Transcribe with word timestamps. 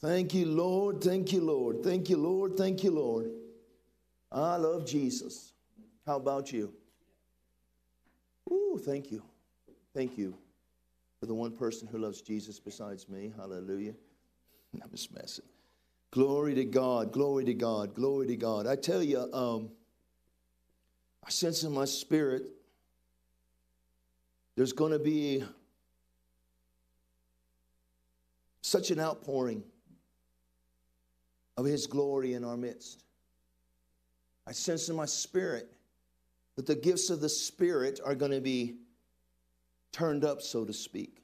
Thank 0.00 0.32
you, 0.32 0.46
Lord. 0.46 1.02
Thank 1.02 1.32
you, 1.32 1.40
Lord. 1.40 1.82
Thank 1.82 2.08
you, 2.08 2.16
Lord. 2.16 2.56
Thank 2.56 2.84
you, 2.84 2.92
Lord. 2.92 3.30
I 4.30 4.56
love 4.56 4.86
Jesus. 4.86 5.52
How 6.06 6.16
about 6.16 6.52
you? 6.52 6.72
Ooh, 8.50 8.80
thank 8.82 9.10
you. 9.10 9.22
Thank 9.94 10.16
you 10.16 10.36
for 11.18 11.26
the 11.26 11.34
one 11.34 11.50
person 11.50 11.88
who 11.88 11.98
loves 11.98 12.22
Jesus 12.22 12.60
besides 12.60 13.08
me. 13.08 13.32
Hallelujah. 13.36 13.94
I'm 14.82 14.90
just 14.90 15.12
messing. 15.14 15.44
Glory 16.12 16.54
to 16.54 16.64
God. 16.64 17.12
Glory 17.12 17.44
to 17.46 17.54
God. 17.54 17.94
Glory 17.94 18.28
to 18.28 18.36
God. 18.36 18.66
I 18.66 18.76
tell 18.76 19.02
you, 19.02 19.28
um, 19.32 19.70
I 21.24 21.30
sense 21.30 21.64
in 21.64 21.72
my 21.72 21.84
spirit 21.84 22.44
there's 24.54 24.72
going 24.72 24.92
to 24.92 24.98
be 24.98 25.44
such 28.62 28.90
an 28.90 29.00
outpouring 29.00 29.62
of 31.58 31.66
His 31.66 31.86
glory 31.86 32.32
in 32.34 32.44
our 32.44 32.56
midst. 32.56 33.02
I 34.46 34.52
sense 34.52 34.88
in 34.88 34.96
my 34.96 35.04
spirit 35.04 35.70
that 36.54 36.66
the 36.66 36.74
gifts 36.74 37.10
of 37.10 37.20
the 37.20 37.28
Spirit 37.28 38.00
are 38.04 38.14
going 38.14 38.30
to 38.30 38.40
be 38.40 38.76
turned 39.92 40.24
up, 40.24 40.40
so 40.40 40.64
to 40.64 40.72
speak. 40.72 41.22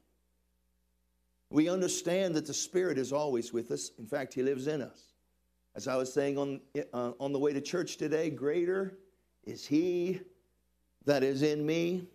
We 1.51 1.69
understand 1.69 2.35
that 2.35 2.47
the 2.47 2.55
Spirit 2.55 2.99
is 2.99 3.13
always 3.13 3.53
with 3.53 3.71
us. 3.71 3.93
In 3.99 4.07
fact, 4.07 4.35
He 4.35 4.43
lives 4.43 4.67
in 4.67 4.83
us. 4.83 5.15
As 5.77 5.89
I 5.89 5.97
was 5.97 6.13
saying 6.13 6.37
on, 6.37 6.61
uh, 6.93 7.13
on 7.21 7.33
the 7.33 7.39
way 7.39 7.53
to 7.53 7.61
church 7.61 7.97
today, 7.97 8.29
greater 8.29 8.99
is 9.45 9.65
He 9.65 10.21
that 11.05 11.23
is 11.23 11.43
in 11.43 11.65
me 11.65 12.09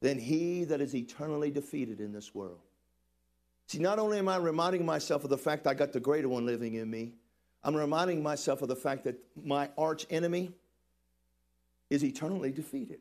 than 0.00 0.18
He 0.18 0.64
that 0.64 0.80
is 0.80 0.94
eternally 0.94 1.50
defeated 1.50 2.00
in 2.00 2.12
this 2.12 2.34
world. 2.34 2.60
See, 3.66 3.78
not 3.78 3.98
only 3.98 4.18
am 4.18 4.28
I 4.28 4.36
reminding 4.36 4.84
myself 4.84 5.24
of 5.24 5.30
the 5.30 5.38
fact 5.38 5.66
I 5.66 5.74
got 5.74 5.92
the 5.92 6.00
greater 6.00 6.28
one 6.28 6.46
living 6.46 6.74
in 6.74 6.90
me, 6.90 7.14
I'm 7.62 7.74
reminding 7.74 8.22
myself 8.22 8.60
of 8.60 8.68
the 8.68 8.76
fact 8.76 9.04
that 9.04 9.18
my 9.42 9.70
arch 9.78 10.06
enemy 10.10 10.52
is 11.88 12.04
eternally 12.04 12.52
defeated. 12.52 13.00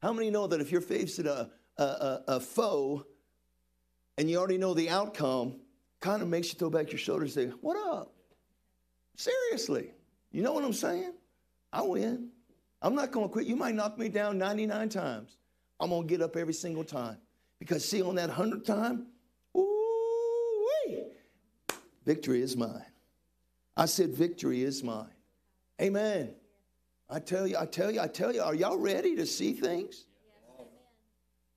How 0.00 0.12
many 0.12 0.30
know 0.30 0.46
that 0.46 0.60
if 0.60 0.72
you're 0.72 0.80
facing 0.80 1.26
a, 1.26 1.50
a, 1.76 1.82
a, 1.82 2.24
a 2.28 2.40
foe 2.40 3.04
and 4.16 4.30
you 4.30 4.38
already 4.38 4.58
know 4.58 4.74
the 4.74 4.88
outcome, 4.88 5.60
kind 6.00 6.22
of 6.22 6.28
makes 6.28 6.52
you 6.52 6.58
throw 6.58 6.70
back 6.70 6.90
your 6.90 6.98
shoulders 6.98 7.36
and 7.36 7.50
say, 7.50 7.56
What 7.60 7.76
up? 7.76 8.12
Seriously. 9.16 9.92
You 10.32 10.42
know 10.42 10.52
what 10.52 10.64
I'm 10.64 10.72
saying? 10.72 11.12
I 11.72 11.82
win. 11.82 12.30
I'm 12.80 12.94
not 12.94 13.12
going 13.12 13.28
to 13.28 13.32
quit. 13.32 13.46
You 13.46 13.56
might 13.56 13.74
knock 13.74 13.98
me 13.98 14.08
down 14.08 14.38
99 14.38 14.88
times. 14.88 15.36
I'm 15.78 15.90
going 15.90 16.02
to 16.02 16.08
get 16.08 16.22
up 16.22 16.36
every 16.36 16.54
single 16.54 16.84
time. 16.84 17.18
Because, 17.58 17.84
see, 17.84 18.02
on 18.02 18.16
that 18.16 18.30
100th 18.30 18.64
time, 18.64 19.06
ooh, 20.88 21.04
victory 22.04 22.42
is 22.42 22.56
mine. 22.56 22.84
I 23.76 23.86
said, 23.86 24.10
victory 24.10 24.62
is 24.62 24.82
mine. 24.82 25.06
Amen. 25.80 26.34
I 27.08 27.18
tell 27.18 27.46
you, 27.46 27.56
I 27.58 27.66
tell 27.66 27.90
you, 27.90 28.00
I 28.00 28.06
tell 28.06 28.34
you, 28.34 28.42
are 28.42 28.54
y'all 28.54 28.78
ready 28.78 29.16
to 29.16 29.26
see 29.26 29.52
things? 29.52 30.06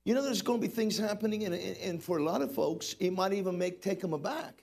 You 0.04 0.14
know, 0.14 0.22
there's 0.22 0.42
going 0.42 0.60
to 0.60 0.66
be 0.68 0.72
things 0.72 0.96
happening, 0.96 1.44
and, 1.44 1.54
and 1.54 2.02
for 2.02 2.18
a 2.18 2.22
lot 2.22 2.40
of 2.40 2.54
folks, 2.54 2.94
it 3.00 3.10
might 3.10 3.32
even 3.32 3.58
make 3.58 3.82
take 3.82 4.00
them 4.00 4.12
aback. 4.12 4.62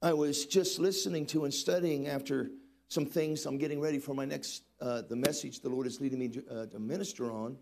I 0.00 0.12
was 0.12 0.46
just 0.46 0.78
listening 0.78 1.26
to 1.26 1.44
and 1.44 1.52
studying 1.52 2.06
after 2.06 2.50
some 2.88 3.04
things. 3.04 3.44
I'm 3.44 3.58
getting 3.58 3.80
ready 3.80 3.98
for 3.98 4.14
my 4.14 4.24
next, 4.24 4.62
uh, 4.80 5.02
the 5.02 5.16
message 5.16 5.60
the 5.60 5.68
Lord 5.68 5.86
is 5.86 6.00
leading 6.00 6.20
me 6.20 6.28
to, 6.28 6.44
uh, 6.50 6.66
to 6.66 6.78
minister 6.78 7.30
on. 7.30 7.58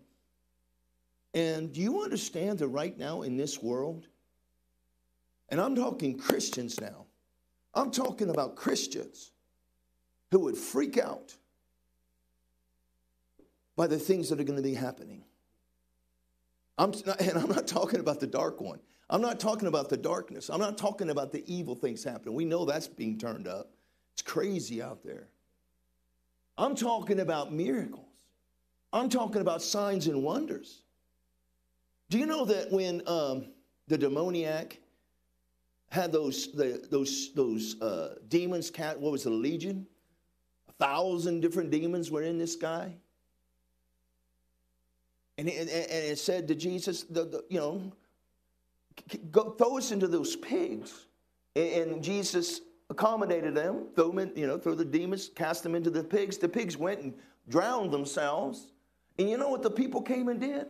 And 1.33 1.73
do 1.73 1.81
you 1.81 2.03
understand 2.03 2.59
that 2.59 2.67
right 2.69 2.97
now 2.97 3.23
in 3.23 3.35
this 3.35 3.61
world, 3.61 4.07
and 5.49 5.61
I'm 5.61 5.75
talking 5.75 6.17
Christians 6.17 6.79
now, 6.79 7.05
I'm 7.73 7.91
talking 7.91 8.29
about 8.29 8.55
Christians 8.55 9.31
who 10.31 10.39
would 10.39 10.57
freak 10.57 10.97
out 10.97 11.35
by 13.75 13.87
the 13.87 13.99
things 13.99 14.29
that 14.29 14.39
are 14.39 14.43
going 14.43 14.57
to 14.57 14.63
be 14.63 14.73
happening. 14.73 15.23
I'm 16.77 16.93
not, 17.05 17.21
and 17.21 17.37
I'm 17.37 17.49
not 17.49 17.67
talking 17.67 17.99
about 17.99 18.19
the 18.19 18.27
dark 18.27 18.59
one. 18.59 18.79
I'm 19.09 19.21
not 19.21 19.39
talking 19.39 19.67
about 19.67 19.89
the 19.89 19.97
darkness. 19.97 20.49
I'm 20.49 20.59
not 20.59 20.77
talking 20.77 21.09
about 21.09 21.31
the 21.31 21.43
evil 21.51 21.75
things 21.75 22.03
happening. 22.03 22.35
We 22.35 22.43
know 22.43 22.65
that's 22.65 22.87
being 22.87 23.17
turned 23.17 23.47
up. 23.47 23.69
It's 24.13 24.21
crazy 24.21 24.81
out 24.81 25.03
there. 25.03 25.27
I'm 26.57 26.75
talking 26.75 27.19
about 27.19 27.53
miracles. 27.53 28.03
I'm 28.91 29.09
talking 29.09 29.41
about 29.41 29.61
signs 29.61 30.07
and 30.07 30.23
wonders. 30.23 30.81
Do 32.09 32.17
you 32.17 32.25
know 32.25 32.45
that 32.45 32.71
when 32.71 33.01
um, 33.05 33.49
the 33.87 33.97
demoniac 33.97 34.79
had 35.89 36.11
those 36.11 36.51
the, 36.51 36.85
those 36.89 37.33
those 37.33 37.81
uh, 37.81 38.15
demons? 38.27 38.69
Cat, 38.69 38.99
what 38.99 39.11
was 39.11 39.23
the 39.23 39.29
legion? 39.29 39.87
A 40.69 40.71
thousand 40.73 41.41
different 41.41 41.71
demons 41.71 42.11
were 42.11 42.23
in 42.23 42.37
this 42.37 42.55
guy. 42.55 42.93
And 45.37 45.47
it, 45.47 45.59
and 45.59 45.69
it 45.69 46.17
said 46.17 46.47
to 46.47 46.55
Jesus, 46.55 47.03
the, 47.03 47.23
the, 47.23 47.43
you 47.49 47.59
know, 47.59 47.91
go 49.29 49.51
throw 49.51 49.77
us 49.77 49.91
into 49.91 50.07
those 50.07 50.35
pigs. 50.35 51.05
And 51.55 52.03
Jesus 52.03 52.61
accommodated 52.89 53.53
them, 53.53 53.87
throw 53.95 54.09
them 54.09 54.19
in, 54.19 54.31
you 54.35 54.47
know, 54.47 54.57
throw 54.57 54.73
the 54.73 54.85
demons, 54.85 55.29
cast 55.35 55.63
them 55.63 55.75
into 55.75 55.89
the 55.89 56.03
pigs. 56.03 56.37
The 56.37 56.49
pigs 56.49 56.75
went 56.77 57.01
and 57.01 57.13
drowned 57.49 57.91
themselves. 57.91 58.71
And 59.19 59.29
you 59.29 59.37
know 59.37 59.49
what 59.49 59.61
the 59.61 59.71
people 59.71 60.01
came 60.01 60.27
and 60.27 60.39
did? 60.39 60.67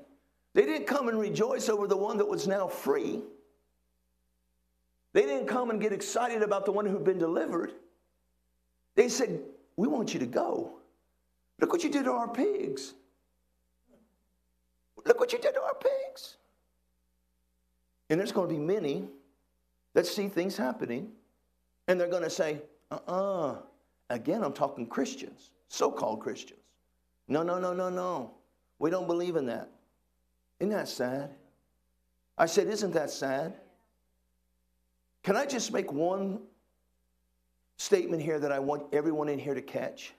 They 0.54 0.66
didn't 0.66 0.88
come 0.88 1.08
and 1.08 1.20
rejoice 1.20 1.70
over 1.70 1.88
the 1.88 1.98
one 1.98 2.18
that 2.18 2.28
was 2.28 2.48
now 2.48 2.68
free. 2.68 3.22
They 5.18 5.26
didn't 5.26 5.48
come 5.48 5.72
and 5.72 5.82
get 5.82 5.94
excited 5.94 6.44
about 6.44 6.66
the 6.66 6.72
one 6.72 6.86
who'd 6.86 7.04
been 7.04 7.18
delivered. 7.18 7.72
They 8.94 9.10
said, 9.10 9.42
We 9.76 9.88
want 9.88 10.14
you 10.14 10.20
to 10.20 10.28
go. 10.28 10.74
Look 11.60 11.72
what 11.72 11.84
you 11.84 11.90
did 11.90 12.04
to 12.04 12.12
our 12.12 12.28
pigs. 12.28 12.94
Look 15.04 15.20
what 15.20 15.34
you 15.34 15.40
did 15.40 15.56
to 15.56 15.62
our 15.64 15.74
pigs. 15.74 16.36
And 18.12 18.20
there's 18.20 18.32
going 18.32 18.48
to 18.48 18.54
be 18.54 18.62
many 18.62 19.08
that 19.96 20.06
see 20.06 20.28
things 20.28 20.56
happening 20.56 21.10
and 21.88 22.00
they're 22.00 22.08
going 22.08 22.22
to 22.22 22.30
say, 22.30 22.62
uh 22.92 23.00
uh-uh. 23.08 23.52
uh. 23.54 23.56
Again, 24.12 24.44
I'm 24.44 24.54
talking 24.54 24.86
Christians, 24.86 25.50
so 25.68 25.90
called 25.90 26.20
Christians. 26.20 26.62
No, 27.28 27.42
no, 27.42 27.58
no, 27.58 27.74
no, 27.74 27.90
no. 27.90 28.36
We 28.78 28.92
don't 28.92 29.08
believe 29.08 29.36
in 29.36 29.48
that. 29.48 29.68
Isn't 30.60 30.70
that 30.70 30.88
sad? 30.88 31.32
I 32.38 32.46
said, 32.46 32.68
Isn't 32.68 32.94
that 32.94 33.10
sad? 33.10 33.56
Can 35.28 35.36
I 35.36 35.46
just 35.46 35.74
make 35.74 35.92
one 35.92 36.40
statement 37.76 38.24
here 38.24 38.40
that 38.40 38.50
I 38.50 38.60
want 38.60 38.84
everyone 38.94 39.28
in 39.28 39.38
here 39.38 39.54
to 39.54 39.62
catch? 39.62 40.14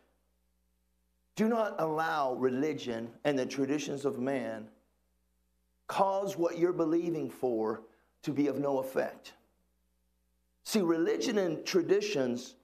Do 1.34 1.48
not 1.48 1.76
allow 1.78 2.34
religion 2.34 3.08
and 3.24 3.38
the 3.38 3.46
traditions 3.46 4.04
of 4.04 4.19
man 4.19 4.69
cause 5.86 6.36
what 6.36 6.58
you're 6.58 6.74
believing 6.74 7.30
for 7.30 7.80
to 8.20 8.32
be 8.32 8.48
of 8.48 8.58
no 8.58 8.80
effect. 8.80 9.32
See, 10.64 10.82
religion 10.82 11.38
and 11.38 11.64
traditions, 11.64 12.56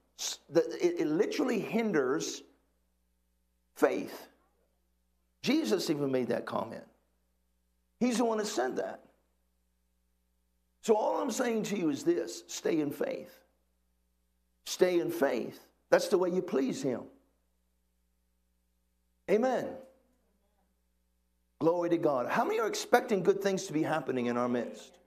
it 0.55 1.07
literally 1.07 1.61
hinders 1.61 2.43
faith. 3.75 4.29
Jesus 5.41 5.89
even 5.89 6.13
made 6.13 6.29
that 6.29 6.45
comment. 6.45 6.85
He's 8.01 8.19
the 8.19 8.27
one 8.27 8.37
that 8.37 8.47
said 8.47 8.77
that. 8.77 9.01
So 10.85 10.97
all 10.97 11.23
I'm 11.23 11.31
saying 11.31 11.63
to 11.65 11.79
you 11.79 11.89
is 11.89 12.05
this 12.05 12.45
stay 12.47 12.81
in 12.81 12.91
faith. 12.91 13.35
Stay 14.67 15.01
in 15.01 15.11
faith. 15.11 15.59
That's 15.89 16.09
the 16.09 16.19
way 16.19 16.29
you 16.29 16.43
please 16.43 16.83
Him. 16.83 17.05
Amen. 19.31 19.67
Glory 21.59 21.89
to 21.89 21.97
God. 21.97 22.29
How 22.29 22.45
many 22.45 22.61
are 22.61 22.67
expecting 22.67 23.23
good 23.23 23.41
things 23.41 23.65
to 23.65 23.73
be 23.73 23.83
happening 23.83 24.27
in 24.27 24.37
our 24.37 24.49
midst? 24.49 24.99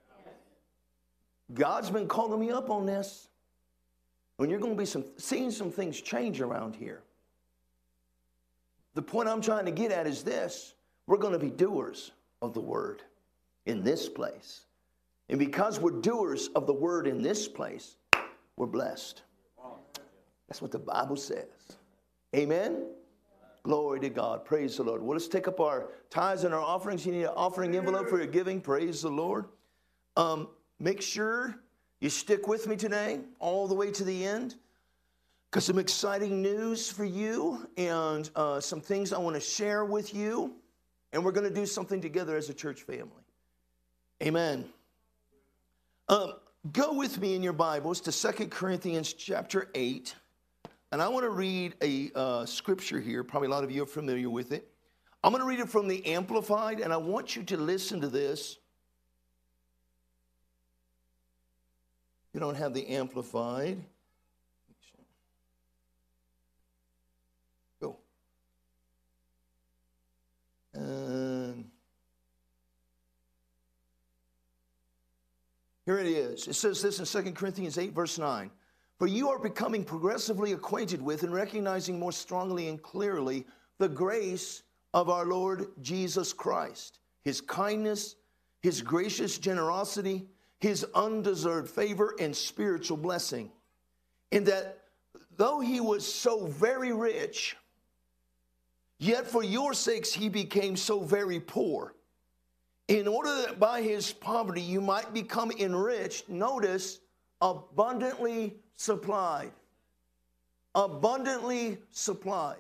God's 1.54 1.92
been 1.92 2.08
calling 2.08 2.40
me 2.40 2.50
up 2.50 2.72
on 2.72 2.88
this. 2.88 3.28
When 4.38 4.50
you're 4.50 4.60
going 4.60 4.74
to 4.74 4.80
be 4.80 4.86
some, 4.86 5.06
seeing 5.18 5.52
some 5.52 5.70
things 5.70 6.02
change 6.02 6.42
around 6.42 6.76
here. 6.76 7.04
The 8.96 9.04
point 9.04 9.30
I'm 9.30 9.42
trying 9.42 9.66
to 9.66 9.72
get 9.72 9.92
at 9.92 10.08
is 10.08 10.24
this 10.24 10.74
we're 11.06 11.18
going 11.18 11.34
to 11.34 11.40
be 11.40 11.52
doers 11.52 12.14
of 12.42 12.56
the 12.56 12.62
word 12.62 13.04
in 13.68 13.84
this 13.84 14.10
place. 14.10 14.62
And 15.30 15.40
because 15.40 15.80
we're 15.80 15.92
doers 15.92 16.48
of 16.56 16.68
the 16.68 16.74
word 16.74 17.08
in 17.08 17.22
this 17.22 17.48
place, 17.48 17.98
we're 18.56 18.68
blessed. 18.68 19.24
That's 20.48 20.62
what 20.62 20.72
the 20.72 20.80
Bible 20.80 21.18
says. 21.18 21.46
Amen. 22.36 22.88
Glory 23.64 24.00
to 24.00 24.10
God. 24.10 24.46
Praise 24.46 24.78
the 24.78 24.84
Lord. 24.84 25.02
Well, 25.02 25.12
let's 25.12 25.28
take 25.28 25.48
up 25.48 25.60
our 25.60 25.90
tithes 26.10 26.46
and 26.46 26.54
our 26.54 26.62
offerings. 26.62 27.06
You 27.06 27.12
need 27.12 27.24
an 27.24 27.34
offering 27.36 27.76
envelope 27.76 28.08
for 28.08 28.18
your 28.18 28.28
giving. 28.28 28.62
Praise 28.62 29.02
the 29.02 29.10
Lord. 29.10 29.46
Um, 30.16 30.48
make 30.80 31.02
sure 31.02 31.60
you 32.00 32.10
stick 32.10 32.48
with 32.48 32.68
me 32.68 32.78
today 32.78 33.20
all 33.40 33.68
the 33.68 33.76
way 33.76 33.92
to 33.92 34.04
the 34.06 34.26
end 34.26 34.56
because 35.50 35.66
some 35.66 35.80
exciting 35.80 36.42
news 36.42 36.90
for 36.90 37.04
you 37.04 37.68
and 37.76 38.30
uh, 38.36 38.62
some 38.62 38.80
things 38.80 39.12
I 39.12 39.18
want 39.18 39.36
to 39.36 39.42
share 39.42 39.84
with 39.84 40.14
you 40.14 40.56
and 41.12 41.24
we're 41.24 41.32
going 41.32 41.48
to 41.48 41.54
do 41.54 41.66
something 41.66 42.02
together 42.02 42.38
as 42.38 42.50
a 42.50 42.54
church 42.54 42.84
family. 42.84 43.24
Amen. 44.24 44.66
Um, 46.10 46.36
go 46.72 46.94
with 46.94 47.20
me 47.20 47.36
in 47.36 47.44
your 47.44 47.52
Bibles 47.52 48.00
to 48.02 48.14
Second 48.14 48.50
Corinthians 48.50 49.12
chapter 49.12 49.70
8. 49.76 50.16
And 50.94 51.02
I 51.02 51.10
want 51.10 51.26
to 51.26 51.30
read 51.30 51.76
a 51.82 52.12
uh, 52.16 52.46
scripture 52.46 53.02
here. 53.02 53.26
Probably 53.26 53.50
a 53.50 53.52
lot 53.52 53.66
of 53.66 53.72
you 53.72 53.84
are 53.84 53.88
familiar 53.88 54.30
with 54.30 54.54
it. 54.54 54.70
I'm 55.22 55.34
going 55.34 55.42
to 55.42 55.48
read 55.48 55.60
it 55.60 55.68
from 55.68 55.90
the 55.90 56.06
Amplified, 56.06 56.80
and 56.80 56.94
I 56.94 56.98
want 56.98 57.36
you 57.36 57.44
to 57.44 57.58
listen 57.58 58.00
to 58.00 58.08
this. 58.08 58.58
You 62.34 62.40
don't 62.40 62.56
have 62.56 62.74
the 62.74 62.88
Amplified. 62.88 63.84
Go. 67.82 67.98
And 70.74 71.17
here 75.88 76.00
it 76.00 76.08
is. 76.08 76.50
It 76.50 76.56
says 76.56 76.82
this 76.82 77.00
in 77.00 77.24
2 77.24 77.32
Corinthians 77.32 77.78
8, 77.78 77.94
verse 77.94 78.20
9. 78.20 78.52
For 79.00 79.08
you 79.08 79.30
are 79.30 79.40
becoming 79.40 79.86
progressively 79.86 80.52
acquainted 80.52 81.02
with 81.02 81.24
and 81.24 81.34
recognizing 81.34 81.98
more 81.98 82.12
strongly 82.12 82.68
and 82.68 82.82
clearly 82.82 83.46
the 83.78 83.88
grace 83.88 84.64
of 84.94 85.10
our 85.10 85.26
Lord 85.26 85.68
Jesus 85.82 86.34
Christ, 86.34 87.00
his 87.24 87.40
kindness, 87.40 88.18
his 88.62 88.82
gracious 88.82 89.38
generosity, 89.38 90.28
his 90.60 90.86
undeserved 90.94 91.70
favor 91.70 92.16
and 92.20 92.36
spiritual 92.36 92.98
blessing. 92.98 93.50
In 94.32 94.44
that, 94.44 94.80
though 95.38 95.62
he 95.62 95.80
was 95.80 96.06
so 96.06 96.48
very 96.48 96.92
rich, 96.92 97.56
yet 99.00 99.26
for 99.26 99.42
your 99.42 99.74
sakes 99.74 100.12
he 100.12 100.28
became 100.28 100.76
so 100.76 101.00
very 101.00 101.40
poor. 101.40 101.94
In 102.88 103.08
order 103.08 103.36
that 103.42 103.60
by 103.60 103.82
his 103.82 104.14
poverty 104.14 104.62
you 104.62 104.80
might 104.80 105.14
become 105.14 105.52
enriched, 105.52 106.30
notice, 106.30 107.00
abundantly 107.42 108.56
supplied. 108.76 109.52
Abundantly 110.74 111.80
supplied. 111.92 112.58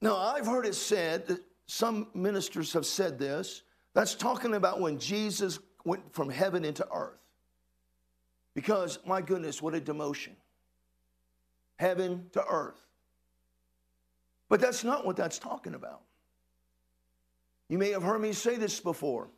Now, 0.00 0.16
I've 0.16 0.46
heard 0.46 0.64
it 0.64 0.74
said 0.74 1.26
that 1.26 1.42
some 1.66 2.08
ministers 2.14 2.72
have 2.72 2.86
said 2.86 3.18
this. 3.18 3.62
That's 3.92 4.14
talking 4.14 4.54
about 4.54 4.80
when 4.80 4.98
Jesus 4.98 5.58
went 5.84 6.14
from 6.14 6.30
heaven 6.30 6.64
into 6.64 6.86
earth. 6.90 7.20
Because, 8.54 8.98
my 9.06 9.20
goodness, 9.20 9.60
what 9.60 9.74
a 9.74 9.80
demotion. 9.80 10.32
Heaven 11.76 12.26
to 12.32 12.44
earth. 12.46 12.80
But 14.48 14.60
that's 14.60 14.82
not 14.82 15.06
what 15.06 15.16
that's 15.16 15.38
talking 15.38 15.74
about. 15.74 16.00
You 17.70 17.78
may 17.78 17.92
have 17.92 18.02
heard 18.02 18.20
me 18.20 18.32
say 18.32 18.56
this 18.56 18.80
before. 18.80 19.28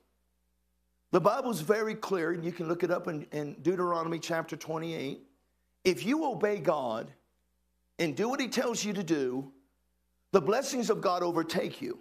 The 1.11 1.21
Bible's 1.21 1.61
very 1.61 1.95
clear, 1.95 2.33
and 2.33 2.43
you 2.43 2.51
can 2.51 2.67
look 2.67 2.83
it 2.83 2.91
up 2.91 3.07
in, 3.07 3.27
in 3.31 3.57
Deuteronomy 3.61 4.19
chapter 4.19 4.57
28. 4.57 5.21
If 5.85 6.07
you 6.07 6.25
obey 6.25 6.59
God 6.59 7.13
and 7.99 8.17
do 8.17 8.31
what 8.31 8.41
He 8.41 8.49
tells 8.49 8.83
you 8.83 8.95
to 8.95 9.03
do, 9.03 9.53
the 10.31 10.41
blessings 10.41 10.89
of 10.89 11.03
God 11.03 11.23
overtake 11.23 11.83
you. 11.83 11.99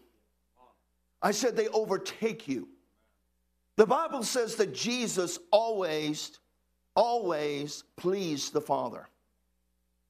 I 1.21 1.31
said 1.31 1.57
they 1.57 1.67
overtake 1.67 2.47
you. 2.47 2.69
The 3.75 3.85
Bible 3.85 4.23
says 4.23 4.55
that 4.55 4.73
Jesus 4.73 5.37
always, 5.51 6.39
always 6.95 7.83
pleased 7.97 8.53
the 8.53 8.61
Father. 8.61 9.09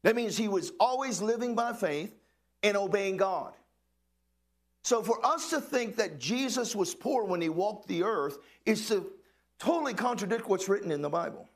That 0.03 0.15
means 0.15 0.37
he 0.37 0.47
was 0.47 0.71
always 0.79 1.19
living 1.19 1.55
by 1.55 1.73
faith 1.73 2.13
and 2.61 2.77
obeying 2.77 3.17
God. 3.17 3.53
So 4.83 5.03
for 5.03 5.23
us 5.25 5.49
to 5.51 5.61
think 5.61 5.95
that 5.97 6.19
Jesus 6.19 6.75
was 6.75 6.95
poor 6.95 7.23
when 7.23 7.41
he 7.41 7.49
walked 7.49 7.87
the 7.87 8.03
earth 8.03 8.37
is 8.65 8.87
to 8.87 9.11
totally 9.59 9.93
contradict 9.93 10.49
what's 10.49 10.67
written 10.67 10.91
in 10.91 11.01
the 11.01 11.09
Bible. 11.09 11.47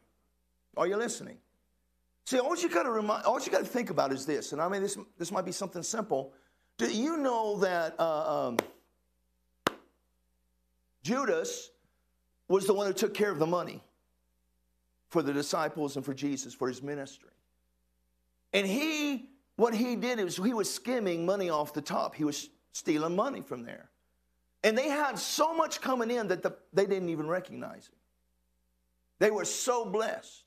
Are 0.78 0.88
you 0.88 0.98
listening? 0.98 1.38
See, 2.26 2.40
all 2.40 2.56
you 2.56 2.70
got 2.70 2.84
to 2.84 2.92
remind, 2.92 3.26
all 3.26 3.40
you 3.40 3.52
got 3.52 3.60
to 3.60 3.66
think 3.66 3.90
about 3.90 4.12
is 4.12 4.26
this, 4.26 4.52
and 4.52 4.62
I 4.62 4.68
mean 4.68 4.82
this. 4.82 4.98
This 5.18 5.32
might 5.32 5.46
be 5.46 5.52
something 5.52 5.84
simple. 5.84 6.34
Do 6.78 6.92
you 6.92 7.18
know 7.18 7.58
that 7.60 7.96
uh, 8.00 8.48
um, 8.48 8.58
Judas 11.04 11.70
was 12.48 12.66
the 12.66 12.74
one 12.74 12.88
who 12.88 12.94
took 12.94 13.14
care 13.14 13.32
of 13.32 13.40
the 13.40 13.46
money 13.46 13.82
for 15.10 15.22
the 15.22 15.32
disciples 15.34 15.96
and 15.96 16.04
for 16.04 16.14
Jesus 16.14 16.54
for 16.54 16.68
his 16.68 16.82
ministry? 16.82 17.30
And 18.54 18.66
he, 18.66 19.30
what 19.56 19.74
he 19.74 19.96
did 19.96 20.20
is 20.20 20.38
he 20.38 20.54
was 20.54 20.72
skimming 20.74 21.26
money 21.26 21.50
off 21.50 21.74
the 21.74 21.82
top. 21.82 22.16
He 22.16 22.24
was 22.24 22.50
stealing 22.76 23.16
money 23.16 23.42
from 23.42 23.64
there. 23.64 23.90
And 24.64 24.78
they 24.78 24.90
had 24.90 25.18
so 25.18 25.54
much 25.54 25.80
coming 25.80 26.12
in 26.12 26.28
that 26.28 26.44
the, 26.44 26.56
they 26.74 26.86
didn't 26.86 27.08
even 27.08 27.28
recognize 27.28 27.88
it. 27.88 27.98
They 29.20 29.32
were 29.32 29.46
so 29.46 29.86
blessed 29.86 30.44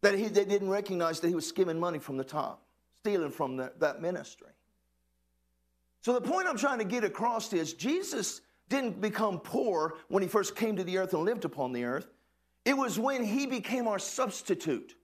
that 0.00 0.14
he, 0.14 0.26
they 0.26 0.44
didn't 0.44 0.70
recognize 0.70 1.20
that 1.20 1.28
he 1.28 1.36
was 1.36 1.46
skimming 1.46 1.78
money 1.78 2.00
from 2.00 2.16
the 2.16 2.24
top, 2.24 2.64
stealing 2.98 3.30
from 3.30 3.56
the, 3.56 3.72
that 3.78 4.02
ministry. 4.02 4.48
So 6.00 6.14
the 6.14 6.20
point 6.20 6.48
I'm 6.48 6.58
trying 6.58 6.78
to 6.78 6.84
get 6.84 7.04
across 7.04 7.52
is 7.52 7.74
Jesus 7.74 8.40
didn't 8.68 9.00
become 9.00 9.38
poor 9.38 9.94
when 10.08 10.20
he 10.20 10.28
first 10.28 10.56
came 10.56 10.74
to 10.74 10.82
the 10.82 10.98
earth 10.98 11.14
and 11.14 11.24
lived 11.24 11.44
upon 11.44 11.72
the 11.72 11.84
earth. 11.84 12.08
It 12.64 12.76
was 12.76 12.98
when 12.98 13.22
he 13.22 13.46
became 13.46 13.86
our 13.86 14.00
substitute, 14.00 14.96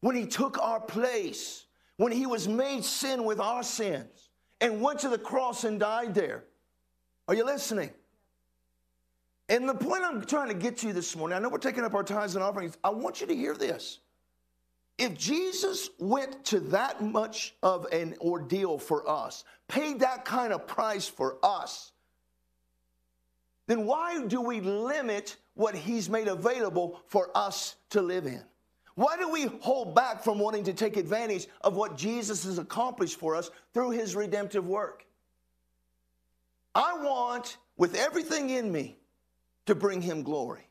when 0.00 0.14
he 0.14 0.26
took 0.26 0.58
our 0.58 0.78
place, 0.78 1.66
when 1.96 2.12
he 2.12 2.26
was 2.26 2.46
made 2.46 2.84
sin 2.84 3.24
with 3.24 3.40
our 3.40 3.64
sins 3.64 4.27
and 4.60 4.80
went 4.80 5.00
to 5.00 5.08
the 5.08 5.18
cross 5.18 5.64
and 5.64 5.78
died 5.78 6.14
there. 6.14 6.44
Are 7.26 7.34
you 7.34 7.44
listening? 7.44 7.90
And 9.48 9.68
the 9.68 9.74
point 9.74 10.02
I'm 10.04 10.24
trying 10.24 10.48
to 10.48 10.54
get 10.54 10.76
to 10.78 10.92
this 10.92 11.16
morning, 11.16 11.36
I 11.36 11.40
know 11.40 11.48
we're 11.48 11.58
taking 11.58 11.84
up 11.84 11.94
our 11.94 12.02
tithes 12.02 12.34
and 12.34 12.44
offerings. 12.44 12.76
I 12.84 12.90
want 12.90 13.20
you 13.20 13.26
to 13.26 13.34
hear 13.34 13.54
this. 13.54 14.00
If 14.98 15.16
Jesus 15.16 15.90
went 15.98 16.44
to 16.46 16.60
that 16.60 17.02
much 17.02 17.54
of 17.62 17.86
an 17.92 18.16
ordeal 18.20 18.78
for 18.78 19.08
us, 19.08 19.44
paid 19.68 20.00
that 20.00 20.24
kind 20.24 20.52
of 20.52 20.66
price 20.66 21.06
for 21.06 21.38
us, 21.42 21.92
then 23.68 23.86
why 23.86 24.24
do 24.26 24.40
we 24.40 24.60
limit 24.60 25.36
what 25.54 25.74
he's 25.74 26.10
made 26.10 26.26
available 26.26 27.00
for 27.06 27.30
us 27.34 27.76
to 27.90 28.02
live 28.02 28.26
in? 28.26 28.42
Why 28.98 29.16
do 29.16 29.28
we 29.28 29.44
hold 29.60 29.94
back 29.94 30.24
from 30.24 30.40
wanting 30.40 30.64
to 30.64 30.72
take 30.72 30.96
advantage 30.96 31.46
of 31.60 31.76
what 31.76 31.96
Jesus 31.96 32.42
has 32.42 32.58
accomplished 32.58 33.20
for 33.20 33.36
us 33.36 33.48
through 33.72 33.90
his 33.90 34.16
redemptive 34.16 34.66
work? 34.66 35.06
I 36.74 36.94
want, 37.00 37.58
with 37.76 37.94
everything 37.94 38.50
in 38.50 38.72
me, 38.72 38.96
to 39.66 39.76
bring 39.76 40.02
him 40.02 40.24
glory. 40.24 40.66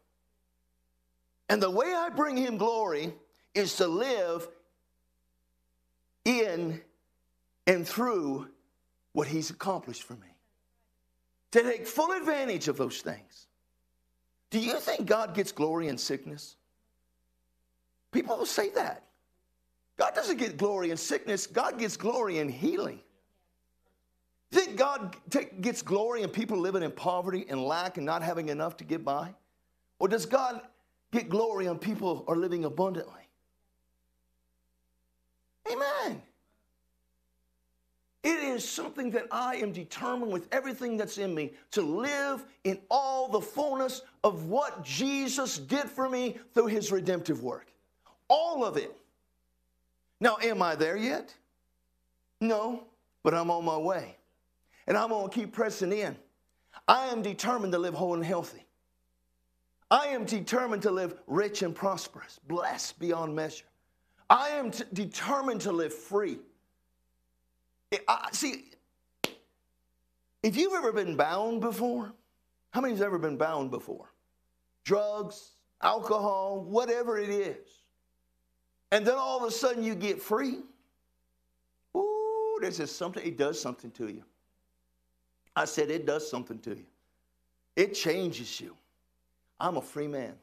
And 1.47 1.63
the 1.63 1.69
way 1.69 1.93
I 1.95 2.09
bring 2.09 2.35
him 2.35 2.57
glory 2.57 3.13
is 3.55 3.77
to 3.77 3.87
live 3.87 4.45
in 6.25 6.81
and 7.65 7.87
through 7.87 8.49
what 9.13 9.29
he's 9.29 9.51
accomplished 9.51 10.03
for 10.03 10.15
me. 10.15 10.35
To 11.51 11.63
take 11.63 11.87
full 11.87 12.11
advantage 12.11 12.67
of 12.67 12.75
those 12.75 12.99
things. 12.99 13.47
Do 14.49 14.59
you 14.59 14.81
think 14.81 15.05
God 15.05 15.33
gets 15.33 15.53
glory 15.53 15.87
in 15.87 15.97
sickness? 15.97 16.56
People 18.17 18.35
will 18.35 18.47
say 18.47 18.71
that. 18.71 19.03
God 19.95 20.15
doesn't 20.15 20.37
get 20.37 20.57
glory 20.57 20.89
in 20.89 20.97
sickness, 20.97 21.45
God 21.45 21.77
gets 21.77 21.95
glory 21.95 22.39
in 22.39 22.49
healing. 22.49 22.99
You 24.49 24.59
think 24.59 24.75
God 24.75 25.15
gets 25.61 25.83
glory 25.83 26.23
in 26.23 26.29
people 26.31 26.57
living 26.57 26.81
in 26.81 26.91
poverty 26.91 27.45
and 27.47 27.63
lack 27.63 27.97
and 27.97 28.07
not 28.07 28.23
having 28.23 28.49
enough 28.49 28.75
to 28.77 28.83
get 28.83 29.05
by? 29.05 29.35
Or 29.99 30.07
does 30.07 30.25
God 30.25 30.61
get 31.11 31.29
glory 31.29 31.67
on 31.67 31.77
people 31.77 32.15
who 32.15 32.33
are 32.33 32.35
living 32.35 32.65
abundantly? 32.65 33.29
Amen. 35.71 36.19
It 38.23 38.39
is 38.39 38.67
something 38.67 39.11
that 39.11 39.27
I 39.29 39.57
am 39.57 39.71
determined 39.71 40.31
with 40.31 40.47
everything 40.51 40.97
that's 40.97 41.19
in 41.19 41.35
me 41.35 41.51
to 41.69 41.83
live 41.83 42.43
in 42.63 42.79
all 42.89 43.27
the 43.27 43.41
fullness 43.41 44.01
of 44.23 44.45
what 44.45 44.83
Jesus 44.83 45.59
did 45.59 45.83
for 45.83 46.09
me 46.09 46.39
through 46.55 46.65
his 46.65 46.91
redemptive 46.91 47.43
work. 47.43 47.67
All 48.29 48.65
of 48.65 48.77
it. 48.77 48.95
Now, 50.19 50.37
am 50.41 50.61
I 50.61 50.75
there 50.75 50.97
yet? 50.97 51.33
No, 52.41 52.83
but 53.23 53.33
I'm 53.33 53.51
on 53.51 53.65
my 53.65 53.77
way. 53.77 54.17
And 54.87 54.97
I'm 54.97 55.09
going 55.09 55.29
to 55.29 55.35
keep 55.35 55.53
pressing 55.53 55.91
in. 55.91 56.15
I 56.87 57.07
am 57.07 57.21
determined 57.21 57.73
to 57.73 57.79
live 57.79 57.93
whole 57.93 58.13
and 58.13 58.25
healthy. 58.25 58.65
I 59.89 60.07
am 60.07 60.25
determined 60.25 60.81
to 60.83 60.91
live 60.91 61.15
rich 61.27 61.61
and 61.61 61.73
prosperous, 61.73 62.39
blessed 62.47 62.99
beyond 62.99 63.35
measure. 63.35 63.65
I 64.29 64.49
am 64.49 64.71
t- 64.71 64.83
determined 64.91 65.61
to 65.61 65.71
live 65.71 65.93
free. 65.93 66.39
I, 68.07 68.29
see, 68.33 68.65
if 70.43 70.57
you've 70.57 70.73
ever 70.73 70.91
been 70.91 71.15
bound 71.15 71.61
before, 71.61 72.11
how 72.71 72.81
many 72.81 72.93
many's 72.93 73.05
ever 73.05 73.17
been 73.17 73.37
bound 73.37 73.71
before? 73.71 74.11
Drugs, 74.83 75.51
alcohol, 75.81 76.61
whatever 76.61 77.17
it 77.17 77.29
is. 77.29 77.55
And 78.91 79.05
then 79.05 79.15
all 79.15 79.37
of 79.37 79.43
a 79.43 79.51
sudden 79.51 79.83
you 79.83 79.95
get 79.95 80.21
free. 80.21 80.59
Ooh, 81.95 82.57
there's 82.61 82.77
just 82.77 82.95
something, 82.95 83.25
it 83.25 83.37
does 83.37 83.59
something 83.59 83.91
to 83.91 84.07
you. 84.07 84.23
I 85.55 85.65
said 85.65 85.89
it 85.89 86.05
does 86.05 86.29
something 86.29 86.59
to 86.59 86.71
you. 86.71 86.85
It 87.75 87.93
changes 87.93 88.61
you. 88.61 88.75
I'm 89.59 89.77
a 89.77 89.81
free 89.81 90.07
man. 90.07 90.33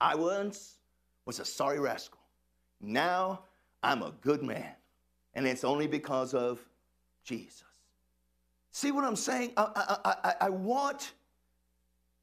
I 0.00 0.14
once 0.14 0.76
was 1.24 1.40
a 1.40 1.44
sorry 1.44 1.80
rascal. 1.80 2.20
Now 2.80 3.40
I'm 3.82 4.02
a 4.02 4.12
good 4.20 4.42
man. 4.42 4.72
And 5.34 5.46
it's 5.46 5.64
only 5.64 5.86
because 5.86 6.34
of 6.34 6.60
Jesus. 7.24 7.64
See 8.70 8.92
what 8.92 9.04
I'm 9.04 9.16
saying? 9.16 9.52
I, 9.56 9.98
I, 10.04 10.14
I, 10.14 10.34
I 10.46 10.48
want 10.50 11.12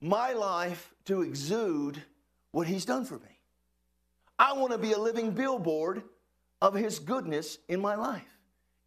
my 0.01 0.33
life 0.33 0.93
to 1.05 1.21
exude 1.21 2.01
what 2.51 2.67
he's 2.67 2.85
done 2.85 3.05
for 3.05 3.15
me. 3.15 3.30
I 4.41 4.53
want 4.53 4.71
to 4.71 4.79
be 4.79 4.93
a 4.93 4.97
living 4.97 5.29
billboard 5.29 6.01
of 6.63 6.73
his 6.73 6.97
goodness 6.97 7.59
in 7.69 7.79
my 7.79 7.93
life 7.93 8.39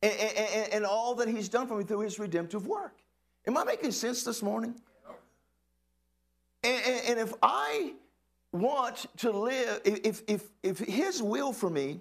and, 0.03 0.13
and, 0.13 0.73
and, 0.73 0.85
all 0.85 1.15
that 1.15 1.29
he's 1.29 1.49
done 1.49 1.69
for 1.69 1.79
me 1.79 1.85
through 1.85 2.01
his 2.01 2.19
redemptive 2.19 2.67
work. 2.67 2.99
Am 3.47 3.57
I 3.57 3.63
making 3.63 3.93
sense 3.93 4.25
this 4.25 4.43
morning? 4.43 4.75
And, 6.65 7.03
and 7.09 7.19
if 7.21 7.33
I 7.41 7.93
want 8.51 9.07
to 9.19 9.31
live, 9.31 9.81
if, 9.85 10.23
if, 10.27 10.51
if 10.65 10.79
his 10.81 11.23
will 11.23 11.53
for 11.53 11.71
me 11.71 12.01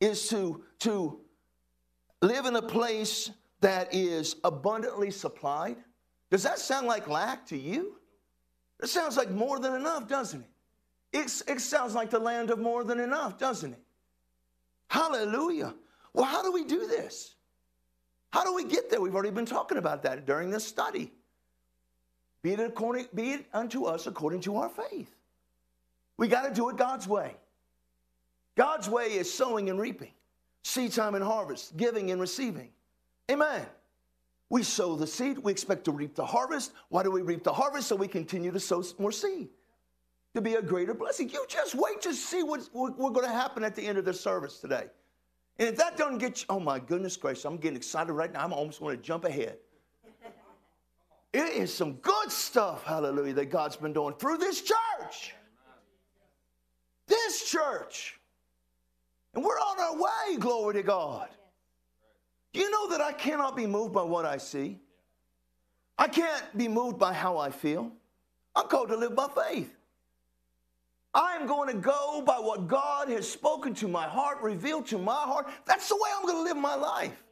is 0.00 0.28
to, 0.28 0.62
to 0.80 1.18
live 2.20 2.44
in 2.44 2.56
a 2.56 2.62
place 2.62 3.30
that 3.62 3.94
is 3.94 4.36
abundantly 4.44 5.10
supplied, 5.10 5.78
does 6.30 6.42
that 6.42 6.58
sound 6.58 6.86
like 6.86 7.08
lack 7.08 7.46
to 7.46 7.56
you? 7.56 7.96
It 8.82 8.88
sounds 8.88 9.16
like 9.16 9.30
more 9.30 9.58
than 9.58 9.74
enough, 9.74 10.08
doesn't 10.08 10.40
it? 10.40 10.50
It 11.12 11.60
sounds 11.60 11.94
like 11.94 12.10
the 12.10 12.18
land 12.18 12.50
of 12.50 12.58
more 12.58 12.84
than 12.84 13.00
enough, 13.00 13.38
doesn't 13.38 13.72
it? 13.72 13.80
Hallelujah. 14.88 15.74
Well, 16.12 16.24
how 16.24 16.42
do 16.42 16.52
we 16.52 16.64
do 16.64 16.86
this? 16.86 17.34
How 18.30 18.44
do 18.44 18.54
we 18.54 18.64
get 18.64 18.90
there? 18.90 19.00
We've 19.00 19.14
already 19.14 19.30
been 19.30 19.46
talking 19.46 19.78
about 19.78 20.02
that 20.02 20.26
during 20.26 20.50
this 20.50 20.66
study. 20.66 21.12
Be 22.42 22.52
it, 22.52 22.60
according, 22.60 23.08
be 23.14 23.32
it 23.32 23.46
unto 23.52 23.84
us 23.84 24.06
according 24.06 24.42
to 24.42 24.56
our 24.56 24.68
faith. 24.68 25.14
We 26.16 26.28
got 26.28 26.46
to 26.48 26.54
do 26.54 26.68
it 26.68 26.76
God's 26.76 27.08
way. 27.08 27.34
God's 28.56 28.88
way 28.88 29.14
is 29.14 29.32
sowing 29.32 29.68
and 29.70 29.80
reaping, 29.80 30.12
seed 30.62 30.92
time 30.92 31.14
and 31.14 31.24
harvest, 31.24 31.76
giving 31.76 32.10
and 32.10 32.20
receiving. 32.20 32.70
Amen. 33.30 33.66
We 34.48 34.62
sow 34.62 34.96
the 34.96 35.06
seed, 35.06 35.38
we 35.38 35.50
expect 35.50 35.84
to 35.84 35.92
reap 35.92 36.14
the 36.14 36.24
harvest. 36.24 36.72
Why 36.88 37.02
do 37.02 37.10
we 37.10 37.22
reap 37.22 37.42
the 37.42 37.52
harvest? 37.52 37.88
So 37.88 37.96
we 37.96 38.06
continue 38.06 38.52
to 38.52 38.60
sow 38.60 38.82
more 38.98 39.12
seed 39.12 39.48
to 40.36 40.42
be 40.42 40.54
a 40.54 40.62
greater 40.62 40.94
blessing. 40.94 41.28
You 41.30 41.44
just 41.48 41.74
wait 41.74 42.00
to 42.02 42.14
see 42.14 42.42
what's, 42.42 42.70
what's 42.72 42.96
going 42.96 43.26
to 43.26 43.32
happen 43.32 43.64
at 43.64 43.74
the 43.74 43.82
end 43.82 43.98
of 43.98 44.04
the 44.04 44.14
service 44.14 44.58
today. 44.58 44.86
And 45.58 45.68
if 45.68 45.76
that 45.76 45.96
doesn't 45.96 46.18
get 46.18 46.40
you, 46.40 46.46
oh 46.50 46.60
my 46.60 46.78
goodness 46.78 47.16
gracious, 47.16 47.44
I'm 47.44 47.56
getting 47.56 47.76
excited 47.76 48.12
right 48.12 48.32
now. 48.32 48.44
I'm 48.44 48.52
almost 48.52 48.80
going 48.80 48.96
to 48.96 49.02
jump 49.02 49.24
ahead. 49.24 49.58
It 51.32 51.52
is 51.54 51.74
some 51.74 51.94
good 51.94 52.32
stuff, 52.32 52.82
hallelujah, 52.84 53.34
that 53.34 53.50
God's 53.50 53.76
been 53.76 53.92
doing 53.92 54.14
through 54.14 54.38
this 54.38 54.62
church. 54.62 55.34
This 57.06 57.50
church. 57.50 58.18
And 59.34 59.44
we're 59.44 59.58
on 59.58 59.78
our 59.78 59.96
way, 59.96 60.38
glory 60.38 60.74
to 60.74 60.82
God. 60.82 61.28
You 62.54 62.70
know 62.70 62.88
that 62.88 63.02
I 63.02 63.12
cannot 63.12 63.54
be 63.54 63.66
moved 63.66 63.92
by 63.92 64.02
what 64.02 64.24
I 64.24 64.38
see. 64.38 64.78
I 65.98 66.08
can't 66.08 66.56
be 66.56 66.68
moved 66.68 66.98
by 66.98 67.12
how 67.12 67.36
I 67.36 67.50
feel. 67.50 67.92
I'm 68.54 68.68
called 68.68 68.88
to 68.88 68.96
live 68.96 69.14
by 69.14 69.28
faith. 69.28 69.75
I 71.16 71.34
am 71.34 71.46
going 71.46 71.74
to 71.74 71.80
go 71.80 72.22
by 72.26 72.36
what 72.36 72.68
God 72.68 73.08
has 73.08 73.28
spoken 73.28 73.72
to 73.76 73.88
my 73.88 74.06
heart, 74.06 74.42
revealed 74.42 74.86
to 74.88 74.98
my 74.98 75.22
heart. 75.22 75.48
That's 75.64 75.88
the 75.88 75.96
way 75.96 76.10
I'm 76.14 76.26
going 76.26 76.36
to 76.36 76.42
live 76.42 76.58
my 76.58 76.74
life. 76.74 77.24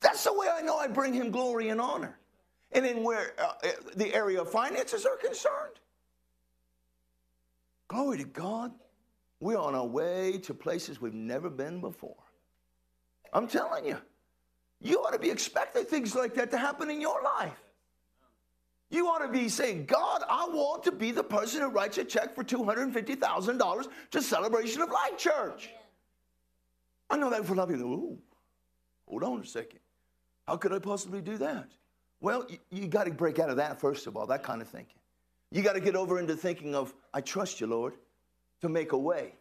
That's 0.00 0.24
the 0.24 0.32
way 0.32 0.46
I 0.50 0.62
know 0.62 0.78
I 0.78 0.86
bring 0.86 1.12
Him 1.12 1.30
glory 1.30 1.68
and 1.68 1.78
honor. 1.78 2.18
And 2.72 2.86
in 2.86 3.04
where 3.04 3.34
uh, 3.38 3.52
uh 3.62 3.68
the 3.94 4.14
area 4.14 4.40
of 4.40 4.50
finances 4.50 5.04
are 5.04 5.16
concerned, 5.16 5.74
glory 7.88 8.18
to 8.18 8.24
God, 8.24 8.72
we're 9.38 9.58
on 9.58 9.74
our 9.74 9.86
way 9.86 10.38
to 10.38 10.54
places 10.54 10.98
we've 10.98 11.12
never 11.12 11.50
been 11.50 11.82
before. 11.82 12.16
I'm 13.34 13.46
telling 13.48 13.84
you. 13.84 13.98
You 14.80 14.98
ought 15.00 15.12
to 15.12 15.18
be 15.18 15.30
expecting 15.30 15.84
things 15.84 16.14
like 16.14 16.34
that 16.34 16.50
to 16.52 16.58
happen 16.58 16.90
in 16.90 17.00
your 17.00 17.22
life. 17.22 17.65
You 18.90 19.08
ought 19.08 19.18
to 19.18 19.28
be 19.28 19.48
saying, 19.48 19.86
God, 19.86 20.22
I 20.28 20.46
want 20.46 20.84
to 20.84 20.92
be 20.92 21.10
the 21.10 21.24
person 21.24 21.60
who 21.60 21.68
writes 21.68 21.98
a 21.98 22.04
check 22.04 22.34
for 22.34 22.44
$250,000 22.44 23.86
to 24.12 24.22
Celebration 24.22 24.82
of 24.82 24.90
Light 24.90 25.18
Church. 25.18 25.70
I 27.10 27.16
know 27.16 27.30
that 27.30 27.44
for 27.44 27.54
a 27.54 27.56
lot 27.56 27.64
of 27.64 27.74
people, 27.74 27.92
ooh, 27.92 28.18
hold 29.08 29.24
on 29.24 29.40
a 29.40 29.46
second. 29.46 29.80
How 30.46 30.56
could 30.56 30.72
I 30.72 30.78
possibly 30.78 31.20
do 31.20 31.36
that? 31.38 31.68
Well, 32.20 32.46
you, 32.48 32.58
you 32.70 32.86
got 32.86 33.04
to 33.04 33.10
break 33.12 33.38
out 33.38 33.50
of 33.50 33.56
that, 33.56 33.80
first 33.80 34.06
of 34.06 34.16
all, 34.16 34.26
that 34.26 34.42
kind 34.42 34.62
of 34.62 34.68
thinking. 34.68 34.98
You 35.50 35.62
got 35.62 35.74
to 35.74 35.80
get 35.80 35.96
over 35.96 36.18
into 36.18 36.36
thinking 36.36 36.74
of, 36.74 36.94
I 37.12 37.20
trust 37.20 37.60
you, 37.60 37.66
Lord, 37.66 37.94
to 38.60 38.68
make 38.68 38.92
a 38.92 38.98
way. 38.98 39.34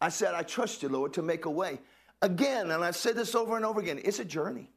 I 0.00 0.10
said, 0.10 0.34
I 0.34 0.42
trust 0.42 0.82
you, 0.82 0.88
Lord, 0.90 1.14
to 1.14 1.22
make 1.22 1.46
a 1.46 1.50
way. 1.50 1.80
Again, 2.22 2.70
and 2.70 2.84
I've 2.84 2.96
said 2.96 3.14
this 3.14 3.34
over 3.34 3.56
and 3.56 3.64
over 3.64 3.80
again, 3.80 4.00
it's 4.04 4.18
a 4.18 4.24
journey. 4.24 4.70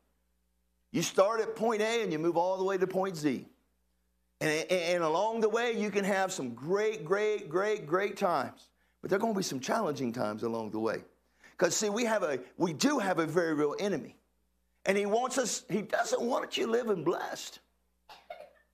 You 0.91 1.01
start 1.01 1.41
at 1.41 1.55
point 1.55 1.81
A 1.81 2.03
and 2.03 2.11
you 2.11 2.19
move 2.19 2.37
all 2.37 2.57
the 2.57 2.63
way 2.63 2.77
to 2.77 2.87
point 2.87 3.15
Z. 3.15 3.47
And, 4.41 4.71
and 4.71 5.03
along 5.03 5.41
the 5.41 5.49
way, 5.49 5.73
you 5.73 5.91
can 5.91 6.03
have 6.05 6.31
some 6.31 6.53
great, 6.53 7.03
great, 7.03 7.49
great, 7.49 7.85
great 7.85 8.17
times. 8.17 8.69
But 9.01 9.09
there 9.09 9.17
are 9.17 9.19
going 9.19 9.33
to 9.33 9.37
be 9.37 9.43
some 9.43 9.59
challenging 9.59 10.11
times 10.11 10.43
along 10.43 10.71
the 10.71 10.79
way. 10.79 11.03
Because 11.51 11.75
see, 11.75 11.89
we 11.89 12.05
have 12.05 12.23
a 12.23 12.39
we 12.57 12.73
do 12.73 12.99
have 12.99 13.19
a 13.19 13.25
very 13.25 13.53
real 13.53 13.75
enemy. 13.79 14.15
And 14.85 14.97
he 14.97 15.05
wants 15.05 15.37
us, 15.37 15.63
he 15.69 15.81
doesn't 15.81 16.21
want 16.21 16.57
you 16.57 16.67
living 16.67 17.03
blessed. 17.03 17.59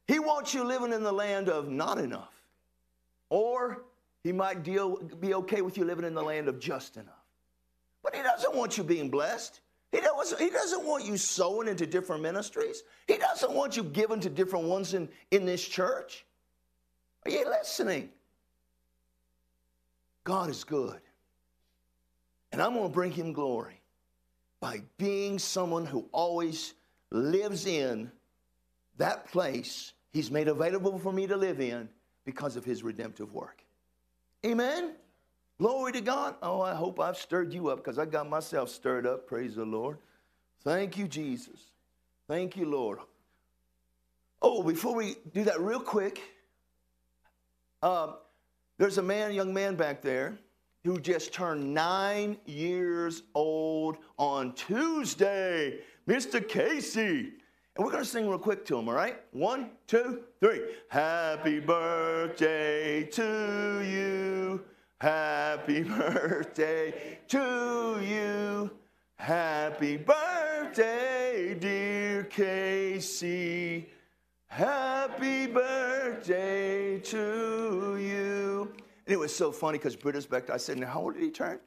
He 0.08 0.20
wants 0.20 0.54
you 0.54 0.64
living 0.64 0.94
in 0.94 1.04
the 1.04 1.12
land 1.12 1.50
of 1.50 1.68
not 1.68 1.98
enough. 1.98 2.34
Or 3.30 3.82
he 4.24 4.32
might 4.32 4.64
deal 4.64 4.98
be 4.98 5.34
okay 5.34 5.62
with 5.62 5.78
you 5.78 5.84
living 5.84 6.06
in 6.06 6.14
the 6.14 6.22
land 6.22 6.48
of 6.48 6.60
just 6.60 6.96
enough. 6.96 7.26
But 8.04 8.16
he 8.16 8.22
doesn't 8.22 8.56
want 8.56 8.78
you 8.78 8.84
being 8.84 9.10
blessed. 9.10 9.62
He 9.92 10.02
doesn't, 10.02 10.40
he 10.42 10.50
doesn't 10.50 10.86
want 10.86 11.06
you 11.06 11.18
sowing 11.18 11.68
into 11.68 11.86
different 11.86 12.22
ministries. 12.22 12.84
He 13.08 13.18
doesn't 13.18 13.54
want 13.54 13.78
you 13.78 13.84
giving 13.84 14.20
to 14.22 14.30
different 14.30 14.66
ones 14.66 14.94
in, 14.94 15.10
in 15.32 15.46
this 15.46 15.66
church. 15.66 16.26
Are 17.26 17.32
you 17.32 17.46
listening? 17.48 18.10
God 20.24 20.50
is 20.50 20.64
good. 20.64 21.00
And 22.52 22.62
I'm 22.62 22.74
going 22.74 22.88
to 22.88 22.94
bring 22.94 23.12
him 23.12 23.34
glory 23.34 23.82
by 24.60 24.82
being 24.98 25.40
someone 25.40 25.86
who 25.86 26.08
always 26.12 26.74
lives 27.12 27.66
in 27.66 28.12
that 28.98 29.28
place 29.28 29.94
he's 30.12 30.32
made 30.32 30.48
available 30.48 30.98
for 30.98 31.12
me 31.12 31.28
to 31.28 31.36
live 31.36 31.60
in 31.60 31.90
because 32.24 32.56
of 32.56 32.66
his 32.66 32.82
redemptive 32.82 33.34
work. 33.34 33.64
Amen? 34.46 34.94
Glory 35.58 35.94
to 35.94 36.02
God. 36.02 36.36
Oh, 36.42 36.62
I 36.62 36.74
hope 36.74 37.00
I've 37.00 37.18
stirred 37.18 37.54
you 37.54 37.70
up 37.70 37.78
because 37.78 37.98
I 37.98 38.06
got 38.06 38.30
myself 38.30 38.70
stirred 38.70 39.08
up. 39.08 39.26
Praise 39.26 39.56
the 39.56 39.66
Lord. 39.66 39.98
Thank 40.64 40.98
you, 40.98 41.08
Jesus. 41.08 41.72
Thank 42.28 42.58
you, 42.58 42.66
Lord. 42.66 43.00
Oh, 44.42 44.64
before 44.64 44.96
we 44.96 45.16
do 45.34 45.44
that, 45.46 45.62
real 45.62 45.80
quick, 45.80 46.22
um, 47.82 48.16
there's 48.78 48.98
a 48.98 49.02
man, 49.02 49.32
young 49.32 49.54
man 49.54 49.76
back 49.76 50.02
there 50.02 50.38
who 50.84 51.00
just 51.00 51.34
turned 51.34 51.74
nine 51.74 52.38
years 52.46 53.24
old 53.34 53.98
on 54.20 54.54
Tuesday, 54.54 55.80
Mr. 56.08 56.46
Casey. 56.46 57.32
And 57.76 57.84
we're 57.84 57.92
going 57.92 58.04
to 58.04 58.10
sing 58.10 58.30
real 58.30 58.40
quick 58.40 58.66
to 58.66 58.78
him, 58.78 58.88
all 58.88 58.94
right? 58.94 59.22
One, 59.32 59.72
two, 59.88 60.24
three. 60.40 60.62
Happy 60.90 61.60
birthday 61.60 63.04
to 63.04 63.82
you. 63.84 64.64
Happy 65.06 65.84
birthday 65.84 67.20
to 67.28 68.00
you. 68.02 68.72
Happy 69.18 69.98
birthday, 69.98 71.56
dear 71.60 72.24
Casey. 72.24 73.88
Happy 74.48 75.46
birthday 75.46 76.98
to 76.98 77.98
you. 77.98 78.74
And 79.06 79.14
it 79.14 79.20
was 79.20 79.36
so 79.36 79.52
funny 79.52 79.78
because 79.78 79.96
Britta's 79.96 80.26
back. 80.26 80.50
I 80.50 80.58
said, 80.58 80.80
now, 80.80 80.88
how 80.88 81.02
old 81.02 81.14
did 81.14 81.22
he 81.22 81.30
turn? 81.30 81.60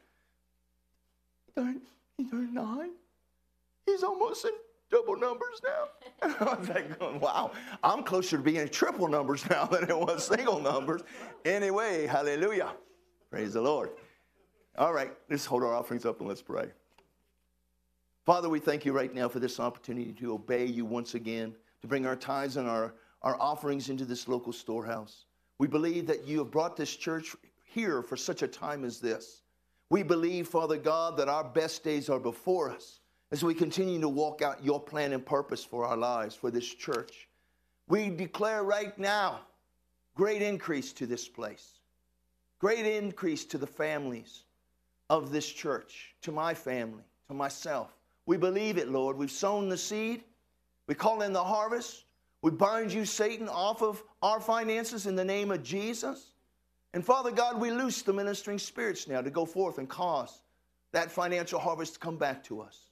He 1.47 1.52
turned, 1.62 1.80
he 2.16 2.25
turned 2.25 2.52
nine. 2.52 2.90
He's 3.87 4.02
almost 4.02 4.47
in 4.47 4.50
double 4.90 5.16
numbers 5.16 5.62
now. 5.64 6.35
I 6.40 6.57
was 6.57 6.68
like, 6.71 6.99
going, 6.99 7.21
wow, 7.21 7.52
I'm 7.85 8.02
closer 8.02 8.37
to 8.37 8.42
being 8.42 8.57
in 8.57 8.68
triple 8.68 9.07
numbers 9.07 9.49
now 9.49 9.64
than 9.66 9.88
it 9.88 9.97
was 9.97 10.26
single 10.26 10.59
numbers. 10.59 11.02
Anyway, 11.45 12.09
hallelujah. 12.09 12.73
Praise 13.30 13.52
the 13.52 13.61
Lord. 13.61 13.90
All 14.76 14.92
right, 14.92 15.12
let's 15.28 15.44
hold 15.44 15.62
our 15.62 15.75
offerings 15.75 16.06
up 16.06 16.20
and 16.20 16.28
let's 16.28 16.40
pray. 16.40 16.70
Father, 18.25 18.49
we 18.49 18.61
thank 18.61 18.85
you 18.85 18.92
right 18.92 19.14
now 19.14 19.28
for 19.28 19.38
this 19.38 19.61
opportunity 19.61 20.12
to 20.12 20.35
obey 20.35 20.64
you 20.64 20.85
once 20.85 21.14
again, 21.14 21.54
to 21.82 21.88
bring 21.88 22.06
our 22.06 22.16
tithes 22.16 22.56
and 22.56 22.68
our, 22.68 22.94
our 23.23 23.40
offerings 23.40 23.90
into 23.90 24.04
this 24.04 24.28
local 24.28 24.52
storehouse. 24.52 25.25
We 25.58 25.66
believe 25.66 26.06
that 26.06 26.26
you 26.26 26.38
have 26.38 26.50
brought 26.50 26.76
this 26.76 26.94
church 26.94 27.35
here 27.64 28.02
for 28.02 28.16
such 28.16 28.42
a 28.42 28.49
time 28.49 28.85
as 28.85 29.00
this. 29.00 29.42
We 29.90 30.02
believe, 30.02 30.49
Father 30.49 30.76
God, 30.76 31.16
that 31.16 31.28
our 31.28 31.44
best 31.44 31.82
days 31.82 32.08
are 32.08 32.20
before 32.20 32.70
us 32.70 33.00
as 33.30 33.42
we 33.42 33.54
continue 33.54 34.00
to 34.00 34.08
walk 34.08 34.42
out 34.42 34.64
your 34.64 34.80
plan 34.80 35.12
and 35.12 35.25
purpose 35.25 35.64
for 35.64 35.85
our 35.85 35.97
lives, 35.97 36.35
for 36.35 36.50
this 36.50 36.66
church. 36.66 37.28
We 37.88 38.11
declare 38.11 38.62
right 38.62 38.97
now 38.99 39.40
great 40.14 40.42
increase 40.42 40.92
to 40.94 41.06
this 41.06 41.28
place. 41.28 41.77
Great 42.58 42.86
increase 42.86 43.44
to 43.46 43.58
the 43.58 43.66
families 43.66 44.42
of 45.10 45.30
this 45.30 45.48
church, 45.48 46.14
to 46.22 46.32
my 46.32 46.54
family, 46.54 47.04
to 47.28 47.34
myself. 47.34 47.94
We 48.26 48.36
believe 48.36 48.78
it, 48.78 48.88
Lord. 48.88 49.16
We've 49.16 49.30
sown 49.30 49.68
the 49.68 49.78
seed. 49.78 50.22
We 50.86 50.94
call 50.94 51.22
in 51.22 51.32
the 51.32 51.42
harvest. 51.42 52.04
We 52.42 52.50
bind 52.50 52.92
you, 52.92 53.04
Satan, 53.04 53.48
off 53.48 53.82
of 53.82 54.02
our 54.22 54.40
finances 54.40 55.06
in 55.06 55.16
the 55.16 55.24
name 55.24 55.50
of 55.50 55.62
Jesus. 55.62 56.32
And 56.94 57.04
Father 57.04 57.30
God, 57.30 57.60
we 57.60 57.70
loose 57.70 58.02
the 58.02 58.12
ministering 58.12 58.58
spirits 58.58 59.08
now 59.08 59.20
to 59.20 59.30
go 59.30 59.44
forth 59.44 59.78
and 59.78 59.88
cause 59.88 60.40
that 60.92 61.10
financial 61.10 61.58
harvest 61.58 61.94
to 61.94 62.00
come 62.00 62.16
back 62.16 62.42
to 62.44 62.60
us. 62.60 62.90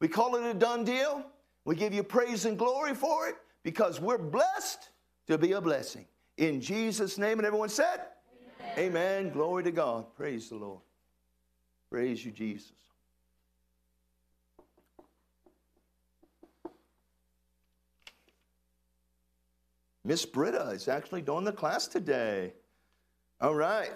We 0.00 0.08
call 0.08 0.36
it 0.36 0.44
a 0.44 0.54
done 0.54 0.84
deal. 0.84 1.24
We 1.64 1.76
give 1.76 1.94
you 1.94 2.02
praise 2.02 2.44
and 2.44 2.58
glory 2.58 2.94
for 2.94 3.28
it 3.28 3.36
because 3.62 4.00
we're 4.00 4.18
blessed 4.18 4.90
to 5.28 5.38
be 5.38 5.52
a 5.52 5.60
blessing. 5.60 6.06
In 6.38 6.60
Jesus' 6.60 7.18
name, 7.18 7.38
and 7.38 7.46
everyone 7.46 7.68
said, 7.68 8.00
Amen. 8.78 9.30
Glory 9.30 9.64
to 9.64 9.70
God. 9.70 10.06
Praise 10.16 10.48
the 10.48 10.56
Lord. 10.56 10.80
Praise 11.90 12.24
you, 12.24 12.32
Jesus. 12.32 12.72
Miss 20.04 20.24
Britta 20.24 20.70
is 20.70 20.88
actually 20.88 21.22
doing 21.22 21.44
the 21.44 21.52
class 21.52 21.86
today. 21.86 22.54
All 23.40 23.54
right. 23.54 23.92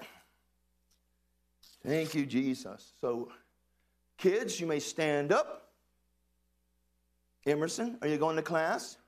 Thank 1.85 2.15
you, 2.15 2.27
Jesus. 2.27 2.93
So, 3.01 3.33
kids, 4.19 4.61
you 4.61 4.67
may 4.67 4.79
stand 4.79 5.33
up. 5.33 5.71
Emerson, 7.47 7.97
are 8.03 8.09
you 8.09 8.19
going 8.19 8.37
to 8.37 8.43
class? 8.43 8.99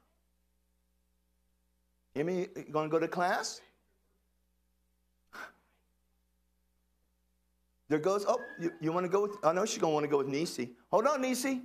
Emmy, 2.16 2.46
going 2.72 2.88
to 2.88 2.90
go 2.90 2.98
to 2.98 3.08
class? 3.08 3.60
There 7.88 7.98
goes, 7.98 8.24
oh, 8.28 8.40
you, 8.58 8.72
you 8.80 8.92
want 8.92 9.04
to 9.04 9.08
go 9.08 9.22
with, 9.22 9.36
I 9.42 9.52
know 9.52 9.64
she's 9.64 9.78
going 9.78 9.92
to 9.92 9.94
want 9.94 10.04
to 10.04 10.10
go 10.10 10.18
with 10.18 10.28
Nisi. 10.28 10.72
Hold 10.90 11.06
on, 11.06 11.22
Nisi. 11.22 11.62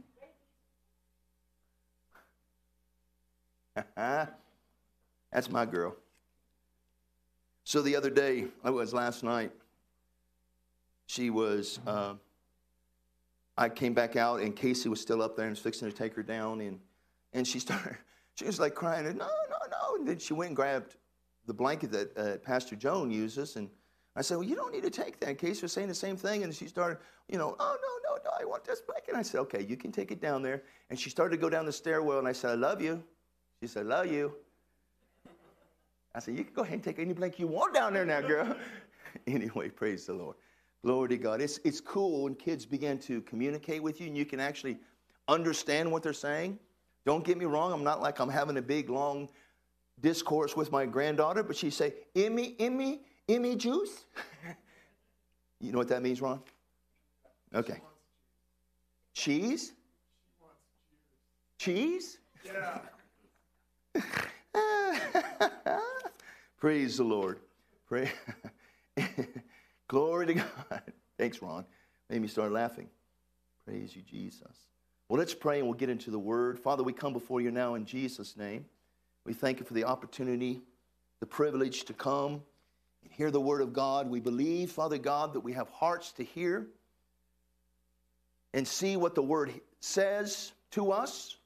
That's 3.95 5.49
my 5.49 5.65
girl. 5.65 5.95
So 7.65 7.81
the 7.81 7.95
other 7.95 8.09
day, 8.09 8.47
I 8.63 8.69
was 8.69 8.93
last 8.93 9.23
night, 9.23 9.51
she 11.07 11.29
was, 11.29 11.79
uh, 11.85 12.13
I 13.57 13.69
came 13.69 13.93
back 13.93 14.15
out 14.15 14.41
and 14.41 14.55
Casey 14.55 14.89
was 14.89 15.01
still 15.01 15.21
up 15.21 15.35
there 15.35 15.45
and 15.45 15.51
was 15.51 15.59
fixing 15.59 15.89
to 15.89 15.95
take 15.95 16.15
her 16.15 16.23
down. 16.23 16.61
And, 16.61 16.79
and 17.33 17.45
she 17.47 17.59
started, 17.61 17.97
she 18.35 18.45
was 18.45 18.59
like 18.59 18.75
crying, 18.75 19.05
no, 19.05 19.11
no, 19.11 19.27
no. 19.71 19.95
And 19.97 20.07
then 20.07 20.19
she 20.19 20.33
went 20.33 20.49
and 20.49 20.55
grabbed 20.55 20.95
the 21.47 21.53
blanket 21.53 21.91
that 21.91 22.17
uh, 22.17 22.37
Pastor 22.37 22.75
Joan 22.75 23.11
uses. 23.11 23.57
And 23.57 23.69
I 24.15 24.21
said, 24.21 24.37
well, 24.37 24.47
you 24.47 24.55
don't 24.55 24.71
need 24.71 24.83
to 24.83 24.91
take 24.91 25.19
that. 25.21 25.37
Casey 25.39 25.63
was 25.63 25.71
saying 25.71 25.87
the 25.87 25.95
same 25.95 26.15
thing. 26.15 26.43
And 26.43 26.53
she 26.53 26.67
started, 26.67 26.99
you 27.29 27.37
know, 27.37 27.55
oh, 27.59 27.77
no, 27.81 28.15
no, 28.15 28.21
no, 28.23 28.31
I 28.39 28.45
want 28.45 28.63
this 28.63 28.81
blanket. 28.81 29.09
And 29.09 29.17
I 29.17 29.23
said, 29.23 29.39
okay, 29.41 29.63
you 29.63 29.75
can 29.75 29.91
take 29.91 30.11
it 30.11 30.21
down 30.21 30.43
there. 30.43 30.63
And 30.89 30.99
she 30.99 31.09
started 31.09 31.35
to 31.35 31.41
go 31.41 31.49
down 31.49 31.65
the 31.65 31.71
stairwell. 31.71 32.19
And 32.19 32.27
I 32.27 32.31
said, 32.31 32.51
I 32.51 32.55
love 32.55 32.81
you. 32.81 33.03
She 33.61 33.67
said, 33.67 33.87
love 33.87 34.11
you. 34.11 34.33
I 36.15 36.19
said, 36.19 36.37
You 36.37 36.43
can 36.43 36.53
go 36.53 36.61
ahead 36.61 36.75
and 36.75 36.83
take 36.83 36.99
any 36.99 37.13
blanket 37.13 37.39
you 37.39 37.47
want 37.47 37.73
down 37.73 37.93
there 37.93 38.05
now, 38.05 38.21
girl. 38.21 38.55
anyway, 39.27 39.69
praise 39.69 40.05
the 40.05 40.13
Lord. 40.13 40.35
Glory 40.83 41.09
to 41.09 41.17
God. 41.17 41.41
It's, 41.41 41.59
it's 41.63 41.81
cool 41.81 42.23
when 42.23 42.35
kids 42.35 42.65
begin 42.65 42.99
to 42.99 43.21
communicate 43.21 43.81
with 43.81 43.99
you 43.99 44.07
and 44.07 44.17
you 44.17 44.25
can 44.25 44.39
actually 44.39 44.77
understand 45.27 45.91
what 45.91 46.03
they're 46.03 46.13
saying. 46.13 46.59
Don't 47.05 47.25
get 47.25 47.37
me 47.37 47.45
wrong, 47.45 47.73
I'm 47.73 47.83
not 47.83 48.01
like 48.01 48.19
I'm 48.19 48.29
having 48.29 48.57
a 48.57 48.61
big, 48.61 48.89
long 48.89 49.29
discourse 50.01 50.55
with 50.55 50.71
my 50.71 50.85
granddaughter, 50.85 51.43
but 51.43 51.55
she 51.55 51.69
say, 51.69 51.93
Emmy, 52.15 52.55
Emmy, 52.59 53.01
Emmy 53.27 53.55
juice? 53.55 54.05
you 55.59 55.71
know 55.71 55.77
what 55.77 55.87
that 55.87 56.01
means, 56.01 56.21
Ron? 56.21 56.41
Okay. 57.53 57.79
Cheese? 59.13 59.73
Cheese? 61.57 62.17
Yeah. 62.45 62.79
Praise 66.57 66.97
the 66.97 67.03
Lord. 67.03 67.39
Pray. 67.87 68.11
Glory 69.87 70.27
to 70.27 70.33
God. 70.33 70.81
Thanks, 71.17 71.41
Ron. 71.41 71.65
Made 72.09 72.21
me 72.21 72.27
start 72.27 72.51
laughing. 72.51 72.89
Praise 73.65 73.95
you, 73.95 74.01
Jesus. 74.01 74.57
Well, 75.07 75.19
let's 75.19 75.33
pray 75.33 75.59
and 75.59 75.67
we'll 75.67 75.77
get 75.77 75.89
into 75.89 76.11
the 76.11 76.19
word. 76.19 76.59
Father, 76.59 76.83
we 76.83 76.91
come 76.91 77.13
before 77.13 77.39
you 77.39 77.51
now 77.51 77.75
in 77.75 77.85
Jesus' 77.85 78.35
name. 78.35 78.65
We 79.25 79.33
thank 79.33 79.59
you 79.59 79.65
for 79.65 79.73
the 79.73 79.85
opportunity, 79.85 80.61
the 81.19 81.25
privilege 81.25 81.83
to 81.85 81.93
come 81.93 82.41
hear 83.09 83.31
the 83.31 83.41
word 83.41 83.61
of 83.61 83.73
God. 83.73 84.09
We 84.09 84.19
believe, 84.19 84.71
Father 84.71 84.97
God, 84.97 85.33
that 85.33 85.41
we 85.41 85.53
have 85.53 85.69
hearts 85.69 86.11
to 86.13 86.23
hear 86.23 86.67
and 88.53 88.67
see 88.67 88.97
what 88.97 89.15
the 89.15 89.21
word 89.21 89.53
says 89.79 90.51
to 90.71 90.91
us. 90.91 91.37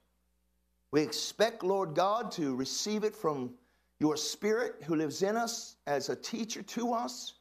We 0.92 1.02
expect, 1.02 1.64
Lord 1.64 1.96
God, 1.96 2.32
to 2.34 2.56
receive 2.56 3.04
it 3.04 3.16
from 3.16 3.52
your 4.00 4.16
Spirit 4.16 4.76
who 4.84 4.96
lives 4.96 5.24
in 5.24 5.36
us 5.36 5.76
as 5.88 6.10
a 6.10 6.16
teacher 6.16 6.62
to 6.62 6.94
us. 6.94 7.34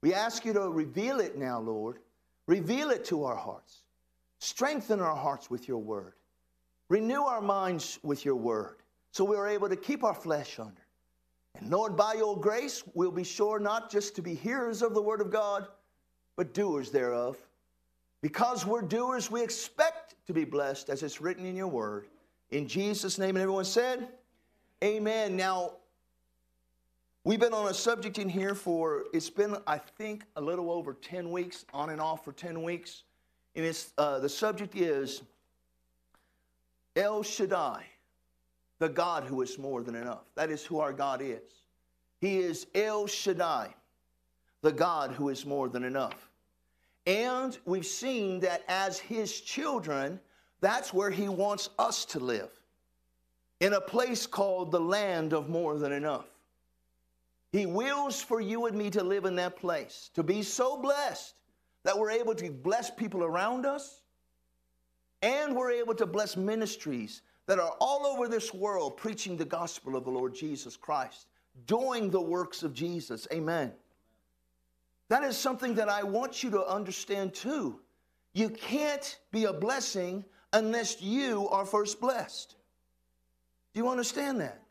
We 0.00 0.14
ask 0.14 0.44
you 0.44 0.52
to 0.54 0.68
reveal 0.68 1.20
it 1.20 1.36
now, 1.36 1.60
Lord. 1.60 1.98
Reveal 2.46 2.90
it 2.90 3.04
to 3.06 3.24
our 3.24 3.36
hearts. 3.36 3.82
Strengthen 4.38 5.00
our 5.00 5.14
hearts 5.14 5.48
with 5.50 5.68
your 5.68 5.78
word. 5.78 6.14
Renew 6.88 7.22
our 7.22 7.40
minds 7.40 8.00
with 8.02 8.24
your 8.24 8.34
word 8.34 8.76
so 9.12 9.24
we 9.24 9.36
are 9.36 9.46
able 9.46 9.68
to 9.68 9.76
keep 9.76 10.02
our 10.02 10.14
flesh 10.14 10.58
under. 10.58 10.81
And 11.54 11.70
Lord, 11.70 11.96
by 11.96 12.14
your 12.14 12.38
grace, 12.38 12.82
we'll 12.94 13.10
be 13.10 13.24
sure 13.24 13.58
not 13.58 13.90
just 13.90 14.16
to 14.16 14.22
be 14.22 14.34
hearers 14.34 14.82
of 14.82 14.94
the 14.94 15.02
word 15.02 15.20
of 15.20 15.30
God, 15.30 15.68
but 16.36 16.54
doers 16.54 16.90
thereof. 16.90 17.36
Because 18.20 18.64
we're 18.64 18.82
doers, 18.82 19.30
we 19.30 19.42
expect 19.42 20.14
to 20.26 20.32
be 20.32 20.44
blessed 20.44 20.88
as 20.88 21.02
it's 21.02 21.20
written 21.20 21.44
in 21.44 21.56
your 21.56 21.68
word. 21.68 22.06
In 22.50 22.68
Jesus' 22.68 23.18
name, 23.18 23.36
and 23.36 23.42
everyone 23.42 23.64
said, 23.64 24.08
Amen. 24.82 25.36
Now, 25.36 25.74
We've 27.24 27.38
been 27.38 27.54
on 27.54 27.68
a 27.68 27.74
subject 27.74 28.18
in 28.18 28.28
here 28.28 28.56
for, 28.56 29.04
it's 29.12 29.30
been, 29.30 29.56
I 29.64 29.78
think, 29.78 30.24
a 30.34 30.40
little 30.40 30.72
over 30.72 30.94
10 30.94 31.30
weeks, 31.30 31.64
on 31.72 31.90
and 31.90 32.00
off 32.00 32.24
for 32.24 32.32
10 32.32 32.64
weeks. 32.64 33.04
And 33.54 33.64
it's, 33.64 33.92
uh, 33.96 34.18
the 34.18 34.28
subject 34.28 34.74
is 34.74 35.22
El 36.96 37.22
Shaddai, 37.22 37.84
the 38.82 38.88
God 38.88 39.22
who 39.22 39.42
is 39.42 39.60
more 39.60 39.80
than 39.84 39.94
enough. 39.94 40.24
That 40.34 40.50
is 40.50 40.64
who 40.64 40.80
our 40.80 40.92
God 40.92 41.22
is. 41.22 41.62
He 42.20 42.38
is 42.38 42.66
El 42.74 43.06
Shaddai, 43.06 43.72
the 44.60 44.72
God 44.72 45.12
who 45.12 45.28
is 45.28 45.46
more 45.46 45.68
than 45.68 45.84
enough. 45.84 46.28
And 47.06 47.56
we've 47.64 47.86
seen 47.86 48.40
that 48.40 48.64
as 48.66 48.98
His 48.98 49.40
children, 49.40 50.18
that's 50.60 50.92
where 50.92 51.10
He 51.10 51.28
wants 51.28 51.70
us 51.78 52.04
to 52.06 52.18
live 52.18 52.50
in 53.60 53.74
a 53.74 53.80
place 53.80 54.26
called 54.26 54.72
the 54.72 54.80
land 54.80 55.32
of 55.32 55.48
more 55.48 55.78
than 55.78 55.92
enough. 55.92 56.26
He 57.52 57.66
wills 57.66 58.20
for 58.20 58.40
you 58.40 58.66
and 58.66 58.76
me 58.76 58.90
to 58.90 59.04
live 59.04 59.26
in 59.26 59.36
that 59.36 59.56
place, 59.56 60.10
to 60.14 60.24
be 60.24 60.42
so 60.42 60.76
blessed 60.76 61.36
that 61.84 61.96
we're 61.96 62.10
able 62.10 62.34
to 62.34 62.50
bless 62.50 62.90
people 62.90 63.22
around 63.22 63.64
us 63.64 64.00
and 65.22 65.54
we're 65.54 65.70
able 65.70 65.94
to 65.94 66.04
bless 66.04 66.36
ministries 66.36 67.22
that 67.46 67.58
are 67.58 67.74
all 67.80 68.06
over 68.06 68.28
this 68.28 68.54
world 68.54 68.96
preaching 68.96 69.36
the 69.36 69.44
gospel 69.44 69.96
of 69.96 70.04
the 70.04 70.10
Lord 70.10 70.34
Jesus 70.34 70.76
Christ, 70.76 71.26
doing 71.66 72.10
the 72.10 72.20
works 72.20 72.62
of 72.62 72.72
Jesus. 72.72 73.26
Amen. 73.32 73.72
That 75.08 75.24
is 75.24 75.36
something 75.36 75.74
that 75.74 75.88
I 75.88 76.02
want 76.02 76.42
you 76.42 76.50
to 76.50 76.64
understand 76.64 77.34
too. 77.34 77.80
You 78.32 78.48
can't 78.48 79.18
be 79.30 79.44
a 79.44 79.52
blessing 79.52 80.24
unless 80.52 81.02
you 81.02 81.48
are 81.48 81.66
first 81.66 82.00
blessed. 82.00 82.56
Do 83.74 83.80
you 83.80 83.88
understand 83.88 84.40
that? 84.40 84.62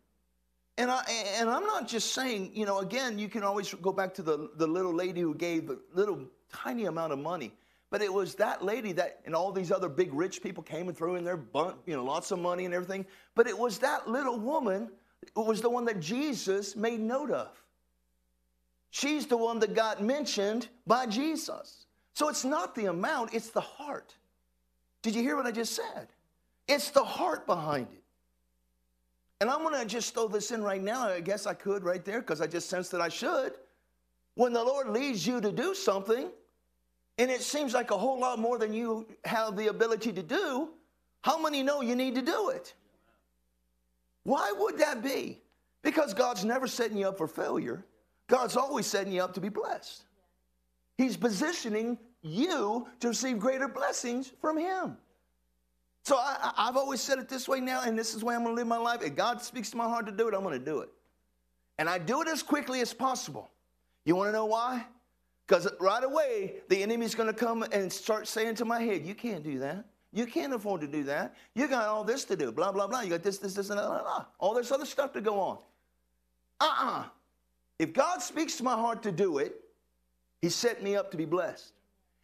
And, 0.77 0.89
I, 0.89 1.03
and 1.39 1.49
I'm 1.49 1.65
not 1.65 1.87
just 1.87 2.13
saying, 2.13 2.51
you 2.53 2.65
know, 2.65 2.79
again, 2.79 3.19
you 3.19 3.29
can 3.29 3.43
always 3.43 3.73
go 3.73 3.91
back 3.91 4.13
to 4.15 4.23
the, 4.23 4.49
the 4.55 4.65
little 4.65 4.93
lady 4.93 5.21
who 5.21 5.35
gave 5.35 5.69
a 5.69 5.77
little 5.93 6.25
tiny 6.51 6.85
amount 6.85 7.13
of 7.13 7.19
money. 7.19 7.53
But 7.91 8.01
it 8.01 8.11
was 8.11 8.35
that 8.35 8.63
lady 8.63 8.93
that, 8.93 9.19
and 9.25 9.35
all 9.35 9.51
these 9.51 9.71
other 9.71 9.89
big 9.89 10.13
rich 10.13 10.41
people 10.41 10.63
came 10.63 10.87
and 10.87 10.97
threw 10.97 11.15
in 11.15 11.25
their 11.25 11.37
bunt, 11.37 11.75
you 11.85 11.95
know, 11.95 12.03
lots 12.03 12.31
of 12.31 12.39
money 12.39 12.65
and 12.65 12.73
everything. 12.73 13.05
But 13.35 13.47
it 13.47 13.57
was 13.57 13.79
that 13.79 14.09
little 14.09 14.39
woman 14.39 14.89
who 15.35 15.43
was 15.43 15.61
the 15.61 15.69
one 15.69 15.85
that 15.85 15.99
Jesus 15.99 16.75
made 16.75 17.01
note 17.01 17.29
of. 17.29 17.49
She's 18.91 19.27
the 19.27 19.37
one 19.37 19.59
that 19.59 19.75
got 19.75 20.01
mentioned 20.01 20.69
by 20.87 21.05
Jesus. 21.05 21.85
So 22.13 22.29
it's 22.29 22.45
not 22.45 22.75
the 22.75 22.85
amount, 22.85 23.33
it's 23.33 23.49
the 23.49 23.61
heart. 23.61 24.15
Did 25.01 25.13
you 25.13 25.21
hear 25.21 25.35
what 25.35 25.45
I 25.45 25.51
just 25.51 25.75
said? 25.75 26.07
It's 26.67 26.91
the 26.91 27.03
heart 27.03 27.45
behind 27.45 27.87
it. 27.91 28.03
And 29.41 29.49
I'm 29.49 29.63
going 29.63 29.79
to 29.79 29.85
just 29.85 30.13
throw 30.13 30.27
this 30.27 30.51
in 30.51 30.63
right 30.63 30.81
now. 30.81 31.07
I 31.07 31.19
guess 31.19 31.45
I 31.45 31.53
could 31.53 31.83
right 31.83 32.05
there 32.05 32.21
because 32.21 32.39
I 32.39 32.47
just 32.47 32.69
sense 32.69 32.89
that 32.89 33.01
I 33.01 33.09
should. 33.09 33.53
When 34.35 34.53
the 34.53 34.63
Lord 34.63 34.89
leads 34.89 35.25
you 35.27 35.41
to 35.41 35.51
do 35.51 35.73
something, 35.73 36.29
and 37.21 37.29
it 37.29 37.43
seems 37.43 37.75
like 37.75 37.91
a 37.91 37.97
whole 37.97 38.19
lot 38.19 38.39
more 38.39 38.57
than 38.57 38.73
you 38.73 39.05
have 39.25 39.55
the 39.55 39.67
ability 39.67 40.11
to 40.11 40.23
do, 40.23 40.69
how 41.21 41.39
many 41.39 41.61
know 41.61 41.81
you 41.81 41.95
need 41.95 42.15
to 42.15 42.23
do 42.23 42.49
it? 42.49 42.73
Why 44.23 44.51
would 44.57 44.79
that 44.79 45.03
be? 45.03 45.39
Because 45.83 46.15
God's 46.15 46.43
never 46.43 46.65
setting 46.65 46.97
you 46.97 47.07
up 47.07 47.19
for 47.19 47.27
failure. 47.27 47.85
God's 48.25 48.57
always 48.57 48.87
setting 48.87 49.13
you 49.13 49.21
up 49.21 49.35
to 49.35 49.39
be 49.39 49.49
blessed. 49.49 50.03
He's 50.97 51.15
positioning 51.15 51.99
you 52.23 52.87
to 53.01 53.09
receive 53.09 53.37
greater 53.37 53.67
blessings 53.67 54.31
from 54.41 54.57
Him. 54.57 54.97
So 56.03 56.17
I, 56.17 56.53
have 56.57 56.75
always 56.75 57.01
said 57.01 57.19
it 57.19 57.29
this 57.29 57.47
way 57.47 57.59
now, 57.59 57.83
and 57.85 57.95
this 57.95 58.15
is 58.15 58.21
the 58.21 58.25
way 58.25 58.33
I'm 58.33 58.41
going 58.41 58.55
to 58.55 58.59
live 58.59 58.67
my 58.67 58.77
life. 58.77 59.03
If 59.03 59.15
God 59.15 59.43
speaks 59.43 59.69
to 59.69 59.77
my 59.77 59.87
heart 59.87 60.07
to 60.07 60.11
do 60.11 60.27
it, 60.27 60.33
I'm 60.33 60.41
going 60.41 60.57
to 60.57 60.65
do 60.65 60.79
it. 60.79 60.89
And 61.77 61.87
I 61.87 61.99
do 61.99 62.23
it 62.23 62.27
as 62.27 62.41
quickly 62.41 62.81
as 62.81 62.95
possible. 62.95 63.51
You 64.05 64.15
want 64.15 64.29
to 64.29 64.31
know 64.31 64.45
why? 64.45 64.87
Because 65.51 65.67
right 65.81 66.01
away, 66.01 66.53
the 66.69 66.81
enemy's 66.81 67.13
going 67.13 67.27
to 67.27 67.33
come 67.33 67.63
and 67.73 67.91
start 67.91 68.25
saying 68.25 68.55
to 68.55 68.63
my 68.63 68.79
head, 68.79 69.05
You 69.05 69.13
can't 69.13 69.43
do 69.43 69.59
that. 69.59 69.83
You 70.13 70.25
can't 70.25 70.53
afford 70.53 70.79
to 70.79 70.87
do 70.87 71.03
that. 71.03 71.35
You 71.55 71.67
got 71.67 71.89
all 71.89 72.05
this 72.05 72.23
to 72.25 72.37
do, 72.37 72.53
blah, 72.53 72.71
blah, 72.71 72.87
blah. 72.87 73.01
You 73.01 73.09
got 73.09 73.21
this, 73.21 73.37
this, 73.37 73.53
this, 73.53 73.69
and 73.69 73.77
blah, 73.77 74.01
blah, 74.01 74.25
All 74.39 74.53
this 74.53 74.71
other 74.71 74.85
stuff 74.85 75.11
to 75.11 75.19
go 75.19 75.41
on. 75.41 75.57
Uh 76.61 76.63
uh-uh. 76.63 76.99
uh 76.99 77.03
If 77.79 77.91
God 77.91 78.21
speaks 78.21 78.55
to 78.57 78.63
my 78.63 78.75
heart 78.75 79.03
to 79.03 79.11
do 79.11 79.39
it, 79.39 79.59
He 80.41 80.47
set 80.47 80.81
me 80.81 80.95
up 80.95 81.11
to 81.11 81.17
be 81.17 81.25
blessed. 81.25 81.73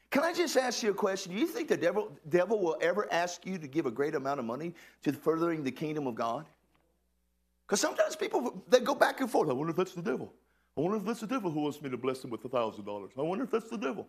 Can 0.09 0.23
I 0.23 0.31
just 0.31 0.55
ask 0.55 0.81
you 0.81 0.91
a 0.91 0.93
question? 0.93 1.33
Do 1.33 1.37
you 1.37 1.47
think 1.47 1.67
the 1.67 1.75
devil, 1.75 2.17
devil 2.29 2.61
will 2.61 2.77
ever 2.79 3.11
ask 3.11 3.45
you 3.45 3.57
to 3.57 3.67
give 3.67 3.85
a 3.85 3.91
great 3.91 4.15
amount 4.15 4.39
of 4.39 4.45
money 4.45 4.73
to 5.03 5.11
furthering 5.11 5.65
the 5.65 5.71
kingdom 5.71 6.07
of 6.07 6.15
God? 6.15 6.45
Because 7.65 7.81
sometimes 7.81 8.15
people, 8.15 8.63
they 8.69 8.79
go 8.79 8.95
back 8.95 9.19
and 9.19 9.29
forth. 9.29 9.49
I 9.49 9.53
wonder 9.53 9.71
if 9.71 9.75
that's 9.75 9.95
the 9.95 10.01
devil. 10.01 10.33
I 10.77 10.81
wonder 10.81 10.97
if 10.97 11.05
that's 11.05 11.21
the 11.21 11.27
devil 11.27 11.49
who 11.49 11.61
wants 11.61 11.81
me 11.81 11.89
to 11.89 11.97
bless 11.97 12.23
him 12.23 12.29
with 12.29 12.45
a 12.45 12.49
$1,000. 12.49 13.09
I 13.17 13.21
wonder 13.21 13.43
if 13.43 13.51
that's 13.51 13.69
the 13.69 13.77
devil. 13.77 14.07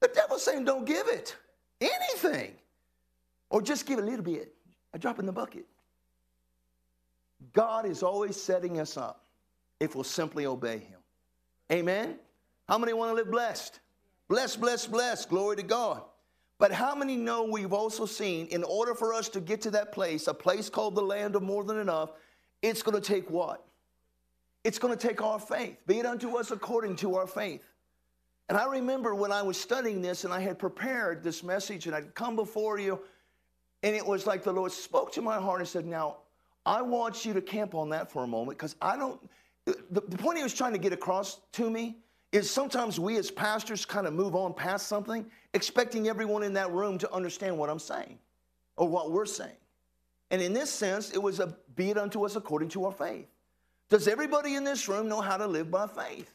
The 0.00 0.08
devil's 0.08 0.42
saying, 0.42 0.64
don't 0.64 0.84
give 0.84 1.06
it. 1.06 1.36
Anything. 1.80 2.54
Or 3.50 3.62
just 3.62 3.86
give 3.86 4.00
a 4.00 4.02
little 4.02 4.24
bit. 4.24 4.52
A 4.92 4.98
drop 4.98 5.20
in 5.20 5.26
the 5.26 5.32
bucket. 5.32 5.64
God 7.52 7.86
is 7.86 8.02
always 8.02 8.40
setting 8.40 8.80
us 8.80 8.96
up 8.96 9.24
if 9.78 9.94
we'll 9.94 10.02
simply 10.02 10.44
obey 10.46 10.78
him. 10.78 10.98
Amen? 11.70 12.18
How 12.68 12.78
many 12.78 12.92
want 12.92 13.10
to 13.10 13.14
live 13.14 13.30
blessed? 13.30 13.78
Blessed, 14.28 14.60
blessed, 14.60 14.90
bless. 14.90 15.24
Glory 15.24 15.56
to 15.56 15.62
God. 15.62 16.02
But 16.58 16.72
how 16.72 16.94
many 16.94 17.16
know 17.16 17.44
we've 17.44 17.72
also 17.72 18.06
seen 18.06 18.46
in 18.46 18.64
order 18.64 18.94
for 18.94 19.12
us 19.14 19.28
to 19.30 19.40
get 19.40 19.60
to 19.62 19.70
that 19.72 19.92
place, 19.92 20.26
a 20.26 20.34
place 20.34 20.68
called 20.68 20.94
the 20.94 21.02
land 21.02 21.36
of 21.36 21.42
more 21.42 21.62
than 21.62 21.78
enough, 21.78 22.10
it's 22.62 22.82
going 22.82 23.00
to 23.00 23.06
take 23.06 23.28
what? 23.30 23.64
It's 24.64 24.78
going 24.78 24.96
to 24.96 25.08
take 25.08 25.22
our 25.22 25.38
faith. 25.38 25.76
Be 25.86 25.98
it 25.98 26.06
unto 26.06 26.36
us 26.36 26.50
according 26.50 26.96
to 26.96 27.16
our 27.16 27.26
faith. 27.26 27.60
And 28.48 28.58
I 28.58 28.66
remember 28.66 29.14
when 29.14 29.30
I 29.30 29.42
was 29.42 29.58
studying 29.58 30.02
this 30.02 30.24
and 30.24 30.32
I 30.32 30.40
had 30.40 30.58
prepared 30.58 31.22
this 31.22 31.42
message 31.42 31.86
and 31.86 31.94
I'd 31.94 32.14
come 32.14 32.34
before 32.34 32.78
you, 32.78 33.00
and 33.82 33.94
it 33.94 34.04
was 34.04 34.26
like 34.26 34.42
the 34.42 34.52
Lord 34.52 34.72
spoke 34.72 35.12
to 35.12 35.22
my 35.22 35.38
heart 35.38 35.60
and 35.60 35.68
said, 35.68 35.86
Now, 35.86 36.18
I 36.66 36.82
want 36.82 37.24
you 37.24 37.34
to 37.34 37.42
camp 37.42 37.74
on 37.74 37.90
that 37.90 38.10
for 38.10 38.24
a 38.24 38.26
moment 38.26 38.58
because 38.58 38.76
I 38.80 38.96
don't. 38.96 39.20
The, 39.66 39.76
the 39.90 40.18
point 40.18 40.38
he 40.38 40.42
was 40.42 40.54
trying 40.54 40.72
to 40.72 40.78
get 40.78 40.92
across 40.92 41.40
to 41.52 41.70
me 41.70 41.98
is 42.32 42.50
sometimes 42.50 42.98
we 42.98 43.16
as 43.16 43.30
pastors 43.30 43.86
kind 43.86 44.06
of 44.06 44.12
move 44.12 44.34
on 44.34 44.52
past 44.52 44.88
something, 44.88 45.24
expecting 45.54 46.08
everyone 46.08 46.42
in 46.42 46.52
that 46.54 46.70
room 46.70 46.98
to 46.98 47.12
understand 47.12 47.56
what 47.56 47.70
I'm 47.70 47.78
saying 47.78 48.18
or 48.76 48.88
what 48.88 49.10
we're 49.10 49.26
saying. 49.26 49.56
And 50.30 50.42
in 50.42 50.52
this 50.52 50.70
sense, 50.70 51.12
it 51.12 51.22
was 51.22 51.40
a 51.40 51.56
be 51.76 51.90
it 51.90 51.98
unto 51.98 52.24
us 52.24 52.36
according 52.36 52.70
to 52.70 52.86
our 52.86 52.92
faith. 52.92 53.26
Does 53.88 54.08
everybody 54.08 54.54
in 54.54 54.64
this 54.64 54.88
room 54.88 55.08
know 55.08 55.20
how 55.20 55.36
to 55.36 55.46
live 55.46 55.70
by 55.70 55.86
faith? 55.86 56.30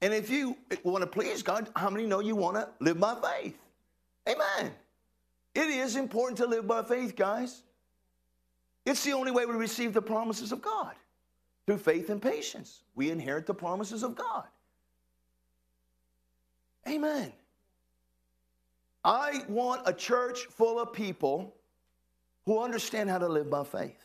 And 0.00 0.12
if 0.12 0.30
you 0.30 0.56
want 0.82 1.02
to 1.02 1.06
please 1.06 1.42
God, 1.42 1.68
how 1.76 1.90
many 1.90 2.06
know 2.06 2.20
you 2.20 2.36
want 2.36 2.56
to 2.56 2.68
live 2.80 3.00
by 3.00 3.14
faith? 3.14 3.58
Amen. 4.28 4.72
It 5.54 5.68
is 5.68 5.96
important 5.96 6.38
to 6.38 6.46
live 6.46 6.66
by 6.66 6.82
faith, 6.82 7.16
guys. 7.16 7.62
It's 8.84 9.02
the 9.02 9.12
only 9.12 9.30
way 9.30 9.46
we 9.46 9.54
receive 9.54 9.94
the 9.94 10.02
promises 10.02 10.52
of 10.52 10.60
God 10.60 10.94
through 11.66 11.78
faith 11.78 12.10
and 12.10 12.20
patience. 12.20 12.82
We 12.94 13.10
inherit 13.10 13.46
the 13.46 13.54
promises 13.54 14.02
of 14.02 14.14
God. 14.14 14.44
Amen. 16.86 17.32
I 19.04 19.42
want 19.48 19.82
a 19.86 19.92
church 19.92 20.46
full 20.46 20.78
of 20.78 20.92
people 20.92 21.54
who 22.46 22.60
understand 22.60 23.08
how 23.08 23.18
to 23.18 23.28
live 23.28 23.48
by 23.48 23.64
faith. 23.64 24.03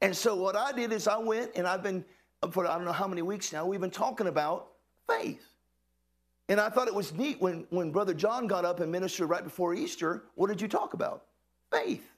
And 0.00 0.14
so 0.14 0.36
what 0.36 0.56
I 0.56 0.72
did 0.72 0.92
is 0.92 1.08
I 1.08 1.16
went 1.16 1.52
and 1.56 1.66
I've 1.66 1.82
been 1.82 2.04
uh, 2.42 2.50
for 2.50 2.66
I 2.66 2.74
don't 2.74 2.84
know 2.84 2.92
how 2.92 3.08
many 3.08 3.22
weeks 3.22 3.52
now, 3.52 3.66
we've 3.66 3.80
been 3.80 3.90
talking 3.90 4.26
about 4.26 4.68
faith. 5.08 5.46
And 6.48 6.60
I 6.60 6.68
thought 6.68 6.86
it 6.86 6.94
was 6.94 7.12
neat 7.12 7.40
when, 7.40 7.66
when 7.70 7.90
Brother 7.90 8.14
John 8.14 8.46
got 8.46 8.64
up 8.64 8.80
and 8.80 8.90
ministered 8.92 9.28
right 9.28 9.42
before 9.42 9.74
Easter. 9.74 10.24
What 10.34 10.48
did 10.48 10.60
you 10.60 10.68
talk 10.68 10.94
about? 10.94 11.24
Faith. 11.72 12.08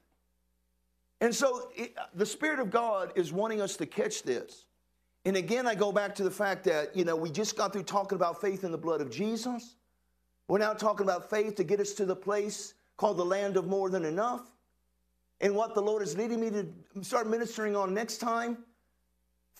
And 1.20 1.34
so 1.34 1.70
it, 1.74 1.96
the 2.14 2.26
Spirit 2.26 2.60
of 2.60 2.70
God 2.70 3.12
is 3.16 3.32
wanting 3.32 3.60
us 3.60 3.76
to 3.76 3.86
catch 3.86 4.22
this. 4.22 4.66
And 5.24 5.36
again, 5.36 5.66
I 5.66 5.74
go 5.74 5.92
back 5.92 6.14
to 6.16 6.24
the 6.24 6.30
fact 6.30 6.64
that, 6.64 6.94
you 6.96 7.04
know, 7.04 7.16
we 7.16 7.30
just 7.30 7.56
got 7.56 7.72
through 7.72 7.84
talking 7.84 8.16
about 8.16 8.40
faith 8.40 8.64
in 8.64 8.70
the 8.70 8.78
blood 8.78 9.00
of 9.00 9.10
Jesus. 9.10 9.76
We're 10.46 10.58
now 10.58 10.74
talking 10.74 11.04
about 11.04 11.28
faith 11.28 11.56
to 11.56 11.64
get 11.64 11.80
us 11.80 11.92
to 11.94 12.04
the 12.04 12.16
place 12.16 12.74
called 12.96 13.16
the 13.16 13.24
land 13.24 13.56
of 13.56 13.66
more 13.66 13.90
than 13.90 14.04
enough. 14.04 14.42
And 15.40 15.55
what 15.55 15.74
the 15.74 15.83
Lord 15.83 16.03
is 16.03 16.16
leading 16.16 16.40
me 16.40 16.51
to 16.51 16.66
start 17.03 17.29
ministering 17.29 17.77
on 17.77 17.94
next 17.94 18.18
time 18.18 18.59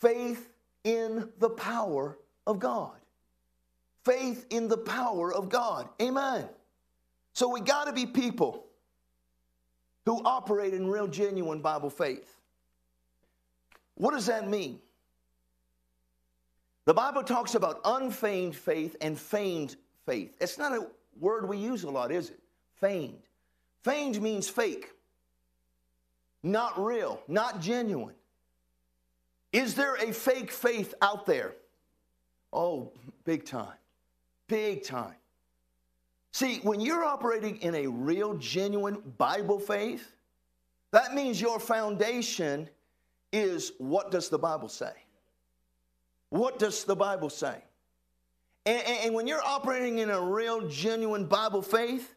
faith 0.01 0.51
in 0.85 1.29
the 1.39 1.51
power 1.51 2.19
of 2.47 2.59
God. 2.59 2.97
Faith 4.05 4.47
in 4.51 4.69
the 4.69 4.79
power 4.79 5.33
of 5.33 5.49
God. 5.49 5.89
Amen. 6.01 6.49
So 7.33 7.49
we 7.49 7.61
got 7.61 7.85
to 7.85 7.93
be 7.93 8.07
people 8.07 8.65
who 10.07 10.23
operate 10.25 10.73
in 10.73 10.89
real, 10.89 11.07
genuine 11.07 11.61
Bible 11.61 11.91
faith. 11.91 12.35
What 13.95 14.13
does 14.13 14.27
that 14.27 14.49
mean? 14.49 14.81
The 16.87 16.95
Bible 16.95 17.23
talks 17.23 17.55
about 17.55 17.81
unfeigned 17.85 18.57
faith 18.57 18.97
and 19.03 19.19
feigned 19.19 19.77
faith. 20.07 20.35
It's 20.41 20.57
not 20.57 20.73
a 20.73 20.87
word 21.21 21.47
we 21.47 21.59
use 21.59 21.83
a 21.83 21.91
lot, 21.91 22.11
is 22.11 22.31
it? 22.31 22.39
Feigned. 22.77 23.23
Feigned 23.83 24.23
means 24.23 24.49
fake, 24.49 24.93
not 26.49 26.83
real, 26.83 27.21
not 27.29 27.61
genuine. 27.61 28.15
Is 29.53 29.75
there 29.75 29.95
a 29.97 30.13
fake 30.13 30.51
faith 30.51 30.95
out 31.01 31.27
there? 31.27 31.55
Oh, 32.53 32.93
big 33.25 33.45
time. 33.45 33.77
Big 34.49 34.83
time. 34.83 35.15
See, 36.33 36.61
when 36.63 36.81
you're 36.81 37.05
operating 37.05 37.57
in 37.59 37.75
a 37.75 37.87
real, 37.87 38.35
genuine 38.35 39.03
Bible 39.17 39.59
faith, 39.59 40.13
that 40.91 41.15
means 41.15 41.41
your 41.41 41.59
foundation 41.59 42.69
is 43.33 43.73
what 43.79 44.11
does 44.11 44.29
the 44.29 44.39
Bible 44.39 44.69
say? 44.69 44.93
What 46.31 46.59
does 46.59 46.85
the 46.85 46.97
Bible 46.97 47.31
say? 47.31 47.57
And, 48.67 48.83
and, 48.87 49.15
when 49.15 49.27
you're 49.27 49.45
operating 49.45 49.99
in 49.99 50.11
a 50.11 50.21
real, 50.21 50.69
genuine 50.69 51.25
Bible 51.25 51.63
faith, 51.63 52.15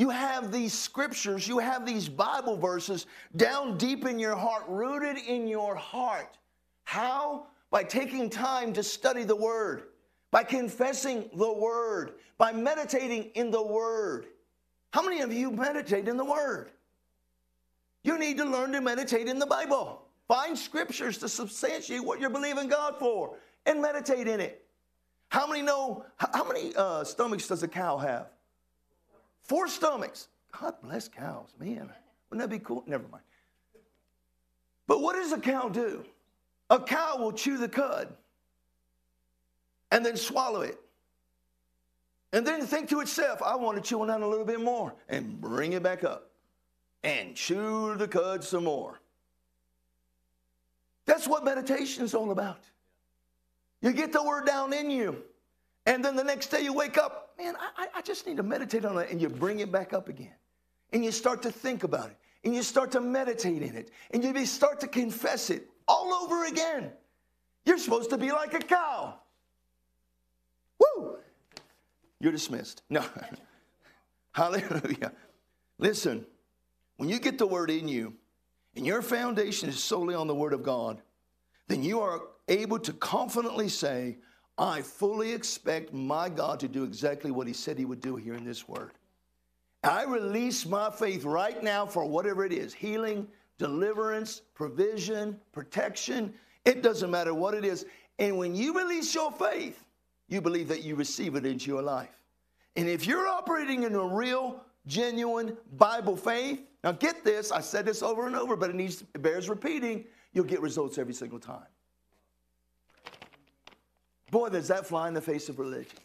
you 0.00 0.08
have 0.08 0.50
these 0.50 0.72
scriptures, 0.72 1.46
you 1.46 1.58
have 1.58 1.84
these 1.84 2.08
Bible 2.08 2.56
verses 2.56 3.04
down 3.36 3.76
deep 3.76 4.06
in 4.06 4.18
your 4.18 4.34
heart, 4.34 4.64
rooted 4.66 5.18
in 5.18 5.46
your 5.46 5.74
heart. 5.74 6.38
How? 6.84 7.48
By 7.70 7.84
taking 7.84 8.30
time 8.30 8.72
to 8.72 8.82
study 8.82 9.24
the 9.24 9.36
Word, 9.36 9.88
by 10.30 10.42
confessing 10.42 11.28
the 11.34 11.52
Word, 11.52 12.14
by 12.38 12.50
meditating 12.50 13.24
in 13.34 13.50
the 13.50 13.62
Word. 13.62 14.28
How 14.94 15.02
many 15.02 15.20
of 15.20 15.34
you 15.34 15.50
meditate 15.50 16.08
in 16.08 16.16
the 16.16 16.24
Word? 16.24 16.70
You 18.02 18.18
need 18.18 18.38
to 18.38 18.46
learn 18.46 18.72
to 18.72 18.80
meditate 18.80 19.28
in 19.28 19.38
the 19.38 19.44
Bible. 19.44 20.00
Find 20.28 20.58
scriptures 20.58 21.18
to 21.18 21.28
substantiate 21.28 22.02
what 22.02 22.20
you're 22.20 22.30
believing 22.30 22.68
God 22.68 22.94
for 22.98 23.36
and 23.66 23.82
meditate 23.82 24.26
in 24.26 24.40
it. 24.40 24.64
How 25.28 25.46
many 25.46 25.60
know, 25.60 26.06
how 26.16 26.44
many 26.44 26.74
uh, 26.74 27.04
stomachs 27.04 27.48
does 27.48 27.62
a 27.62 27.68
cow 27.68 27.98
have? 27.98 28.28
Four 29.50 29.66
stomachs. 29.66 30.28
God 30.52 30.74
bless 30.80 31.08
cows, 31.08 31.48
man. 31.58 31.90
Wouldn't 32.30 32.48
that 32.48 32.56
be 32.56 32.62
cool? 32.64 32.84
Never 32.86 33.08
mind. 33.08 33.24
But 34.86 35.02
what 35.02 35.16
does 35.16 35.32
a 35.32 35.40
cow 35.40 35.68
do? 35.68 36.04
A 36.70 36.78
cow 36.78 37.16
will 37.18 37.32
chew 37.32 37.58
the 37.58 37.68
cud 37.68 38.14
and 39.90 40.06
then 40.06 40.16
swallow 40.16 40.60
it. 40.60 40.78
And 42.32 42.46
then 42.46 42.64
think 42.64 42.90
to 42.90 43.00
itself, 43.00 43.42
I 43.42 43.56
want 43.56 43.76
to 43.76 43.82
chew 43.82 44.00
on 44.02 44.06
that 44.06 44.20
a 44.20 44.26
little 44.28 44.44
bit 44.44 44.60
more 44.60 44.94
and 45.08 45.40
bring 45.40 45.72
it 45.72 45.82
back 45.82 46.04
up 46.04 46.30
and 47.02 47.34
chew 47.34 47.96
the 47.96 48.06
cud 48.06 48.44
some 48.44 48.62
more. 48.62 49.00
That's 51.06 51.26
what 51.26 51.44
meditation 51.44 52.04
is 52.04 52.14
all 52.14 52.30
about. 52.30 52.62
You 53.82 53.90
get 53.90 54.12
the 54.12 54.22
word 54.22 54.46
down 54.46 54.72
in 54.72 54.92
you. 54.92 55.24
And 55.86 56.04
then 56.04 56.14
the 56.14 56.22
next 56.22 56.52
day 56.52 56.62
you 56.62 56.72
wake 56.72 56.96
up, 56.96 57.29
man, 57.40 57.54
I, 57.76 57.88
I 57.96 58.02
just 58.02 58.26
need 58.26 58.36
to 58.36 58.42
meditate 58.42 58.84
on 58.84 58.98
it. 58.98 59.10
And 59.10 59.20
you 59.20 59.28
bring 59.28 59.60
it 59.60 59.72
back 59.72 59.92
up 59.92 60.08
again. 60.08 60.34
And 60.92 61.04
you 61.04 61.12
start 61.12 61.42
to 61.42 61.50
think 61.50 61.84
about 61.84 62.10
it. 62.10 62.16
And 62.44 62.54
you 62.54 62.62
start 62.62 62.92
to 62.92 63.00
meditate 63.00 63.62
in 63.62 63.76
it. 63.76 63.90
And 64.10 64.22
you 64.22 64.46
start 64.46 64.80
to 64.80 64.88
confess 64.88 65.50
it 65.50 65.68
all 65.88 66.12
over 66.12 66.46
again. 66.46 66.90
You're 67.64 67.78
supposed 67.78 68.10
to 68.10 68.18
be 68.18 68.30
like 68.32 68.54
a 68.54 68.58
cow. 68.58 69.14
Woo! 70.78 71.16
You're 72.20 72.32
dismissed. 72.32 72.82
No. 72.90 73.04
Hallelujah. 74.32 75.12
Listen, 75.78 76.24
when 76.96 77.08
you 77.08 77.18
get 77.18 77.36
the 77.36 77.46
word 77.48 77.68
in 77.68 77.88
you 77.88 78.14
and 78.76 78.86
your 78.86 79.02
foundation 79.02 79.68
is 79.68 79.82
solely 79.82 80.14
on 80.14 80.28
the 80.28 80.34
word 80.34 80.52
of 80.52 80.62
God, 80.62 81.02
then 81.66 81.82
you 81.82 82.00
are 82.00 82.20
able 82.46 82.78
to 82.78 82.92
confidently 82.92 83.68
say, 83.68 84.18
I 84.60 84.82
fully 84.82 85.32
expect 85.32 85.94
my 85.94 86.28
God 86.28 86.60
to 86.60 86.68
do 86.68 86.84
exactly 86.84 87.30
what 87.30 87.46
He 87.46 87.54
said 87.54 87.78
He 87.78 87.86
would 87.86 88.02
do 88.02 88.16
here 88.16 88.34
in 88.34 88.44
this 88.44 88.68
word. 88.68 88.92
I 89.82 90.04
release 90.04 90.66
my 90.66 90.90
faith 90.90 91.24
right 91.24 91.62
now 91.62 91.86
for 91.86 92.04
whatever 92.04 92.44
it 92.44 92.52
is 92.52 92.74
healing, 92.74 93.26
deliverance, 93.56 94.42
provision, 94.54 95.40
protection. 95.52 96.34
It 96.66 96.82
doesn't 96.82 97.10
matter 97.10 97.32
what 97.32 97.54
it 97.54 97.64
is. 97.64 97.86
And 98.18 98.36
when 98.36 98.54
you 98.54 98.76
release 98.76 99.14
your 99.14 99.32
faith, 99.32 99.82
you 100.28 100.42
believe 100.42 100.68
that 100.68 100.82
you 100.82 100.94
receive 100.94 101.36
it 101.36 101.46
into 101.46 101.70
your 101.70 101.80
life. 101.80 102.22
And 102.76 102.86
if 102.86 103.06
you're 103.06 103.26
operating 103.26 103.84
in 103.84 103.94
a 103.94 104.04
real, 104.04 104.60
genuine 104.86 105.56
Bible 105.78 106.16
faith, 106.16 106.60
now 106.84 106.92
get 106.92 107.24
this, 107.24 107.50
I 107.50 107.60
said 107.60 107.86
this 107.86 108.02
over 108.02 108.26
and 108.26 108.36
over, 108.36 108.56
but 108.56 108.68
it 108.68 108.76
needs 108.76 109.04
it 109.14 109.22
bears 109.22 109.48
repeating, 109.48 110.04
you'll 110.34 110.44
get 110.44 110.60
results 110.60 110.98
every 110.98 111.14
single 111.14 111.40
time. 111.40 111.66
Boy, 114.30 114.48
does 114.48 114.68
that 114.68 114.86
fly 114.86 115.08
in 115.08 115.14
the 115.14 115.20
face 115.20 115.48
of 115.48 115.58
religion. 115.58 115.98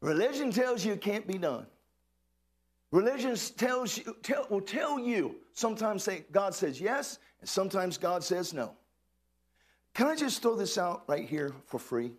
Religion 0.00 0.50
tells 0.50 0.84
you 0.84 0.92
it 0.92 1.00
can't 1.00 1.26
be 1.26 1.38
done. 1.38 1.66
Religion 2.90 3.36
tells 3.56 3.98
you, 3.98 4.16
tell, 4.22 4.46
will 4.50 4.60
tell 4.60 4.98
you, 4.98 5.36
sometimes 5.52 6.08
God 6.30 6.54
says 6.54 6.80
yes, 6.80 7.18
and 7.40 7.48
sometimes 7.48 7.98
God 7.98 8.22
says 8.22 8.54
no. 8.54 8.72
Can 9.94 10.06
I 10.06 10.14
just 10.14 10.42
throw 10.42 10.54
this 10.56 10.78
out 10.78 11.04
right 11.06 11.28
here 11.28 11.52
for 11.66 11.78
free? 11.78 12.12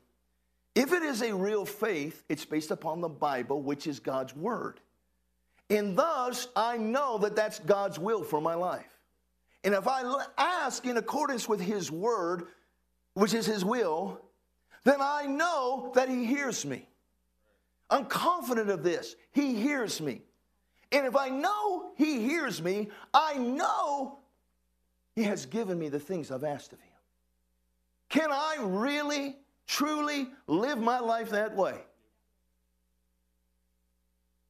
If 0.75 0.91
it 0.91 1.03
is 1.03 1.21
a 1.21 1.33
real 1.33 1.65
faith, 1.65 2.23
it's 2.27 2.43
based 2.43 2.71
upon 2.71 2.99
the 2.99 3.07
Bible, 3.07 3.61
which 3.61 3.87
is 3.87 3.99
God's 3.99 4.35
word. 4.35 4.81
And 5.69 5.97
thus, 5.97 6.49
I 6.55 6.77
know 6.77 7.17
that 7.19 7.35
that's 7.35 7.59
God's 7.59 7.97
will 7.97 8.23
for 8.23 8.41
my 8.41 8.53
life. 8.53 8.99
And 9.63 9.73
if 9.73 9.87
I 9.87 10.25
ask 10.37 10.85
in 10.85 10.97
accordance 10.97 11.47
with 11.47 11.59
His 11.59 11.91
word, 11.91 12.47
which 13.13 13.33
is 13.33 13.45
His 13.45 13.63
will, 13.65 14.21
then 14.85 15.01
I 15.01 15.25
know 15.25 15.91
that 15.95 16.07
He 16.07 16.23
hears 16.25 16.65
me. 16.65 16.87
I'm 17.89 18.05
confident 18.05 18.69
of 18.69 18.83
this. 18.83 19.15
He 19.33 19.55
hears 19.55 19.99
me. 19.99 20.21
And 20.91 21.05
if 21.05 21.15
I 21.15 21.29
know 21.29 21.91
He 21.97 22.21
hears 22.21 22.61
me, 22.61 22.89
I 23.13 23.33
know 23.37 24.19
He 25.15 25.23
has 25.23 25.45
given 25.45 25.77
me 25.77 25.89
the 25.89 25.99
things 25.99 26.31
I've 26.31 26.45
asked 26.45 26.71
of 26.71 26.79
Him. 26.79 26.87
Can 28.09 28.31
I 28.31 28.57
really, 28.61 29.35
truly 29.67 30.29
live 30.47 30.79
my 30.79 30.99
life 30.99 31.31
that 31.31 31.55
way? 31.55 31.81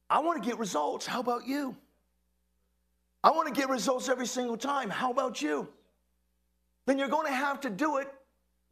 I 0.08 0.20
want 0.20 0.42
to 0.42 0.48
get 0.48 0.58
results. 0.58 1.06
How 1.06 1.20
about 1.20 1.46
you? 1.46 1.74
I 3.24 3.30
want 3.30 3.52
to 3.52 3.58
get 3.58 3.70
results 3.70 4.08
every 4.08 4.26
single 4.26 4.56
time. 4.56 4.90
How 4.90 5.10
about 5.10 5.42
you? 5.42 5.68
Then 6.84 6.98
you're 6.98 7.08
going 7.08 7.26
to 7.26 7.32
have 7.32 7.60
to 7.62 7.70
do 7.70 7.96
it 7.96 8.12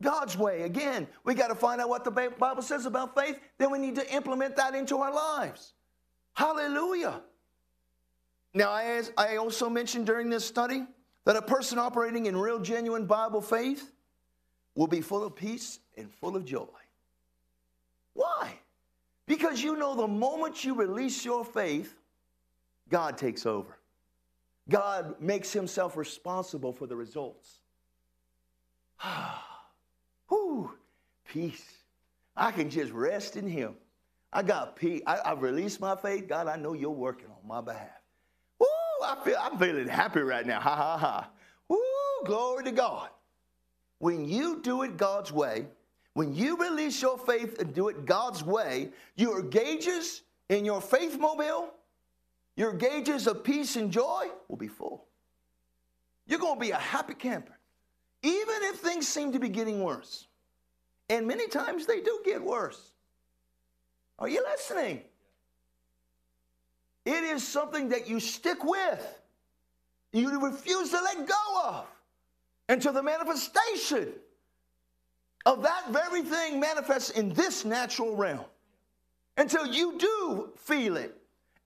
God's 0.02 0.36
way. 0.36 0.62
Again, 0.62 1.06
we 1.24 1.34
got 1.34 1.48
to 1.48 1.54
find 1.54 1.80
out 1.80 1.88
what 1.88 2.04
the 2.04 2.10
Bible 2.10 2.62
says 2.62 2.86
about 2.86 3.14
faith. 3.14 3.38
Then 3.58 3.70
we 3.70 3.78
need 3.78 3.94
to 3.96 4.14
implement 4.14 4.56
that 4.56 4.74
into 4.74 4.98
our 4.98 5.12
lives. 5.12 5.72
Hallelujah. 6.34 7.20
Now, 8.52 8.70
I, 8.70 9.02
I 9.16 9.36
also 9.36 9.68
mentioned 9.68 10.06
during 10.06 10.30
this 10.30 10.44
study 10.44 10.84
that 11.24 11.36
a 11.36 11.42
person 11.42 11.78
operating 11.78 12.26
in 12.26 12.36
real, 12.36 12.60
genuine 12.60 13.06
Bible 13.06 13.40
faith 13.40 13.92
will 14.74 14.86
be 14.86 15.00
full 15.00 15.24
of 15.24 15.34
peace 15.34 15.80
and 15.96 16.12
full 16.12 16.36
of 16.36 16.44
joy. 16.44 16.66
Why? 18.12 18.58
Because 19.26 19.62
you 19.62 19.76
know 19.76 19.94
the 19.94 20.06
moment 20.06 20.64
you 20.64 20.74
release 20.74 21.24
your 21.24 21.44
faith, 21.44 21.94
God 22.88 23.16
takes 23.16 23.46
over. 23.46 23.78
God 24.68 25.20
makes 25.20 25.52
himself 25.52 25.96
responsible 25.96 26.72
for 26.72 26.86
the 26.86 26.96
results. 26.96 27.58
Ah. 29.06 29.53
Whew, 30.34 30.70
peace. 31.28 31.64
I 32.36 32.50
can 32.50 32.68
just 32.68 32.92
rest 32.92 33.36
in 33.36 33.46
him. 33.46 33.74
I 34.32 34.42
got 34.42 34.74
peace. 34.74 35.02
I, 35.06 35.16
I 35.18 35.32
released 35.34 35.80
my 35.80 35.94
faith. 35.94 36.26
God, 36.26 36.48
I 36.48 36.56
know 36.56 36.72
you're 36.72 36.90
working 36.90 37.28
on 37.28 37.48
my 37.48 37.60
behalf. 37.60 38.02
Woo, 38.58 38.66
I 39.04 39.16
feel, 39.24 39.36
I'm 39.40 39.56
feeling 39.58 39.86
happy 39.86 40.20
right 40.20 40.44
now. 40.44 40.58
Ha 40.58 40.74
ha 40.74 40.98
ha. 40.98 41.30
Woo, 41.68 41.78
glory 42.24 42.64
to 42.64 42.72
God. 42.72 43.10
When 43.98 44.28
you 44.28 44.60
do 44.60 44.82
it 44.82 44.96
God's 44.96 45.30
way, 45.30 45.66
when 46.14 46.34
you 46.34 46.56
release 46.56 47.00
your 47.00 47.16
faith 47.16 47.60
and 47.60 47.72
do 47.72 47.88
it 47.88 48.04
God's 48.04 48.42
way, 48.42 48.90
your 49.14 49.40
gauges 49.40 50.22
in 50.48 50.64
your 50.64 50.80
faith 50.80 51.18
mobile, 51.18 51.70
your 52.56 52.72
gauges 52.72 53.28
of 53.28 53.44
peace 53.44 53.76
and 53.76 53.90
joy 53.92 54.26
will 54.48 54.56
be 54.56 54.68
full. 54.68 55.04
You're 56.26 56.40
going 56.40 56.54
to 56.54 56.60
be 56.60 56.72
a 56.72 56.76
happy 56.76 57.14
camper, 57.14 57.53
even 58.24 58.56
if 58.62 58.76
things 58.76 59.06
seem 59.06 59.32
to 59.32 59.38
be 59.38 59.50
getting 59.50 59.82
worse. 59.82 60.26
And 61.10 61.26
many 61.26 61.46
times 61.46 61.84
they 61.84 62.00
do 62.00 62.20
get 62.24 62.42
worse. 62.42 62.92
Are 64.18 64.28
you 64.28 64.42
listening? 64.42 65.02
It 67.04 67.22
is 67.22 67.46
something 67.46 67.90
that 67.90 68.08
you 68.08 68.18
stick 68.18 68.64
with, 68.64 69.20
you 70.12 70.40
refuse 70.40 70.90
to 70.90 71.00
let 71.02 71.28
go 71.28 71.62
of 71.62 71.86
until 72.70 72.94
the 72.94 73.02
manifestation 73.02 74.08
of 75.44 75.62
that 75.62 75.90
very 75.90 76.22
thing 76.22 76.58
manifests 76.58 77.10
in 77.10 77.34
this 77.34 77.66
natural 77.66 78.16
realm. 78.16 78.46
Until 79.36 79.66
you 79.66 79.98
do 79.98 80.48
feel 80.56 80.96
it, 80.96 81.14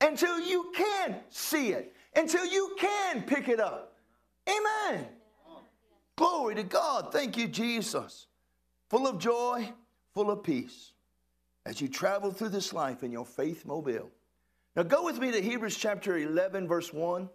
until 0.01 0.41
you 0.41 0.73
can 0.75 1.17
see 1.29 1.69
it, 1.69 1.95
until 2.17 2.45
you 2.47 2.75
can 2.79 3.23
pick 3.23 3.49
it 3.49 3.61
up. 3.61 3.93
Amen. 4.49 5.07
Glory 6.19 6.57
to 6.57 6.65
God. 6.65 7.13
Thank 7.13 7.37
you, 7.37 7.47
Jesus. 7.47 8.27
Full 8.91 9.07
of 9.07 9.21
joy, 9.21 9.73
full 10.15 10.33
of 10.33 10.43
peace 10.43 10.91
as 11.65 11.81
you 11.81 11.87
travel 11.87 12.33
through 12.33 12.49
this 12.49 12.73
life 12.73 13.05
in 13.05 13.13
your 13.13 13.25
faith 13.25 13.65
mobile. 13.65 14.11
Now, 14.75 14.83
go 14.83 15.05
with 15.05 15.21
me 15.21 15.31
to 15.31 15.41
Hebrews 15.41 15.77
chapter 15.77 16.19
11, 16.19 16.67
verse 16.67 16.93
1. 16.93 17.31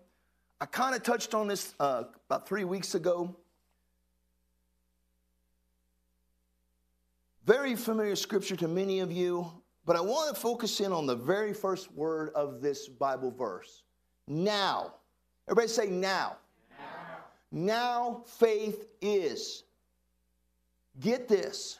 I 0.60 0.65
kind 0.65 0.93
of 0.93 1.02
touched 1.02 1.34
on 1.34 1.48
this 1.48 1.74
uh, 1.80 2.04
about 2.26 2.46
three 2.46 2.65
weeks 2.65 2.93
ago. 2.93 3.34
Very 7.46 7.78
familiar 7.78 8.17
scripture 8.17 8.58
to 8.58 8.67
many 8.67 9.00
of 9.00 9.13
you, 9.13 9.50
but 9.86 9.96
I 9.96 10.02
want 10.02 10.36
to 10.36 10.41
focus 10.41 10.82
in 10.82 10.91
on 10.91 11.06
the 11.06 11.15
very 11.15 11.54
first 11.54 11.89
word 11.93 12.32
of 12.36 12.62
this 12.62 12.89
Bible 12.89 13.32
verse. 13.32 13.84
Now. 14.28 14.96
Everybody 15.48 15.69
say 15.69 15.88
now. 15.88 16.36
Now, 17.56 18.24
faith 18.26 18.88
is. 19.00 19.63
Get 21.00 21.28
this. 21.28 21.78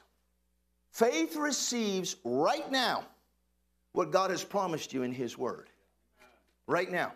Faith 0.92 1.36
receives 1.36 2.16
right 2.24 2.72
now 2.72 3.04
what 3.94 4.12
God 4.12 4.30
has 4.30 4.44
promised 4.44 4.94
you 4.94 5.02
in 5.02 5.12
His 5.12 5.36
Word. 5.36 5.68
Right 6.68 6.92
now. 6.92 7.14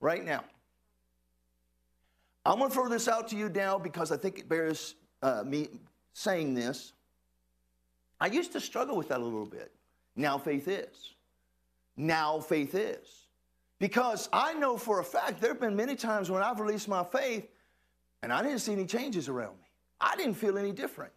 Right 0.00 0.24
now. 0.24 0.44
I'm 2.44 2.58
going 2.58 2.70
to 2.70 2.74
throw 2.74 2.88
this 2.88 3.08
out 3.08 3.26
to 3.28 3.36
you 3.36 3.48
now 3.48 3.80
because 3.80 4.12
I 4.12 4.16
think 4.16 4.38
it 4.38 4.48
bears 4.48 4.94
uh, 5.20 5.42
me 5.44 5.68
saying 6.12 6.54
this. 6.54 6.92
I 8.20 8.28
used 8.28 8.52
to 8.52 8.60
struggle 8.60 8.96
with 8.96 9.08
that 9.08 9.18
a 9.18 9.24
little 9.24 9.44
bit. 9.44 9.72
Now 10.14 10.38
faith 10.38 10.68
is. 10.68 11.14
Now 11.96 12.38
faith 12.38 12.76
is. 12.76 13.26
Because 13.80 14.28
I 14.32 14.54
know 14.54 14.76
for 14.76 15.00
a 15.00 15.04
fact 15.04 15.40
there 15.40 15.50
have 15.50 15.60
been 15.60 15.74
many 15.74 15.96
times 15.96 16.30
when 16.30 16.42
I've 16.42 16.60
released 16.60 16.86
my 16.86 17.02
faith 17.02 17.48
and 18.26 18.32
I 18.32 18.42
didn't 18.42 18.58
see 18.58 18.72
any 18.72 18.86
changes 18.86 19.28
around 19.28 19.56
me. 19.56 19.68
I 20.00 20.16
didn't 20.16 20.34
feel 20.34 20.58
any 20.58 20.72
different. 20.72 21.12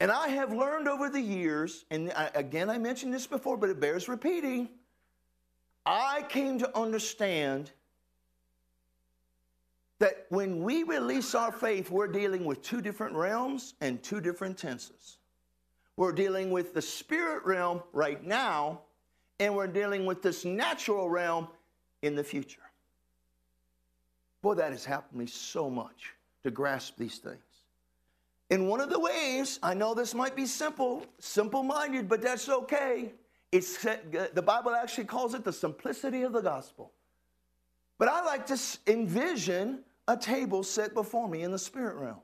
And 0.00 0.10
I 0.10 0.26
have 0.26 0.52
learned 0.52 0.88
over 0.88 1.08
the 1.08 1.20
years, 1.20 1.84
and 1.88 2.10
I, 2.16 2.32
again, 2.34 2.68
I 2.68 2.78
mentioned 2.78 3.14
this 3.14 3.28
before, 3.28 3.56
but 3.56 3.70
it 3.70 3.78
bears 3.78 4.08
repeating. 4.08 4.68
I 5.86 6.26
came 6.28 6.58
to 6.58 6.76
understand 6.76 7.70
that 10.00 10.26
when 10.30 10.64
we 10.64 10.82
release 10.82 11.32
our 11.36 11.52
faith, 11.52 11.92
we're 11.92 12.08
dealing 12.08 12.44
with 12.44 12.60
two 12.62 12.80
different 12.80 13.14
realms 13.14 13.74
and 13.80 14.02
two 14.02 14.20
different 14.20 14.58
tenses. 14.58 15.18
We're 15.96 16.10
dealing 16.10 16.50
with 16.50 16.74
the 16.74 16.82
spirit 16.82 17.44
realm 17.44 17.84
right 17.92 18.20
now, 18.24 18.80
and 19.38 19.54
we're 19.54 19.68
dealing 19.68 20.06
with 20.06 20.22
this 20.22 20.44
natural 20.44 21.08
realm 21.08 21.46
in 22.02 22.16
the 22.16 22.24
future. 22.24 22.62
Boy, 24.42 24.54
that 24.54 24.72
has 24.72 24.84
helped 24.84 25.14
me 25.14 25.26
so 25.26 25.70
much 25.70 26.14
to 26.42 26.50
grasp 26.50 26.96
these 26.98 27.18
things. 27.18 27.38
And 28.50 28.68
one 28.68 28.80
of 28.80 28.90
the 28.90 28.98
ways, 28.98 29.58
I 29.62 29.72
know 29.72 29.94
this 29.94 30.14
might 30.14 30.36
be 30.36 30.44
simple, 30.44 31.06
simple 31.18 31.62
minded, 31.62 32.08
but 32.08 32.20
that's 32.20 32.48
okay. 32.48 33.12
It's, 33.50 33.82
the 33.82 34.42
Bible 34.44 34.72
actually 34.74 35.04
calls 35.04 35.34
it 35.34 35.44
the 35.44 35.52
simplicity 35.52 36.22
of 36.22 36.32
the 36.32 36.40
gospel. 36.40 36.92
But 37.98 38.08
I 38.08 38.22
like 38.24 38.46
to 38.46 38.60
envision 38.86 39.84
a 40.08 40.16
table 40.16 40.64
set 40.64 40.92
before 40.92 41.28
me 41.28 41.42
in 41.42 41.52
the 41.52 41.58
spirit 41.58 41.96
realm. 41.96 42.20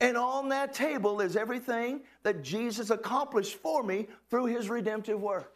And 0.00 0.16
on 0.16 0.48
that 0.48 0.74
table 0.74 1.20
is 1.20 1.36
everything 1.36 2.00
that 2.24 2.42
Jesus 2.42 2.90
accomplished 2.90 3.54
for 3.54 3.82
me 3.82 4.08
through 4.28 4.46
his 4.46 4.68
redemptive 4.68 5.22
work. 5.22 5.54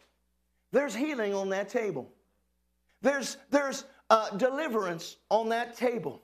There's 0.71 0.95
healing 0.95 1.33
on 1.33 1.49
that 1.49 1.69
table. 1.69 2.09
There's, 3.01 3.37
there's 3.49 3.85
uh, 4.09 4.29
deliverance 4.31 5.17
on 5.29 5.49
that 5.49 5.75
table. 5.75 6.21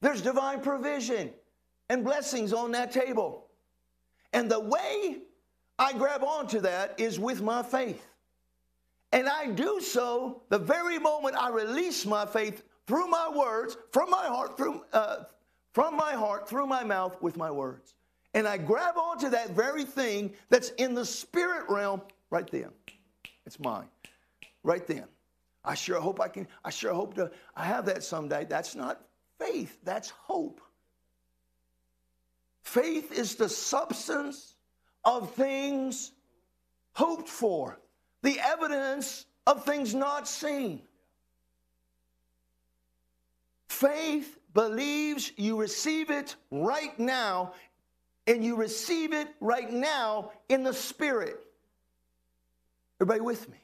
There's 0.00 0.22
divine 0.22 0.60
provision 0.60 1.30
and 1.88 2.04
blessings 2.04 2.52
on 2.52 2.72
that 2.72 2.92
table. 2.92 3.46
And 4.32 4.50
the 4.50 4.60
way 4.60 5.18
I 5.78 5.92
grab 5.92 6.22
onto 6.22 6.60
that 6.60 6.98
is 6.98 7.18
with 7.18 7.42
my 7.42 7.62
faith. 7.62 8.06
And 9.12 9.28
I 9.28 9.46
do 9.46 9.80
so 9.80 10.42
the 10.48 10.58
very 10.58 10.98
moment 10.98 11.36
I 11.36 11.48
release 11.48 12.04
my 12.04 12.26
faith 12.26 12.62
through 12.86 13.08
my 13.08 13.30
words, 13.34 13.76
from 13.90 14.10
my 14.10 14.26
heart, 14.26 14.56
through, 14.56 14.82
uh, 14.92 15.24
from 15.72 15.96
my 15.96 16.12
heart, 16.12 16.48
through 16.48 16.66
my 16.66 16.84
mouth, 16.84 17.20
with 17.20 17.36
my 17.36 17.50
words. 17.50 17.94
And 18.34 18.46
I 18.46 18.58
grab 18.58 18.96
onto 18.96 19.30
that 19.30 19.50
very 19.50 19.84
thing 19.84 20.34
that's 20.50 20.70
in 20.70 20.94
the 20.94 21.04
spirit 21.04 21.64
realm 21.68 22.02
right 22.30 22.48
then. 22.50 22.70
It's 23.46 23.58
mine. 23.58 23.88
Right 24.62 24.86
then. 24.86 25.04
I 25.66 25.74
sure 25.74 26.00
hope 26.00 26.20
I 26.20 26.28
can, 26.28 26.46
I 26.64 26.70
sure 26.70 26.94
hope 26.94 27.14
to 27.14 27.30
I 27.54 27.64
have 27.64 27.86
that 27.86 28.04
someday. 28.04 28.46
That's 28.48 28.76
not 28.76 29.02
faith, 29.38 29.76
that's 29.82 30.10
hope. 30.10 30.60
Faith 32.62 33.12
is 33.12 33.34
the 33.34 33.48
substance 33.48 34.54
of 35.04 35.32
things 35.34 36.12
hoped 36.92 37.28
for, 37.28 37.78
the 38.22 38.38
evidence 38.40 39.26
of 39.46 39.64
things 39.64 39.94
not 39.94 40.26
seen. 40.26 40.82
Faith 43.68 44.38
believes 44.54 45.32
you 45.36 45.60
receive 45.60 46.10
it 46.10 46.36
right 46.50 46.98
now, 46.98 47.52
and 48.26 48.44
you 48.44 48.56
receive 48.56 49.12
it 49.12 49.28
right 49.40 49.70
now 49.70 50.30
in 50.48 50.62
the 50.62 50.72
Spirit. 50.72 51.38
Everybody 53.00 53.20
with 53.20 53.48
me? 53.50 53.58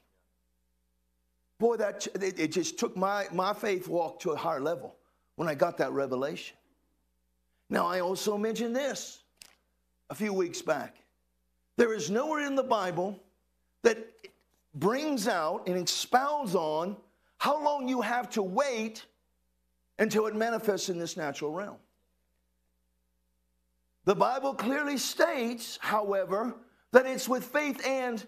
Boy, 1.63 1.77
that 1.77 2.09
it 2.21 2.51
just 2.51 2.77
took 2.77 2.97
my, 2.97 3.29
my 3.31 3.55
faith 3.55 3.87
walk 3.87 4.19
to 4.23 4.33
a 4.33 4.37
higher 4.37 4.59
level 4.61 4.97
when 5.37 5.47
I 5.47 5.55
got 5.55 5.79
that 5.79 5.93
revelation. 5.93 6.57
Now, 7.71 7.87
I 7.87 8.01
also 8.01 8.37
mentioned 8.37 8.75
this 8.75 9.23
a 10.11 10.15
few 10.17 10.33
weeks 10.33 10.61
back. 10.61 10.97
There 11.77 11.95
is 11.95 12.11
nowhere 12.11 12.45
in 12.45 12.57
the 12.57 12.65
Bible 12.65 13.17
that 13.83 13.97
brings 14.75 15.29
out 15.29 15.69
and 15.69 15.79
expounds 15.79 16.57
on 16.57 16.97
how 17.39 17.63
long 17.63 17.87
you 17.87 18.01
have 18.01 18.29
to 18.31 18.43
wait 18.43 19.07
until 20.01 20.27
it 20.27 20.35
manifests 20.35 20.89
in 20.89 20.99
this 20.99 21.17
natural 21.17 21.53
realm. 21.53 21.77
The 24.05 24.17
Bible 24.17 24.55
clearly 24.55 24.99
states, 24.99 25.79
however, 25.81 26.57
that 26.91 27.07
it's 27.07 27.29
with 27.29 27.45
faith 27.45 27.87
and 27.87 28.27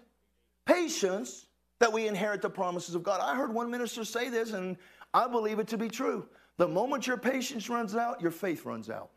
patience 0.63 1.47
that 1.79 1.91
we 1.91 2.07
inherit 2.07 2.41
the 2.41 2.49
promises 2.49 2.95
of 2.95 3.03
God. 3.03 3.19
I 3.21 3.35
heard 3.35 3.53
one 3.53 3.69
minister 3.69 4.05
say 4.05 4.29
this, 4.29 4.53
and 4.53 4.77
I 5.13 5.27
believe 5.27 5.59
it 5.59 5.67
to 5.69 5.77
be 5.77 5.89
true. 5.89 6.27
The 6.57 6.67
moment 6.67 7.07
your 7.07 7.17
patience 7.17 7.69
runs 7.69 7.95
out, 7.95 8.21
your 8.21 8.31
faith 8.31 8.65
runs 8.65 8.89
out. 8.89 9.09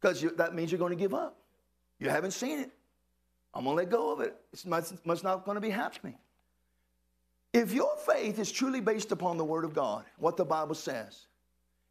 Because 0.00 0.22
that 0.36 0.54
means 0.54 0.70
you're 0.70 0.78
going 0.78 0.96
to 0.96 0.96
give 0.96 1.14
up. 1.14 1.36
You 1.98 2.10
haven't 2.10 2.32
seen 2.32 2.60
it. 2.60 2.70
I'm 3.54 3.64
going 3.64 3.76
to 3.76 3.82
let 3.82 3.90
go 3.90 4.12
of 4.12 4.20
it. 4.20 4.36
It's 4.52 4.66
much, 4.66 4.92
not 5.24 5.44
going 5.44 5.56
to 5.56 5.60
be 5.60 5.70
happening. 5.70 6.16
If 7.52 7.72
your 7.72 7.96
faith 7.96 8.38
is 8.38 8.52
truly 8.52 8.80
based 8.80 9.12
upon 9.12 9.38
the 9.38 9.44
Word 9.44 9.64
of 9.64 9.74
God, 9.74 10.04
what 10.18 10.36
the 10.36 10.44
Bible 10.44 10.74
says, 10.74 11.26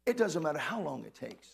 it 0.06 0.16
doesn't 0.16 0.42
matter 0.42 0.60
how 0.60 0.80
long 0.80 1.04
it 1.04 1.14
takes. 1.14 1.48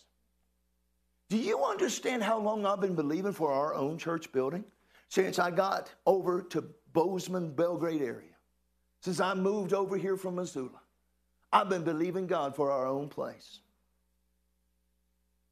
Do 1.31 1.39
you 1.39 1.65
understand 1.65 2.23
how 2.23 2.39
long 2.39 2.67
I've 2.67 2.81
been 2.81 2.95
believing 2.95 3.33
for 3.33 3.51
our 3.51 3.75
own 3.75 3.97
church 3.97 4.31
building? 4.31 4.65
Since 5.09 5.39
I 5.39 5.51
got 5.51 5.91
over 6.05 6.43
to 6.43 6.65
Bozeman, 6.93 7.53
Belgrade 7.53 8.03
area. 8.03 8.29
Since 9.01 9.21
I 9.21 9.35
moved 9.35 9.73
over 9.73 9.97
here 9.97 10.17
from 10.17 10.37
Missoula. 10.37 10.81
I've 11.53 11.69
been 11.69 11.83
believing 11.83 12.27
God 12.27 12.57
for 12.57 12.71
our 12.71 12.87
own 12.87 13.09
place. 13.09 13.61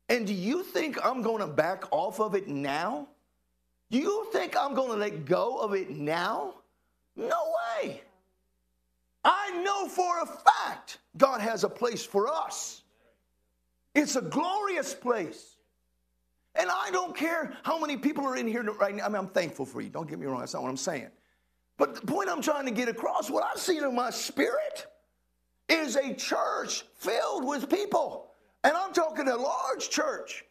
And 0.09 0.27
do 0.27 0.33
you 0.33 0.63
think 0.63 0.99
I'm 1.05 1.23
going 1.23 1.41
to 1.41 1.47
back 1.47 1.85
off 1.91 2.21
of 2.21 2.35
it 2.35 2.49
now? 2.49 3.09
Do 3.91 3.99
you 3.99 4.29
think 4.33 4.57
I'm 4.59 4.75
going 4.75 4.91
to 4.91 4.97
let 4.97 5.25
go 5.25 5.59
of 5.59 5.75
it 5.75 5.91
now? 5.91 6.55
No 7.17 7.53
way. 7.83 8.01
I 9.25 9.63
know 9.63 9.89
for 9.89 10.23
a 10.23 10.27
fact 10.27 10.99
God 11.17 11.41
has 11.41 11.65
a 11.65 11.69
place 11.69 12.05
for 12.05 12.29
us. 12.29 12.83
It's 13.95 14.17
a 14.17 14.23
glorious 14.23 14.95
place. 14.95 15.57
And 16.55 16.69
I 16.71 16.91
don't 16.91 17.17
care 17.17 17.57
how 17.63 17.79
many 17.79 17.97
people 17.97 18.25
are 18.25 18.37
in 18.37 18.47
here 18.47 18.63
right 18.63 18.95
now. 18.95 19.05
I 19.05 19.09
mean, 19.09 19.17
I'm 19.17 19.29
thankful 19.29 19.67
for 19.67 19.81
you. 19.81 19.91
Don't 19.91 20.09
get 20.09 20.19
me 20.19 20.27
wrong. 20.27 20.41
That's 20.41 20.55
not 20.55 20.63
what 20.63 20.71
I'm 20.71 20.77
saying. 20.77 21.11
But 21.81 21.95
the 21.95 22.03
point 22.03 22.29
I'm 22.29 22.43
trying 22.43 22.67
to 22.67 22.71
get 22.73 22.91
across, 22.91 23.31
what 23.31 23.43
I've 23.43 23.59
seen 23.59 23.83
in 23.83 23.95
my 23.95 24.11
spirit, 24.11 24.87
is 25.67 25.97
a 25.97 26.13
church 26.13 26.85
filled 26.97 27.47
with 27.47 27.71
people. 27.71 28.33
And 28.63 28.75
I'm 28.77 28.93
talking 28.93 29.27
a 29.29 29.37
large 29.37 29.89
church. 29.89 30.45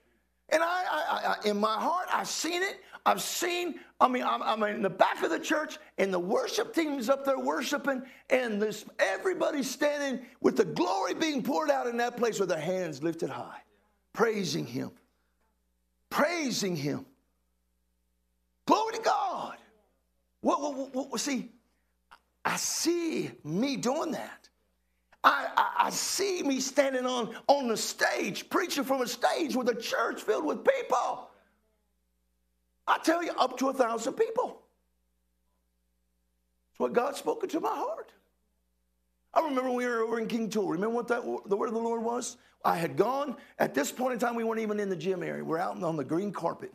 And 0.50 0.64
I, 0.64 0.84
I, 0.90 1.36
I, 1.46 1.48
in 1.48 1.60
my 1.60 1.76
heart, 1.76 2.08
I've 2.12 2.28
seen 2.28 2.64
it. 2.64 2.80
I've 3.06 3.22
seen, 3.22 3.76
I 4.02 4.08
mean, 4.08 4.24
I'm, 4.24 4.42
I'm, 4.42 4.64
in 4.64 4.82
the 4.82 4.90
back 4.90 5.22
of 5.22 5.30
the 5.30 5.40
church, 5.40 5.78
and 6.00 6.12
the 6.12 6.20
worship 6.20 6.74
team's 6.74 7.10
up 7.10 7.26
there 7.26 7.38
worshiping, 7.38 8.02
and 8.32 8.60
this 8.60 8.84
everybody's 8.98 9.70
standing 9.70 10.26
with 10.42 10.58
the 10.58 10.66
glory 10.66 11.14
being 11.14 11.44
poured 11.44 11.70
out 11.70 11.86
in 11.86 11.98
that 11.98 12.18
place 12.18 12.40
with 12.40 12.50
their 12.50 12.60
hands 12.60 13.04
lifted 13.04 13.30
high, 13.30 13.62
praising 14.14 14.66
Him. 14.66 14.90
Praising 16.10 16.76
Him. 16.76 17.06
Glory 18.66 18.96
to 18.96 19.02
God. 19.02 19.58
What, 20.42 20.62
what, 20.62 20.96
what, 20.96 21.12
what 21.12 21.20
see, 21.20 21.50
I 22.46 22.56
see 22.56 23.32
me 23.44 23.76
doing 23.76 24.12
that. 24.12 24.50
I, 25.24 25.50
I, 25.58 25.88
I, 25.88 25.90
see 25.90 26.44
me 26.44 26.62
standing 26.62 27.06
on, 27.06 27.36
on 27.48 27.68
the 27.68 27.76
stage, 27.76 28.50
preaching 28.50 28.86
from 28.86 29.02
a 29.02 29.08
stage 29.08 29.54
with 29.54 29.68
a 29.68 29.76
church 29.76 30.22
filled 30.22 30.46
with 30.46 30.64
people. 30.64 31.30
I 32.88 32.98
tell 33.04 33.22
you, 33.22 33.32
up 33.38 33.58
to 33.58 33.68
a 33.68 33.74
thousand 33.74 34.14
people. 34.14 34.62
It's 36.72 36.80
what 36.80 36.94
God 36.94 37.18
spoke 37.18 37.44
into 37.44 37.60
my 37.60 37.76
heart. 37.76 38.14
I 39.34 39.42
remember 39.42 39.72
we 39.72 39.86
were 39.86 40.02
over 40.04 40.20
in 40.20 40.28
King 40.28 40.50
Tool. 40.50 40.70
Remember 40.70 40.96
what 40.96 41.08
that, 41.10 41.22
the 41.48 41.56
word 41.58 41.68
of 41.68 41.74
the 41.74 41.82
Lord 41.82 42.02
was? 42.02 42.38
I 42.64 42.78
had 42.78 42.96
gone. 42.96 43.36
At 43.60 43.74
this 43.74 43.92
point 43.92 44.14
in 44.14 44.20
time, 44.20 44.36
we 44.36 44.44
weren't 44.44 44.62
even 44.62 44.80
in 44.80 44.90
the 44.90 44.96
gym 44.96 45.22
area. 45.22 45.44
We're 45.44 45.60
out 45.60 45.82
on 45.84 45.98
the 45.98 46.04
green 46.04 46.32
carpet. 46.32 46.74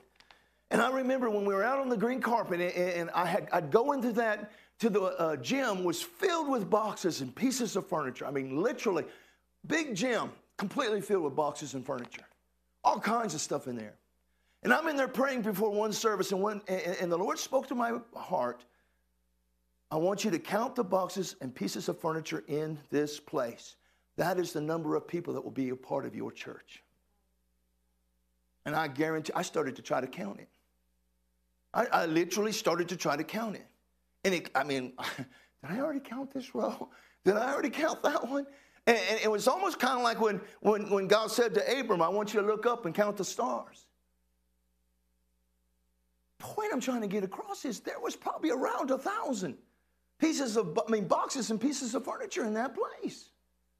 And 0.74 0.82
I 0.82 0.90
remember 0.90 1.30
when 1.30 1.44
we 1.44 1.54
were 1.54 1.62
out 1.62 1.78
on 1.78 1.88
the 1.88 1.96
green 1.96 2.20
carpet, 2.20 2.60
and 2.60 3.08
I 3.14 3.26
had 3.26 3.48
I'd 3.52 3.70
go 3.70 3.92
into 3.92 4.10
that 4.14 4.50
to 4.80 4.90
the 4.90 5.02
uh, 5.02 5.36
gym 5.36 5.84
was 5.84 6.02
filled 6.02 6.48
with 6.48 6.68
boxes 6.68 7.20
and 7.20 7.32
pieces 7.32 7.76
of 7.76 7.86
furniture. 7.86 8.26
I 8.26 8.32
mean, 8.32 8.60
literally, 8.60 9.04
big 9.68 9.94
gym, 9.94 10.32
completely 10.56 11.00
filled 11.00 11.22
with 11.22 11.36
boxes 11.36 11.74
and 11.74 11.86
furniture, 11.86 12.24
all 12.82 12.98
kinds 12.98 13.34
of 13.34 13.40
stuff 13.40 13.68
in 13.68 13.76
there. 13.76 13.94
And 14.64 14.74
I'm 14.74 14.88
in 14.88 14.96
there 14.96 15.06
praying 15.06 15.42
before 15.42 15.70
one 15.70 15.92
service, 15.92 16.32
and, 16.32 16.42
one, 16.42 16.60
and, 16.66 16.80
and 17.00 17.12
the 17.12 17.18
Lord 17.18 17.38
spoke 17.38 17.68
to 17.68 17.76
my 17.76 17.92
heart. 18.16 18.64
I 19.92 19.96
want 19.96 20.24
you 20.24 20.32
to 20.32 20.40
count 20.40 20.74
the 20.74 20.82
boxes 20.82 21.36
and 21.40 21.54
pieces 21.54 21.88
of 21.88 22.00
furniture 22.00 22.42
in 22.48 22.80
this 22.90 23.20
place. 23.20 23.76
That 24.16 24.40
is 24.40 24.52
the 24.52 24.60
number 24.60 24.96
of 24.96 25.06
people 25.06 25.34
that 25.34 25.44
will 25.44 25.52
be 25.52 25.68
a 25.68 25.76
part 25.76 26.04
of 26.04 26.16
your 26.16 26.32
church. 26.32 26.82
And 28.66 28.74
I 28.74 28.88
guarantee, 28.88 29.32
I 29.36 29.42
started 29.42 29.76
to 29.76 29.82
try 29.82 30.00
to 30.00 30.08
count 30.08 30.40
it. 30.40 30.48
I, 31.74 31.86
I 31.86 32.06
literally 32.06 32.52
started 32.52 32.88
to 32.90 32.96
try 32.96 33.16
to 33.16 33.24
count 33.24 33.56
it. 33.56 33.66
And 34.24 34.34
it, 34.34 34.50
I 34.54 34.64
mean, 34.64 34.92
did 35.16 35.26
I 35.62 35.80
already 35.80 36.00
count 36.00 36.32
this 36.32 36.54
row? 36.54 36.88
Did 37.24 37.38
I 37.38 37.50
already 37.50 37.70
count 37.70 38.02
that 38.02 38.28
one? 38.28 38.46
And, 38.86 38.98
and 39.10 39.18
it 39.24 39.30
was 39.30 39.48
almost 39.48 39.78
kind 39.78 39.96
of 39.96 40.02
like 40.02 40.20
when, 40.20 40.42
when, 40.60 40.90
when 40.90 41.08
God 41.08 41.30
said 41.30 41.54
to 41.54 41.80
Abram, 41.80 42.02
I 42.02 42.08
want 42.08 42.34
you 42.34 42.40
to 42.42 42.46
look 42.46 42.66
up 42.66 42.84
and 42.84 42.94
count 42.94 43.16
the 43.16 43.24
stars. 43.24 43.86
Point 46.38 46.70
I'm 46.70 46.82
trying 46.82 47.00
to 47.00 47.06
get 47.06 47.24
across 47.24 47.64
is 47.64 47.80
there 47.80 47.98
was 47.98 48.14
probably 48.14 48.50
around 48.50 48.90
a 48.90 48.98
thousand 48.98 49.56
pieces 50.18 50.58
of, 50.58 50.78
I 50.86 50.90
mean, 50.90 51.06
boxes 51.08 51.50
and 51.50 51.58
pieces 51.58 51.94
of 51.94 52.04
furniture 52.04 52.44
in 52.44 52.52
that 52.54 52.74
place. 52.74 53.30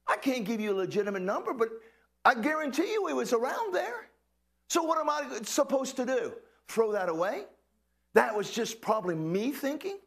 I 0.06 0.16
can't 0.16 0.46
give 0.46 0.58
you 0.58 0.72
a 0.72 0.78
legitimate 0.78 1.20
number, 1.20 1.52
but 1.52 1.68
I 2.24 2.34
guarantee 2.34 2.90
you 2.90 3.08
it 3.08 3.14
was 3.14 3.34
around 3.34 3.74
there. 3.74 4.08
So 4.68 4.82
what 4.82 4.98
am 4.98 5.10
I 5.10 5.40
supposed 5.42 5.96
to 5.96 6.06
do? 6.06 6.32
Throw 6.68 6.92
that 6.92 7.10
away? 7.10 7.44
That 8.14 8.34
was 8.36 8.50
just 8.50 8.80
probably 8.80 9.14
me 9.14 9.50
thinking. 9.50 9.98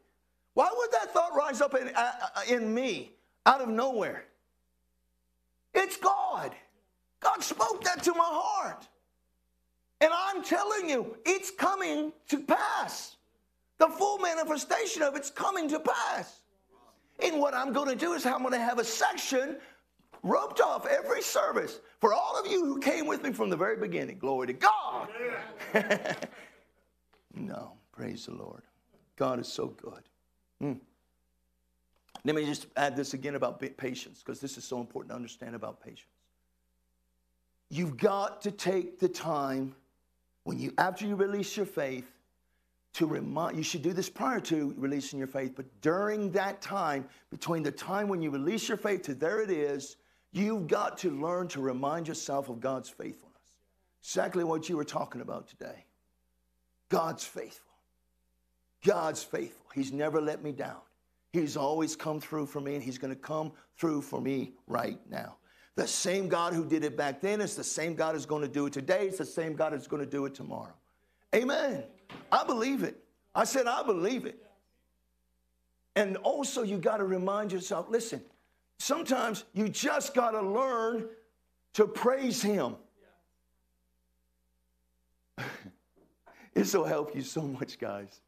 Why 0.54 0.68
would 0.76 0.90
that 0.92 1.12
thought 1.12 1.34
rise 1.36 1.60
up 1.60 1.74
in, 1.74 1.88
uh, 1.94 2.12
uh, 2.36 2.40
in 2.48 2.74
me 2.74 3.12
out 3.46 3.60
of 3.60 3.68
nowhere? 3.68 4.24
It's 5.74 5.96
God. 5.96 6.54
God 7.20 7.42
spoke 7.42 7.84
that 7.84 8.02
to 8.04 8.12
my 8.14 8.24
heart. 8.24 8.88
And 10.00 10.10
I'm 10.12 10.42
telling 10.42 10.88
you, 10.88 11.16
it's 11.26 11.50
coming 11.50 12.12
to 12.28 12.40
pass. 12.40 13.16
The 13.78 13.88
full 13.88 14.18
manifestation 14.18 15.02
of 15.02 15.14
it's 15.14 15.30
coming 15.30 15.68
to 15.68 15.78
pass. 15.78 16.40
And 17.20 17.40
what 17.40 17.54
I'm 17.54 17.72
going 17.72 17.88
to 17.88 17.96
do 17.96 18.14
is 18.14 18.26
I'm 18.26 18.40
going 18.40 18.52
to 18.52 18.58
have 18.58 18.78
a 18.78 18.84
section 18.84 19.58
roped 20.22 20.60
off 20.60 20.86
every 20.86 21.22
service 21.22 21.80
for 22.00 22.12
all 22.12 22.38
of 22.38 22.50
you 22.50 22.64
who 22.64 22.80
came 22.80 23.06
with 23.06 23.22
me 23.22 23.32
from 23.32 23.50
the 23.50 23.56
very 23.56 23.76
beginning. 23.76 24.18
Glory 24.18 24.48
to 24.48 24.52
God. 24.52 25.08
no, 27.34 27.77
praise 27.98 28.26
the 28.26 28.34
Lord. 28.34 28.62
God 29.16 29.40
is 29.40 29.48
so 29.48 29.66
good. 29.66 30.02
Mm. 30.62 30.78
Let 32.24 32.36
me 32.36 32.46
just 32.46 32.68
add 32.76 32.96
this 32.96 33.12
again 33.12 33.34
about 33.34 33.60
patience 33.76 34.22
because 34.24 34.40
this 34.40 34.56
is 34.56 34.64
so 34.64 34.78
important 34.80 35.10
to 35.10 35.16
understand 35.16 35.56
about 35.56 35.80
patience. 35.80 36.04
You've 37.70 37.96
got 37.96 38.40
to 38.42 38.52
take 38.52 39.00
the 39.00 39.08
time 39.08 39.74
when 40.44 40.58
you 40.58 40.72
after 40.78 41.06
you 41.06 41.16
release 41.16 41.56
your 41.56 41.66
faith, 41.66 42.10
to 42.94 43.06
remind 43.06 43.56
you 43.56 43.62
should 43.62 43.82
do 43.82 43.92
this 43.92 44.08
prior 44.08 44.40
to 44.40 44.74
releasing 44.78 45.18
your 45.18 45.28
faith, 45.28 45.52
but 45.54 45.66
during 45.82 46.30
that 46.32 46.62
time, 46.62 47.06
between 47.30 47.62
the 47.62 47.70
time 47.70 48.08
when 48.08 48.22
you 48.22 48.30
release 48.30 48.68
your 48.68 48.78
faith 48.78 49.02
to 49.02 49.14
there 49.14 49.42
it 49.42 49.50
is, 49.50 49.96
you've 50.32 50.68
got 50.68 50.96
to 50.98 51.10
learn 51.10 51.48
to 51.48 51.60
remind 51.60 52.08
yourself 52.08 52.48
of 52.48 52.60
God's 52.60 52.88
faithfulness. 52.88 53.36
Exactly 54.02 54.44
what 54.44 54.68
you 54.68 54.76
were 54.76 54.84
talking 54.84 55.20
about 55.20 55.48
today. 55.48 55.84
God's 56.88 57.24
faithful. 57.24 57.67
God's 58.84 59.22
faithful. 59.22 59.66
He's 59.74 59.92
never 59.92 60.20
let 60.20 60.42
me 60.42 60.52
down. 60.52 60.80
He's 61.32 61.56
always 61.56 61.94
come 61.94 62.20
through 62.20 62.46
for 62.46 62.60
me, 62.60 62.74
and 62.74 62.82
He's 62.82 62.98
going 62.98 63.14
to 63.14 63.20
come 63.20 63.52
through 63.76 64.02
for 64.02 64.20
me 64.20 64.52
right 64.66 64.98
now. 65.10 65.36
The 65.76 65.86
same 65.86 66.28
God 66.28 66.54
who 66.54 66.64
did 66.64 66.82
it 66.82 66.96
back 66.96 67.20
then 67.20 67.40
is 67.40 67.54
the 67.54 67.62
same 67.62 67.94
God 67.94 68.14
who's 68.14 68.26
going 68.26 68.42
to 68.42 68.48
do 68.48 68.66
it 68.66 68.72
today. 68.72 69.06
It's 69.06 69.18
the 69.18 69.24
same 69.24 69.54
God 69.54 69.72
who's 69.72 69.86
going 69.86 70.04
to 70.04 70.10
do 70.10 70.24
it 70.24 70.34
tomorrow. 70.34 70.74
Amen. 71.34 71.84
I 72.32 72.44
believe 72.44 72.82
it. 72.82 72.98
I 73.34 73.44
said, 73.44 73.66
I 73.66 73.82
believe 73.82 74.26
it. 74.26 74.42
And 75.94 76.16
also, 76.18 76.62
you 76.62 76.78
got 76.78 76.96
to 76.96 77.04
remind 77.04 77.52
yourself 77.52 77.86
listen, 77.88 78.22
sometimes 78.78 79.44
you 79.52 79.68
just 79.68 80.14
got 80.14 80.32
to 80.32 80.40
learn 80.40 81.06
to 81.74 81.86
praise 81.86 82.42
Him. 82.42 82.76
this 86.54 86.74
will 86.74 86.84
help 86.84 87.14
you 87.14 87.22
so 87.22 87.42
much, 87.42 87.78
guys. 87.78 88.20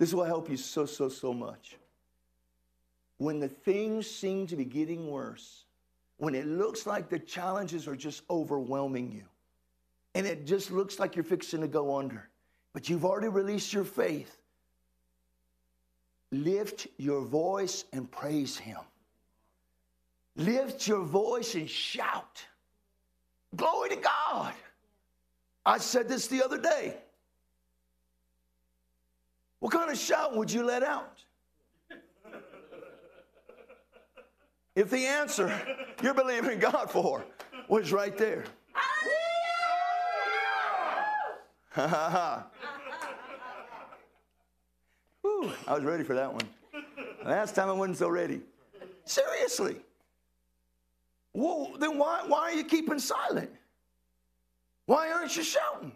This 0.00 0.14
will 0.14 0.24
help 0.24 0.48
you 0.48 0.56
so, 0.56 0.86
so, 0.86 1.10
so 1.10 1.34
much. 1.34 1.76
When 3.18 3.38
the 3.38 3.48
things 3.48 4.10
seem 4.10 4.46
to 4.46 4.56
be 4.56 4.64
getting 4.64 5.10
worse, 5.10 5.64
when 6.16 6.34
it 6.34 6.46
looks 6.46 6.86
like 6.86 7.10
the 7.10 7.18
challenges 7.18 7.86
are 7.86 7.94
just 7.94 8.22
overwhelming 8.30 9.12
you, 9.12 9.24
and 10.14 10.26
it 10.26 10.46
just 10.46 10.70
looks 10.70 10.98
like 10.98 11.16
you're 11.16 11.22
fixing 11.22 11.60
to 11.60 11.68
go 11.68 11.98
under, 11.98 12.26
but 12.72 12.88
you've 12.88 13.04
already 13.04 13.28
released 13.28 13.74
your 13.74 13.84
faith, 13.84 14.38
lift 16.32 16.86
your 16.96 17.20
voice 17.20 17.84
and 17.92 18.10
praise 18.10 18.56
Him. 18.56 18.80
Lift 20.34 20.88
your 20.88 21.04
voice 21.04 21.54
and 21.56 21.68
shout. 21.68 22.42
Glory 23.54 23.90
to 23.90 23.96
God. 23.96 24.54
I 25.66 25.76
said 25.76 26.08
this 26.08 26.26
the 26.26 26.42
other 26.42 26.58
day. 26.58 26.96
What 29.60 29.72
kind 29.72 29.90
of 29.90 29.98
shout 29.98 30.34
would 30.34 30.50
you 30.50 30.64
let 30.64 30.82
out? 30.82 31.22
If 34.74 34.90
the 34.90 35.06
answer 35.06 35.52
you're 36.02 36.14
believing 36.14 36.58
God 36.58 36.90
for 36.90 37.24
was 37.68 37.92
right 37.92 38.16
there. 38.16 38.44
Ha 41.72 41.86
ha 41.86 42.10
ha. 42.10 42.46
I 45.68 45.74
was 45.74 45.84
ready 45.84 46.02
for 46.02 46.14
that 46.14 46.32
one. 46.32 46.48
Last 47.24 47.54
time 47.54 47.68
I 47.68 47.72
wasn't 47.72 47.98
so 47.98 48.08
ready. 48.08 48.40
Seriously. 49.04 49.76
Well, 51.32 51.72
then 51.78 51.96
why, 51.98 52.24
why 52.26 52.40
are 52.40 52.52
you 52.52 52.64
keeping 52.64 52.98
silent? 52.98 53.50
Why 54.86 55.12
aren't 55.12 55.36
you 55.36 55.44
shouting? 55.44 55.92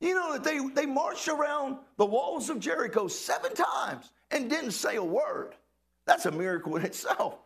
You 0.00 0.14
know 0.14 0.32
that 0.32 0.44
they, 0.44 0.58
they 0.74 0.86
marched 0.86 1.28
around 1.28 1.78
the 1.96 2.04
walls 2.04 2.50
of 2.50 2.60
Jericho 2.60 3.08
seven 3.08 3.54
times 3.54 4.10
and 4.30 4.50
didn't 4.50 4.72
say 4.72 4.96
a 4.96 5.04
word. 5.04 5.54
That's 6.04 6.26
a 6.26 6.30
miracle 6.30 6.76
in 6.76 6.84
itself. 6.84 7.38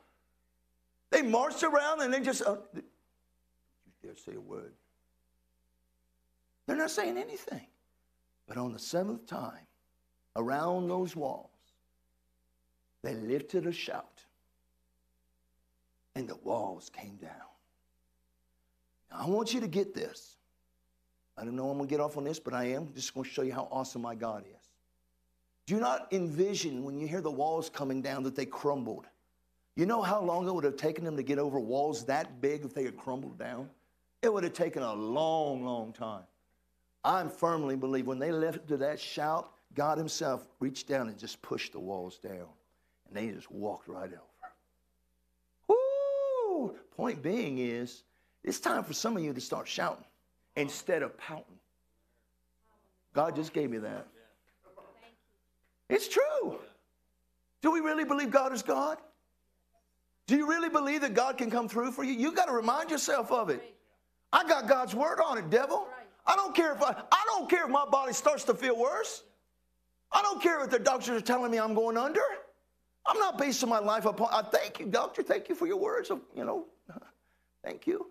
They 1.11 1.23
marched 1.23 1.63
around 1.63 2.03
and 2.03 2.13
they 2.13 2.21
just, 2.21 2.43
uh, 2.43 2.57
you 2.75 2.83
dare 4.03 4.17
say 4.17 4.35
a 4.35 4.41
word. 4.41 4.73
They're 6.67 6.77
not 6.77 6.91
saying 6.91 7.19
anything. 7.19 7.67
But 8.47 8.57
on 8.57 8.73
the 8.73 8.79
seventh 8.79 9.27
time, 9.27 9.67
around 10.35 10.89
those 10.89 11.15
walls, 11.15 11.51
they 13.03 13.15
lifted 13.15 13.67
a 13.67 13.73
shout, 13.73 14.25
and 16.15 16.29
the 16.29 16.37
walls 16.37 16.91
came 16.91 17.17
down. 17.17 17.31
Now, 19.11 19.19
I 19.21 19.27
want 19.27 19.55
you 19.55 19.61
to 19.61 19.69
get 19.69 19.95
this. 19.95 20.37
I 21.41 21.45
don't 21.45 21.57
know 21.57 21.71
I'm 21.71 21.79
going 21.79 21.89
to 21.89 21.91
get 21.91 22.01
off 22.01 22.19
on 22.19 22.25
this, 22.25 22.39
but 22.39 22.53
I 22.53 22.65
am 22.65 22.93
just 22.95 23.15
going 23.15 23.25
to 23.25 23.31
show 23.31 23.41
you 23.41 23.55
how 23.55 23.67
awesome 23.71 24.03
my 24.03 24.15
God 24.15 24.45
is. 24.45 24.69
Do 25.65 25.81
not 25.81 26.13
envision 26.13 26.85
when 26.85 26.99
you 26.99 27.09
hear 27.09 27.23
the 27.23 27.31
walls 27.31 27.71
coming 27.71 28.03
down 28.03 28.23
that 28.25 28.37
they 28.37 28.45
crumbled. 28.45 29.07
You 29.75 29.87
know 29.87 30.03
how 30.03 30.21
long 30.21 30.47
it 30.47 30.55
would 30.55 30.65
have 30.65 30.77
taken 30.77 31.03
them 31.03 31.17
to 31.17 31.23
get 31.23 31.39
over 31.39 31.59
walls 31.59 32.05
that 32.05 32.43
big 32.43 32.67
if 32.67 32.75
they 32.75 32.85
had 32.85 32.99
crumbled 32.99 33.39
down? 33.39 33.71
It 34.21 34.31
would 34.31 34.45
have 34.45 34.53
taken 34.53 34.83
a 34.83 34.93
long, 34.93 35.65
long 35.65 35.95
time. 35.95 36.25
I 37.05 37.27
firmly 37.27 37.77
believe 37.77 38.07
when 38.07 38.19
they 38.19 38.33
lifted 38.33 38.81
that 38.81 39.01
shout, 39.01 39.53
God 39.75 39.97
Himself 39.97 40.47
reached 40.59 40.89
down 40.89 41.09
and 41.09 41.17
just 41.17 41.41
pushed 41.41 41.73
the 41.73 41.81
walls 41.81 42.19
down. 42.19 42.49
And 43.09 43.17
they 43.17 43.31
just 43.31 43.51
walked 43.51 43.89
right 43.89 44.11
over. 44.11 44.21
Woo! 45.69 46.75
Point 46.95 47.23
being 47.23 47.57
is, 47.57 48.03
it's 48.45 48.61
time 48.61 48.85
for 48.85 48.93
some 48.93 49.17
of 49.17 49.23
you 49.23 49.33
to 49.33 49.41
start 49.41 49.67
shouting 49.67 50.05
instead 50.57 51.03
of 51.03 51.17
pouting. 51.19 51.59
God 53.15 53.37
just 53.37 53.53
gave 53.53 53.71
me 53.71 53.79
that. 53.79 54.07
It's 55.89 56.09
true. 56.09 56.59
Do 57.63 57.71
we 57.71 57.81
really 57.81 58.05
believe 58.05 58.31
God 58.31 58.53
is 58.53 58.63
God? 58.63 58.99
Do 60.27 60.37
you 60.37 60.49
really 60.49 60.69
believe 60.69 61.01
that 61.01 61.15
God 61.15 61.37
can 61.37 61.51
come 61.51 61.69
through 61.69 61.91
for 61.91 62.05
you? 62.05 62.13
You 62.13 62.33
got 62.33 62.47
to 62.47 62.53
remind 62.53 62.91
yourself 62.91 63.33
of 63.33 63.51
it. 63.51 63.75
I 64.33 64.47
got 64.47 64.69
God's 64.69 64.95
word 64.95 65.21
on 65.21 65.39
it, 65.39 65.51
devil. 65.51 65.89
I 66.25 66.37
don't 66.37 66.55
care 66.55 66.73
if 66.73 66.83
I, 66.83 66.95
I 67.11 67.25
don't 67.27 67.51
care 67.51 67.65
if 67.65 67.71
my 67.71 67.85
body 67.85 68.13
starts 68.13 68.45
to 68.45 68.55
feel 68.55 68.79
worse. 68.79 69.25
I 70.13 70.23
don't 70.23 70.41
care 70.41 70.63
if 70.65 70.71
the 70.71 70.79
doctors 70.79 71.21
are 71.21 71.25
telling 71.25 71.51
me 71.51 71.59
I'm 71.59 71.75
going 71.75 71.97
under. 71.97 72.23
I'm 73.07 73.19
not 73.19 73.39
basing 73.39 73.69
my 73.69 73.79
life 73.81 74.07
upon. 74.07 74.29
I 74.33 74.43
thank 74.43 74.79
you, 74.79 74.87
doctor. 74.87 75.23
Thank 75.23 75.49
you 75.49 75.55
for 75.55 75.67
your 75.67 75.79
words. 75.79 76.11
Of, 76.11 76.21
you 76.37 76.45
know, 76.45 76.67
thank 77.65 77.87
you. 77.87 78.11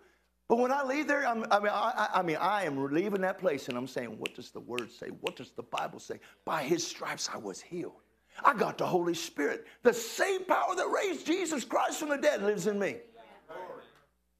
But 0.49 0.57
when 0.57 0.71
I 0.71 0.83
leave 0.83 1.07
there, 1.07 1.27
I'm, 1.27 1.45
i 1.51 1.59
mean, 1.59 1.71
I, 1.71 2.09
I 2.15 2.21
mean, 2.23 2.37
I 2.37 2.63
am 2.63 2.91
leaving 2.91 3.21
that 3.21 3.37
place, 3.37 3.69
and 3.69 3.77
I'm 3.77 3.87
saying, 3.87 4.17
what 4.17 4.33
does 4.33 4.49
the 4.49 4.59
Word 4.59 4.91
say? 4.91 5.09
What 5.21 5.35
does 5.35 5.51
the 5.51 5.61
Bible 5.61 5.99
say? 5.99 6.19
By 6.43 6.63
His 6.63 6.85
stripes 6.85 7.29
I 7.31 7.37
was 7.37 7.61
healed. 7.61 8.01
I 8.43 8.55
got 8.55 8.79
the 8.79 8.85
Holy 8.85 9.13
Spirit. 9.13 9.67
The 9.83 9.93
same 9.93 10.43
power 10.45 10.75
that 10.75 10.87
raised 10.87 11.27
Jesus 11.27 11.63
Christ 11.63 11.99
from 11.99 12.09
the 12.09 12.17
dead 12.17 12.41
lives 12.41 12.65
in 12.65 12.79
me. 12.79 12.97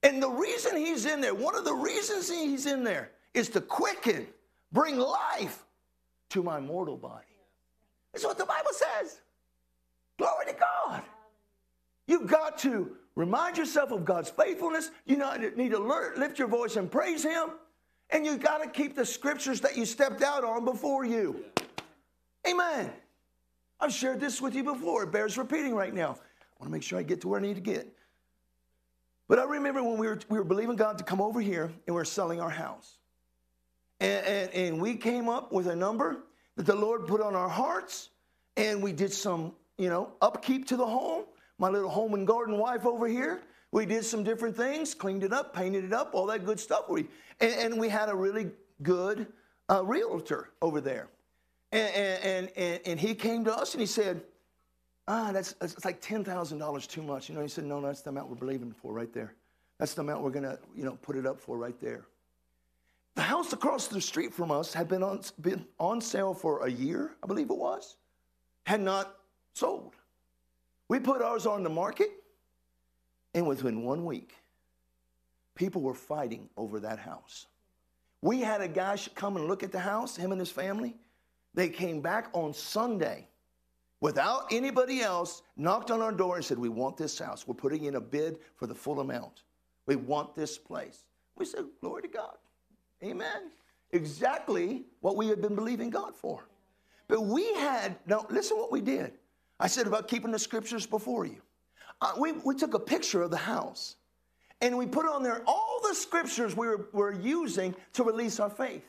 And 0.01 0.21
the 0.21 0.29
reason 0.29 0.75
He's 0.75 1.05
in 1.05 1.21
there, 1.21 1.35
one 1.35 1.55
of 1.55 1.63
the 1.63 1.75
reasons 1.75 2.27
He's 2.27 2.65
in 2.65 2.83
there, 2.83 3.11
is 3.35 3.47
to 3.49 3.61
quicken, 3.61 4.25
bring 4.71 4.97
life 4.97 5.63
to 6.29 6.41
my 6.41 6.59
mortal 6.59 6.97
body. 6.97 7.25
That's 8.13 8.25
what 8.25 8.39
the 8.39 8.45
Bible 8.45 8.71
says. 8.71 9.21
Glory 10.17 10.47
to 10.47 10.53
God. 10.53 11.03
You've 12.07 12.25
got 12.25 12.57
to 12.59 12.97
remind 13.15 13.57
yourself 13.57 13.91
of 13.91 14.05
God's 14.05 14.29
faithfulness. 14.29 14.91
You 15.05 15.17
need 15.55 15.71
to 15.71 15.79
lift 16.17 16.39
your 16.39 16.47
voice 16.47 16.75
and 16.75 16.91
praise 16.91 17.23
Him. 17.23 17.49
And 18.09 18.25
you've 18.25 18.41
got 18.41 18.63
to 18.63 18.69
keep 18.69 18.95
the 18.95 19.05
scriptures 19.05 19.61
that 19.61 19.77
you 19.77 19.85
stepped 19.85 20.23
out 20.23 20.43
on 20.43 20.65
before 20.65 21.05
you. 21.05 21.45
Amen. 22.47 22.91
I've 23.79 23.93
shared 23.93 24.19
this 24.19 24.41
with 24.41 24.55
you 24.55 24.63
before. 24.63 25.03
It 25.03 25.11
bears 25.11 25.37
repeating 25.37 25.75
right 25.75 25.93
now. 25.93 26.11
I 26.11 26.63
want 26.63 26.65
to 26.65 26.69
make 26.69 26.83
sure 26.83 26.99
I 26.99 27.03
get 27.03 27.21
to 27.21 27.27
where 27.27 27.39
I 27.39 27.43
need 27.43 27.55
to 27.55 27.61
get. 27.61 27.87
But 29.27 29.37
I 29.37 29.43
remember 29.43 29.83
when 29.83 29.97
we 29.97 30.07
were, 30.07 30.19
we 30.27 30.37
were 30.39 30.43
believing 30.43 30.75
God 30.75 30.97
to 30.97 31.03
come 31.03 31.21
over 31.21 31.39
here 31.39 31.65
and 31.65 31.73
we 31.87 31.93
were 31.93 32.05
selling 32.05 32.41
our 32.41 32.49
house. 32.49 32.97
And, 33.99 34.25
and, 34.25 34.53
and 34.53 34.81
we 34.81 34.95
came 34.95 35.29
up 35.29 35.51
with 35.51 35.67
a 35.67 35.75
number 35.75 36.23
that 36.55 36.65
the 36.65 36.75
Lord 36.75 37.05
put 37.05 37.21
on 37.21 37.35
our 37.35 37.47
hearts. 37.47 38.09
And 38.57 38.81
we 38.81 38.91
did 38.91 39.13
some, 39.13 39.53
you 39.77 39.89
know, 39.89 40.13
upkeep 40.21 40.67
to 40.69 40.77
the 40.77 40.85
home 40.85 41.25
my 41.59 41.69
little 41.69 41.89
home 41.89 42.13
and 42.13 42.25
garden 42.25 42.57
wife 42.57 42.85
over 42.85 43.07
here. 43.07 43.41
We 43.71 43.85
did 43.85 44.03
some 44.03 44.23
different 44.23 44.57
things, 44.57 44.95
cleaned 44.95 45.23
it 45.23 45.31
up, 45.31 45.53
painted 45.53 45.83
it 45.83 45.93
up, 45.93 46.15
all 46.15 46.25
that 46.27 46.43
good 46.43 46.59
stuff. 46.59 46.89
We, 46.89 47.07
and, 47.39 47.53
and 47.53 47.79
we 47.79 47.89
had 47.89 48.09
a 48.09 48.15
really 48.15 48.49
good 48.81 49.27
uh, 49.69 49.83
realtor 49.85 50.49
over 50.61 50.81
there. 50.81 51.09
And, 51.71 51.93
and, 52.23 52.51
and, 52.55 52.79
and 52.85 52.99
he 52.99 53.13
came 53.13 53.45
to 53.45 53.55
us 53.55 53.73
and 53.73 53.81
he 53.81 53.85
said, 53.85 54.23
ah, 55.07 55.31
that's, 55.31 55.53
that's 55.53 55.85
like 55.85 56.01
$10,000 56.01 56.87
too 56.87 57.03
much. 57.03 57.29
You 57.29 57.35
know, 57.35 57.41
he 57.41 57.47
said, 57.47 57.65
no, 57.65 57.79
that's 57.79 58.01
the 58.01 58.09
amount 58.09 58.29
we're 58.29 58.35
believing 58.35 58.71
for 58.71 58.91
right 58.91 59.13
there. 59.13 59.35
That's 59.77 59.93
the 59.93 60.01
amount 60.01 60.23
we're 60.23 60.31
going 60.31 60.43
to, 60.43 60.57
you 60.75 60.83
know, 60.83 60.97
put 61.01 61.15
it 61.15 61.27
up 61.27 61.39
for 61.39 61.57
right 61.57 61.79
there. 61.79 62.05
The 63.15 63.21
house 63.21 63.53
across 63.53 63.87
the 63.87 64.01
street 64.01 64.33
from 64.33 64.49
us 64.49 64.73
had 64.73 64.87
been 64.87 65.03
on, 65.03 65.21
been 65.41 65.65
on 65.79 66.01
sale 66.01 66.33
for 66.33 66.65
a 66.65 66.71
year, 66.71 67.11
I 67.23 67.27
believe 67.27 67.49
it 67.49 67.57
was, 67.57 67.97
had 68.65 68.81
not 68.81 69.15
sold. 69.53 69.95
We 70.89 70.99
put 70.99 71.21
ours 71.21 71.45
on 71.45 71.63
the 71.63 71.69
market, 71.69 72.09
and 73.33 73.47
within 73.47 73.83
one 73.83 74.03
week, 74.03 74.33
people 75.55 75.81
were 75.81 75.93
fighting 75.93 76.49
over 76.57 76.79
that 76.81 76.99
house. 76.99 77.45
We 78.21 78.41
had 78.41 78.61
a 78.61 78.67
guy 78.67 78.97
come 79.15 79.37
and 79.37 79.47
look 79.47 79.63
at 79.63 79.71
the 79.71 79.79
house, 79.79 80.17
him 80.17 80.31
and 80.31 80.41
his 80.41 80.51
family. 80.51 80.97
They 81.53 81.69
came 81.69 82.01
back 82.01 82.29
on 82.33 82.53
Sunday 82.53 83.27
without 84.01 84.47
anybody 84.51 85.01
else, 85.01 85.43
knocked 85.55 85.91
on 85.91 86.01
our 86.01 86.11
door 86.11 86.35
and 86.35 86.43
said, 86.43 86.57
We 86.59 86.69
want 86.69 86.97
this 86.97 87.17
house. 87.17 87.47
We're 87.47 87.53
putting 87.53 87.85
in 87.85 87.95
a 87.95 88.01
bid 88.01 88.39
for 88.55 88.67
the 88.67 88.75
full 88.75 88.99
amount. 88.99 89.43
We 89.85 89.95
want 89.95 90.35
this 90.35 90.57
place. 90.57 91.05
We 91.37 91.45
said, 91.45 91.65
Glory 91.81 92.01
to 92.03 92.07
God. 92.07 92.37
Amen. 93.03 93.51
exactly 93.91 94.83
what 94.99 95.15
we 95.15 95.27
had 95.27 95.41
been 95.41 95.55
believing 95.55 95.89
God 95.89 96.15
for. 96.15 96.49
But 97.07 97.21
we 97.21 97.53
had, 97.53 97.95
now 98.05 98.25
listen 98.29 98.57
what 98.57 98.71
we 98.71 98.81
did. 98.81 99.13
I 99.59 99.67
said 99.67 99.87
about 99.87 100.07
keeping 100.07 100.31
the 100.31 100.39
scriptures 100.39 100.85
before 100.85 101.25
you. 101.25 101.41
Uh, 102.01 102.13
we, 102.17 102.31
we 102.31 102.55
took 102.55 102.73
a 102.73 102.79
picture 102.79 103.21
of 103.21 103.31
the 103.31 103.37
house 103.37 103.97
and 104.61 104.77
we 104.77 104.85
put 104.85 105.05
on 105.05 105.23
there 105.23 105.41
all 105.45 105.79
the 105.87 105.95
scriptures 105.95 106.55
we 106.55 106.67
were, 106.67 106.89
were 106.91 107.13
using 107.13 107.75
to 107.93 108.03
release 108.03 108.39
our 108.39 108.49
faith 108.49 108.83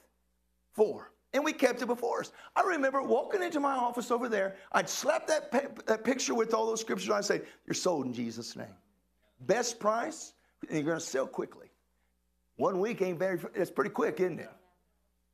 for. 0.73 1.11
And 1.33 1.45
we 1.45 1.53
kept 1.53 1.81
it 1.81 1.87
before 1.87 2.21
us. 2.21 2.33
I 2.57 2.63
remember 2.63 3.03
walking 3.03 3.43
into 3.43 3.61
my 3.61 3.75
office 3.75 4.11
over 4.11 4.29
there. 4.29 4.57
I'd 4.73 4.89
slap 4.89 5.29
that, 5.29 5.53
that 5.87 6.03
picture 6.03 6.35
with 6.35 6.55
all 6.55 6.67
those 6.67 6.81
scriptures. 6.81 7.09
I'd 7.09 7.25
say, 7.25 7.43
You're 7.67 7.75
sold 7.75 8.07
in 8.07 8.13
Jesus' 8.13 8.57
name. 8.57 8.75
Best 9.43 9.79
price, 9.79 10.33
and 10.63 10.73
you're 10.73 10.87
going 10.87 10.99
to 10.99 11.05
sell 11.05 11.29
quickly. 11.29 11.69
One 12.57 12.81
week 12.81 13.01
ain't 13.01 13.19
very, 13.19 13.39
it's 13.55 13.71
pretty 13.71 13.91
quick, 13.91 14.19
isn't 14.19 14.41
it? 14.41 14.51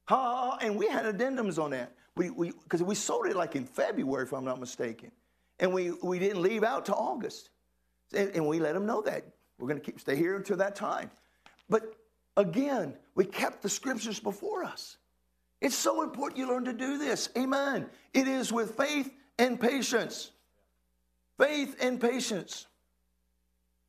Ha, 0.04 0.58
and 0.60 0.76
we 0.76 0.86
had 0.86 1.06
addendums 1.06 1.60
on 1.60 1.70
that. 1.70 1.92
We, 2.14 2.30
we, 2.30 2.52
because 2.52 2.82
we 2.82 2.94
sold 2.94 3.26
it 3.26 3.34
like 3.34 3.56
in 3.56 3.64
February, 3.64 4.24
if 4.24 4.32
I'm 4.32 4.44
not 4.44 4.60
mistaken. 4.60 5.10
And 5.58 5.72
we, 5.72 5.92
we 6.02 6.18
didn't 6.18 6.42
leave 6.42 6.64
out 6.64 6.86
to 6.86 6.94
August. 6.94 7.50
And, 8.14 8.30
and 8.34 8.46
we 8.46 8.58
let 8.58 8.74
them 8.74 8.86
know 8.86 9.02
that. 9.02 9.24
We're 9.58 9.68
going 9.68 9.80
to 9.80 9.84
keep, 9.84 10.00
stay 10.00 10.16
here 10.16 10.36
until 10.36 10.58
that 10.58 10.76
time. 10.76 11.10
But 11.68 11.94
again, 12.36 12.94
we 13.14 13.24
kept 13.24 13.62
the 13.62 13.68
scriptures 13.68 14.20
before 14.20 14.64
us. 14.64 14.96
It's 15.60 15.74
so 15.74 16.02
important 16.02 16.38
you 16.38 16.48
learn 16.48 16.66
to 16.66 16.72
do 16.72 16.98
this. 16.98 17.30
Amen. 17.36 17.86
It 18.12 18.28
is 18.28 18.52
with 18.52 18.76
faith 18.76 19.10
and 19.38 19.58
patience. 19.58 20.30
Faith 21.38 21.76
and 21.80 22.00
patience 22.00 22.66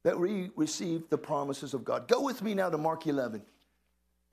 that 0.03 0.17
we 0.17 0.49
receive 0.55 1.09
the 1.09 1.17
promises 1.17 1.73
of 1.73 1.83
God. 1.83 2.07
Go 2.07 2.21
with 2.21 2.41
me 2.41 2.53
now 2.53 2.69
to 2.69 2.77
Mark 2.77 3.05
11. 3.07 3.41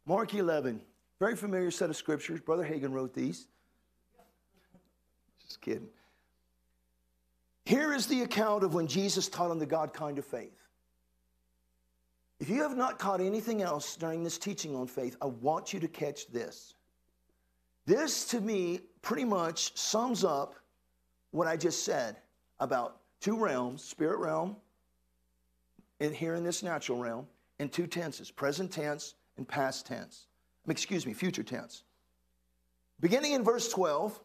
Mark 0.06 0.34
11, 0.34 0.80
very 1.18 1.34
familiar 1.34 1.70
set 1.70 1.90
of 1.90 1.96
scriptures. 1.96 2.40
Brother 2.40 2.64
Hagin 2.64 2.92
wrote 2.92 3.14
these. 3.14 3.48
Just 5.44 5.60
kidding. 5.60 5.88
Here 7.64 7.94
is 7.94 8.06
the 8.06 8.22
account 8.22 8.62
of 8.62 8.74
when 8.74 8.86
Jesus 8.86 9.28
taught 9.28 9.50
on 9.50 9.58
the 9.58 9.66
God 9.66 9.94
kind 9.94 10.18
of 10.18 10.24
faith. 10.24 10.60
If 12.40 12.50
you 12.50 12.62
have 12.62 12.76
not 12.76 12.98
caught 12.98 13.20
anything 13.20 13.62
else 13.62 13.96
during 13.96 14.22
this 14.22 14.38
teaching 14.38 14.76
on 14.76 14.86
faith, 14.86 15.16
I 15.22 15.26
want 15.26 15.72
you 15.72 15.80
to 15.80 15.88
catch 15.88 16.26
this. 16.28 16.74
This, 17.86 18.24
to 18.26 18.40
me, 18.40 18.80
pretty 19.02 19.24
much 19.24 19.76
sums 19.78 20.24
up 20.24 20.54
what 21.30 21.46
I 21.46 21.56
just 21.56 21.84
said 21.84 22.16
about 22.60 23.00
two 23.20 23.36
realms 23.36 23.82
spirit 23.82 24.18
realm, 24.18 24.56
and 26.00 26.14
here 26.14 26.34
in 26.34 26.44
this 26.44 26.62
natural 26.62 26.98
realm, 26.98 27.26
and 27.58 27.72
two 27.72 27.86
tenses 27.86 28.30
present 28.30 28.70
tense 28.72 29.14
and 29.36 29.46
past 29.46 29.86
tense. 29.86 30.26
Excuse 30.68 31.06
me, 31.06 31.12
future 31.12 31.42
tense. 31.42 31.84
Beginning 33.00 33.32
in 33.32 33.44
verse 33.44 33.68
12, 33.70 34.20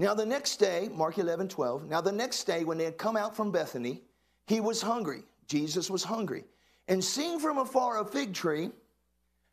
now 0.00 0.14
the 0.14 0.24
next 0.24 0.56
day, 0.56 0.88
Mark 0.92 1.18
11, 1.18 1.48
12, 1.48 1.88
now 1.88 2.00
the 2.00 2.10
next 2.10 2.44
day 2.44 2.64
when 2.64 2.78
they 2.78 2.84
had 2.84 2.96
come 2.96 3.16
out 3.16 3.36
from 3.36 3.50
Bethany, 3.50 4.02
he 4.46 4.60
was 4.60 4.80
hungry. 4.80 5.24
Jesus 5.46 5.90
was 5.90 6.02
hungry. 6.02 6.44
And 6.88 7.04
seeing 7.04 7.38
from 7.38 7.58
afar 7.58 8.00
a 8.00 8.04
fig 8.04 8.32
tree 8.32 8.70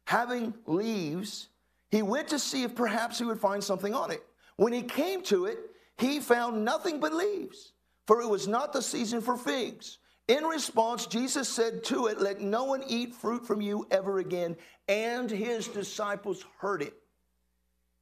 having 0.05 0.53
leaves, 0.65 1.49
he 1.91 2.01
went 2.01 2.29
to 2.29 2.39
see 2.39 2.63
if 2.63 2.75
perhaps 2.75 3.19
he 3.19 3.25
would 3.25 3.39
find 3.39 3.63
something 3.63 3.93
on 3.93 4.09
it. 4.09 4.23
When 4.55 4.71
he 4.71 4.83
came 4.83 5.21
to 5.23 5.45
it, 5.45 5.59
he 5.97 6.19
found 6.19 6.63
nothing 6.63 6.99
but 6.99 7.13
leaves, 7.13 7.73
for 8.05 8.21
it 8.21 8.27
was 8.27 8.47
not 8.47 8.71
the 8.71 8.81
season 8.81 9.21
for 9.21 9.35
figs. 9.37 9.97
In 10.27 10.43
response, 10.43 11.07
Jesus 11.07 11.47
said 11.47 11.83
to 11.85 12.07
it, 12.07 12.19
Let 12.19 12.41
no 12.41 12.65
one 12.65 12.83
eat 12.87 13.13
fruit 13.13 13.45
from 13.45 13.61
you 13.61 13.87
ever 13.91 14.19
again. 14.19 14.55
And 14.87 15.29
his 15.29 15.67
disciples 15.67 16.45
heard 16.59 16.81
it. 16.81 16.93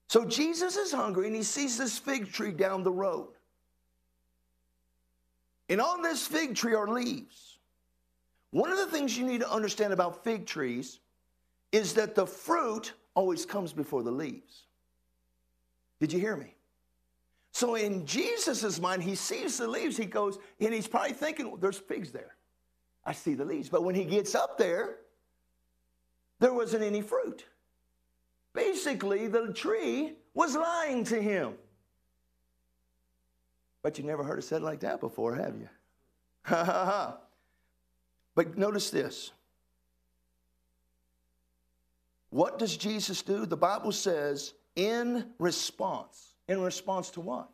So 0.07 0.25
Jesus 0.25 0.75
is 0.75 0.91
hungry 0.91 1.27
and 1.27 1.35
he 1.35 1.43
sees 1.43 1.77
this 1.77 1.97
fig 1.97 2.31
tree 2.31 2.51
down 2.51 2.83
the 2.83 2.91
road. 2.91 3.29
And 5.67 5.81
on 5.81 6.01
this 6.01 6.27
fig 6.27 6.55
tree 6.55 6.75
are 6.75 6.87
leaves. 6.87 7.57
One 8.51 8.71
of 8.71 8.77
the 8.77 8.85
things 8.85 9.17
you 9.17 9.25
need 9.25 9.41
to 9.41 9.51
understand 9.51 9.93
about 9.93 10.23
fig 10.23 10.45
trees 10.45 10.99
is 11.71 11.93
that 11.95 12.15
the 12.15 12.25
fruit 12.25 12.93
always 13.15 13.45
comes 13.45 13.73
before 13.73 14.03
the 14.03 14.11
leaves. 14.11 14.63
Did 15.99 16.13
you 16.13 16.19
hear 16.19 16.37
me? 16.37 16.55
So 17.51 17.75
in 17.75 18.05
Jesus' 18.05 18.79
mind, 18.79 19.01
he 19.01 19.15
sees 19.15 19.57
the 19.57 19.67
leaves, 19.67 19.97
he 19.97 20.05
goes, 20.05 20.37
and 20.59 20.73
he's 20.73 20.87
probably 20.87 21.13
thinking, 21.13 21.47
well, 21.47 21.57
there's 21.57 21.77
figs 21.77 22.11
there. 22.11 22.35
I 23.05 23.13
see 23.13 23.33
the 23.33 23.45
leaves. 23.45 23.69
But 23.69 23.83
when 23.83 23.95
he 23.95 24.03
gets 24.03 24.35
up 24.35 24.57
there, 24.57 24.97
there 26.39 26.53
wasn't 26.53 26.83
any 26.83 27.01
fruit. 27.01 27.45
Basically, 28.55 29.27
the 29.27 29.53
tree 29.53 30.13
was 30.33 30.55
lying 30.55 31.03
to 31.05 31.21
him. 31.21 31.53
But 33.83 33.99
you 33.99 34.03
never 34.03 34.23
heard 34.23 34.39
it 34.39 34.43
said 34.43 34.63
like 34.63 34.79
that 34.79 34.99
before, 34.99 35.35
have 35.35 35.55
you? 35.55 35.69
But 38.35 38.57
notice 38.57 38.89
this 38.89 39.31
what 42.29 42.59
does 42.59 42.75
Jesus 42.75 43.21
do? 43.21 43.45
The 43.45 43.55
Bible 43.55 43.93
says, 43.93 44.55
in 44.75 45.31
response. 45.39 46.35
In 46.49 46.59
response 46.59 47.09
to 47.11 47.21
what? 47.21 47.49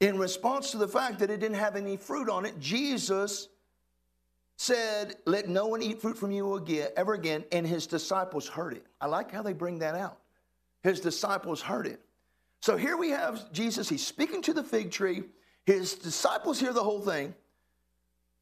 In 0.00 0.18
response 0.18 0.70
to 0.70 0.78
the 0.78 0.88
fact 0.88 1.18
that 1.18 1.30
it 1.30 1.38
didn't 1.38 1.58
have 1.58 1.76
any 1.76 1.98
fruit 1.98 2.30
on 2.30 2.46
it, 2.46 2.58
Jesus 2.58 3.48
said, 4.56 5.16
Let 5.26 5.48
no 5.48 5.66
one 5.66 5.82
eat 5.82 6.00
fruit 6.00 6.16
from 6.16 6.30
you 6.30 6.54
again, 6.54 6.88
ever 6.96 7.14
again. 7.14 7.44
And 7.52 7.66
his 7.66 7.86
disciples 7.86 8.48
heard 8.48 8.74
it. 8.74 8.86
I 9.00 9.06
like 9.06 9.30
how 9.30 9.42
they 9.42 9.52
bring 9.52 9.78
that 9.80 9.94
out. 9.94 10.18
His 10.82 11.00
disciples 11.00 11.60
heard 11.60 11.86
it. 11.86 12.00
So 12.60 12.76
here 12.76 12.96
we 12.96 13.10
have 13.10 13.52
Jesus. 13.52 13.88
He's 13.88 14.06
speaking 14.06 14.42
to 14.42 14.52
the 14.52 14.62
fig 14.62 14.90
tree. 14.90 15.24
His 15.64 15.94
disciples 15.94 16.60
hear 16.60 16.72
the 16.72 16.82
whole 16.82 17.00
thing. 17.00 17.34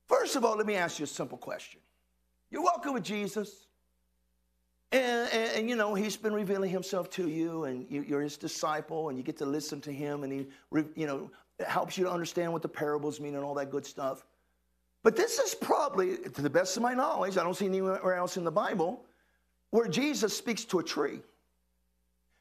First 0.08 0.36
of 0.36 0.44
all, 0.44 0.56
let 0.56 0.66
me 0.66 0.74
ask 0.74 0.98
you 0.98 1.04
a 1.04 1.08
simple 1.08 1.38
question. 1.38 1.80
You're 2.50 2.62
walking 2.62 2.92
with 2.92 3.04
Jesus. 3.04 3.66
And, 4.92 5.30
and, 5.32 5.52
and, 5.56 5.70
you 5.70 5.76
know, 5.76 5.94
he's 5.94 6.16
been 6.16 6.32
revealing 6.32 6.68
himself 6.68 7.08
to 7.11 7.28
you, 7.28 7.64
and 7.64 7.86
you, 7.88 8.16
are 8.16 8.20
his 8.20 8.36
disciple, 8.36 9.08
and 9.08 9.16
you 9.16 9.22
get 9.22 9.36
to 9.38 9.46
listen 9.46 9.80
to 9.82 9.92
him, 9.92 10.24
and 10.24 10.32
he, 10.32 10.46
you 10.96 11.06
know, 11.06 11.30
helps 11.64 11.96
you 11.96 12.04
to 12.04 12.11
understand 12.11 12.52
what 12.52 12.61
the 12.61 12.68
parables 12.68 13.20
mean 13.20 13.36
and 13.36 13.44
all 13.44 13.54
that 13.54 13.70
good 13.70 13.86
stuff. 13.86 14.24
But 15.03 15.16
this 15.16 15.38
is 15.38 15.55
probably, 15.55 16.18
to 16.18 16.42
the 16.42 16.51
best 16.51 16.76
of 16.76 16.82
my 16.82 16.92
knowledge, 16.92 17.38
I 17.38 17.42
don't 17.42 17.55
see 17.55 17.66
anywhere 17.66 18.14
else 18.14 18.36
in 18.36 18.44
the 18.44 18.51
Bible 18.51 19.05
where 19.70 19.88
Jesus 19.88 20.36
speaks 20.36 20.64
to 20.66 20.80
a 20.80 20.84
tree. 20.84 21.20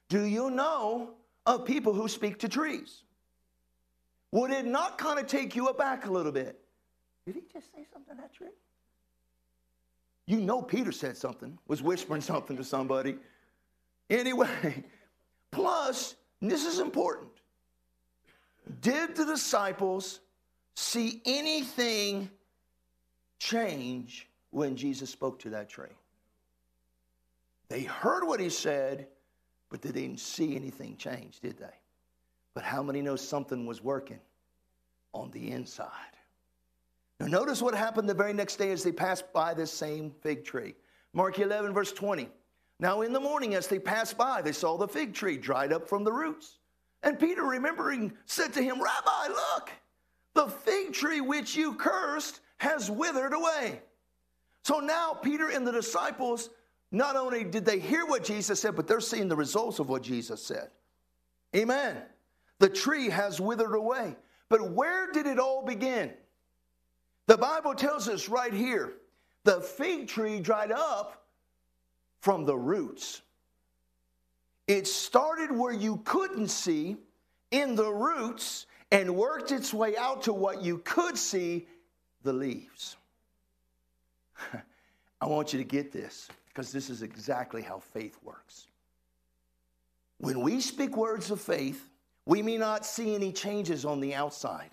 Do 0.09 0.23
you 0.23 0.49
know 0.49 1.11
of 1.45 1.65
people 1.65 1.93
who 1.93 2.07
speak 2.07 2.39
to 2.39 2.49
trees? 2.49 3.03
Would 4.31 4.51
it 4.51 4.65
not 4.65 4.97
kind 4.97 5.19
of 5.19 5.27
take 5.27 5.55
you 5.55 5.67
aback 5.67 6.05
a 6.05 6.11
little 6.11 6.31
bit? 6.31 6.59
Did 7.25 7.35
he 7.35 7.41
just 7.51 7.71
say 7.73 7.85
something 7.91 8.15
to 8.15 8.21
that 8.21 8.33
tree? 8.33 8.47
You 10.25 10.41
know 10.41 10.61
Peter 10.61 10.91
said 10.91 11.17
something, 11.17 11.57
was 11.67 11.81
whispering 11.81 12.21
something 12.33 12.57
to 12.57 12.63
somebody. 12.63 13.17
Anyway, 14.09 14.83
plus, 15.51 16.15
this 16.41 16.65
is 16.65 16.79
important. 16.79 17.31
Did 18.81 19.15
the 19.15 19.25
disciples 19.25 20.19
see 20.75 21.21
anything 21.25 22.29
change 23.39 24.27
when 24.51 24.75
Jesus 24.75 25.09
spoke 25.09 25.39
to 25.39 25.49
that 25.51 25.69
tree? 25.69 25.87
They 27.69 27.83
heard 27.83 28.25
what 28.25 28.39
he 28.39 28.49
said, 28.49 29.07
but 29.69 29.81
they 29.81 29.91
didn't 29.91 30.19
see 30.19 30.55
anything 30.55 30.97
change, 30.97 31.39
did 31.39 31.57
they? 31.57 31.75
But 32.53 32.63
how 32.63 32.83
many 32.83 33.01
know 33.01 33.15
something 33.15 33.65
was 33.65 33.83
working 33.83 34.19
on 35.13 35.31
the 35.31 35.51
inside? 35.51 35.89
Now, 37.19 37.27
notice 37.27 37.61
what 37.61 37.75
happened 37.75 38.09
the 38.09 38.13
very 38.13 38.33
next 38.33 38.55
day 38.55 38.71
as 38.71 38.83
they 38.83 38.91
passed 38.91 39.31
by 39.33 39.53
this 39.53 39.71
same 39.71 40.11
fig 40.21 40.45
tree. 40.45 40.75
Mark 41.13 41.37
11, 41.37 41.73
verse 41.73 41.91
20. 41.91 42.29
Now, 42.79 43.01
in 43.01 43.11
the 43.11 43.19
morning, 43.19 43.55
as 43.55 43.67
they 43.67 43.79
passed 43.79 44.17
by, 44.17 44.41
they 44.41 44.53
saw 44.53 44.77
the 44.77 44.87
fig 44.87 45.13
tree 45.13 45.37
dried 45.37 45.73
up 45.73 45.87
from 45.87 46.03
the 46.03 46.13
roots. 46.13 46.59
And 47.03 47.19
Peter, 47.19 47.43
remembering, 47.43 48.13
said 48.25 48.53
to 48.53 48.63
him, 48.63 48.81
Rabbi, 48.81 49.27
look, 49.27 49.71
the 50.33 50.47
fig 50.47 50.93
tree 50.93 51.21
which 51.21 51.55
you 51.55 51.73
cursed 51.73 52.39
has 52.59 52.89
withered 52.89 53.33
away. 53.33 53.81
So 54.63 54.79
now, 54.79 55.13
Peter 55.13 55.49
and 55.49 55.65
the 55.65 55.71
disciples, 55.71 56.49
not 56.91 57.15
only 57.15 57.43
did 57.43 57.65
they 57.65 57.79
hear 57.79 58.05
what 58.05 58.23
Jesus 58.23 58.59
said, 58.59 58.75
but 58.75 58.87
they're 58.87 59.01
seeing 59.01 59.27
the 59.27 59.35
results 59.35 59.79
of 59.79 59.89
what 59.89 60.03
Jesus 60.03 60.43
said. 60.43 60.69
Amen. 61.55 61.97
The 62.59 62.69
tree 62.69 63.09
has 63.09 63.41
withered 63.41 63.73
away. 63.73 64.15
But 64.49 64.71
where 64.71 65.11
did 65.11 65.25
it 65.25 65.39
all 65.39 65.63
begin? 65.63 66.11
The 67.27 67.37
Bible 67.37 67.73
tells 67.75 68.07
us 68.09 68.27
right 68.27 68.53
here 68.53 68.93
the 69.43 69.61
fig 69.61 70.07
tree 70.07 70.39
dried 70.39 70.71
up 70.71 71.23
from 72.21 72.45
the 72.45 72.57
roots. 72.57 73.21
It 74.67 74.87
started 74.87 75.51
where 75.51 75.73
you 75.73 75.97
couldn't 76.03 76.49
see 76.49 76.97
in 77.51 77.75
the 77.75 77.91
roots 77.91 78.65
and 78.91 79.15
worked 79.15 79.51
its 79.51 79.73
way 79.73 79.95
out 79.95 80.23
to 80.23 80.33
what 80.33 80.61
you 80.63 80.79
could 80.79 81.17
see 81.17 81.67
the 82.23 82.33
leaves. 82.33 82.97
I 85.21 85.25
want 85.25 85.53
you 85.53 85.59
to 85.59 85.65
get 85.65 85.91
this 85.91 86.29
because 86.47 86.71
this 86.71 86.89
is 86.89 87.01
exactly 87.01 87.61
how 87.61 87.79
faith 87.79 88.17
works. 88.23 88.67
When 90.17 90.41
we 90.41 90.59
speak 90.59 90.97
words 90.97 91.31
of 91.31 91.39
faith, 91.39 91.89
we 92.25 92.41
may 92.41 92.57
not 92.57 92.85
see 92.85 93.15
any 93.15 93.31
changes 93.31 93.85
on 93.85 93.99
the 93.99 94.13
outside 94.13 94.71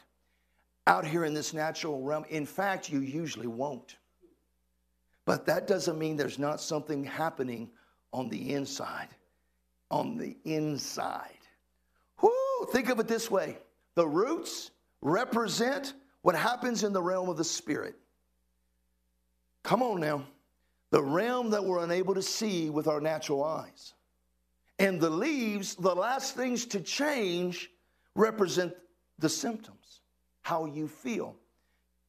out 0.87 1.07
here 1.07 1.25
in 1.25 1.35
this 1.35 1.53
natural 1.53 2.03
realm. 2.03 2.25
In 2.29 2.47
fact, 2.47 2.91
you 2.91 3.01
usually 3.01 3.47
won't. 3.47 3.97
But 5.25 5.47
that 5.47 5.67
doesn't 5.67 5.99
mean 5.99 6.17
there's 6.17 6.39
not 6.39 6.61
something 6.61 7.03
happening 7.03 7.71
on 8.13 8.29
the 8.29 8.53
inside. 8.53 9.09
On 9.91 10.17
the 10.17 10.37
inside. 10.45 11.31
Whoo, 12.21 12.31
think 12.73 12.89
of 12.89 13.01
it 13.01 13.09
this 13.09 13.31
way 13.31 13.59
the 13.95 14.07
roots 14.07 14.71
represent 15.01 15.95
what 16.27 16.35
happens 16.35 16.83
in 16.83 16.93
the 16.93 17.01
realm 17.01 17.29
of 17.29 17.37
the 17.37 17.45
spirit. 17.45 17.95
Come 19.63 19.81
on 19.81 20.01
now. 20.01 20.27
The 20.91 21.01
realm 21.01 21.51
that 21.51 21.65
we're 21.65 21.85
unable 21.85 22.15
to 22.15 22.23
see 22.23 22.69
with 22.69 22.89
our 22.89 23.01
natural 23.01 23.45
eyes. 23.45 23.95
And 24.81 25.01
the 25.01 25.09
leaves, 25.09 25.77
the 25.77 25.95
last 25.95 26.35
things 26.35 26.67
to 26.67 26.81
change, 26.81 27.71
represent 28.17 28.75
the 29.21 29.29
symptoms, 29.29 30.01
how 30.43 30.65
you 30.65 30.89
feel. 30.89 31.37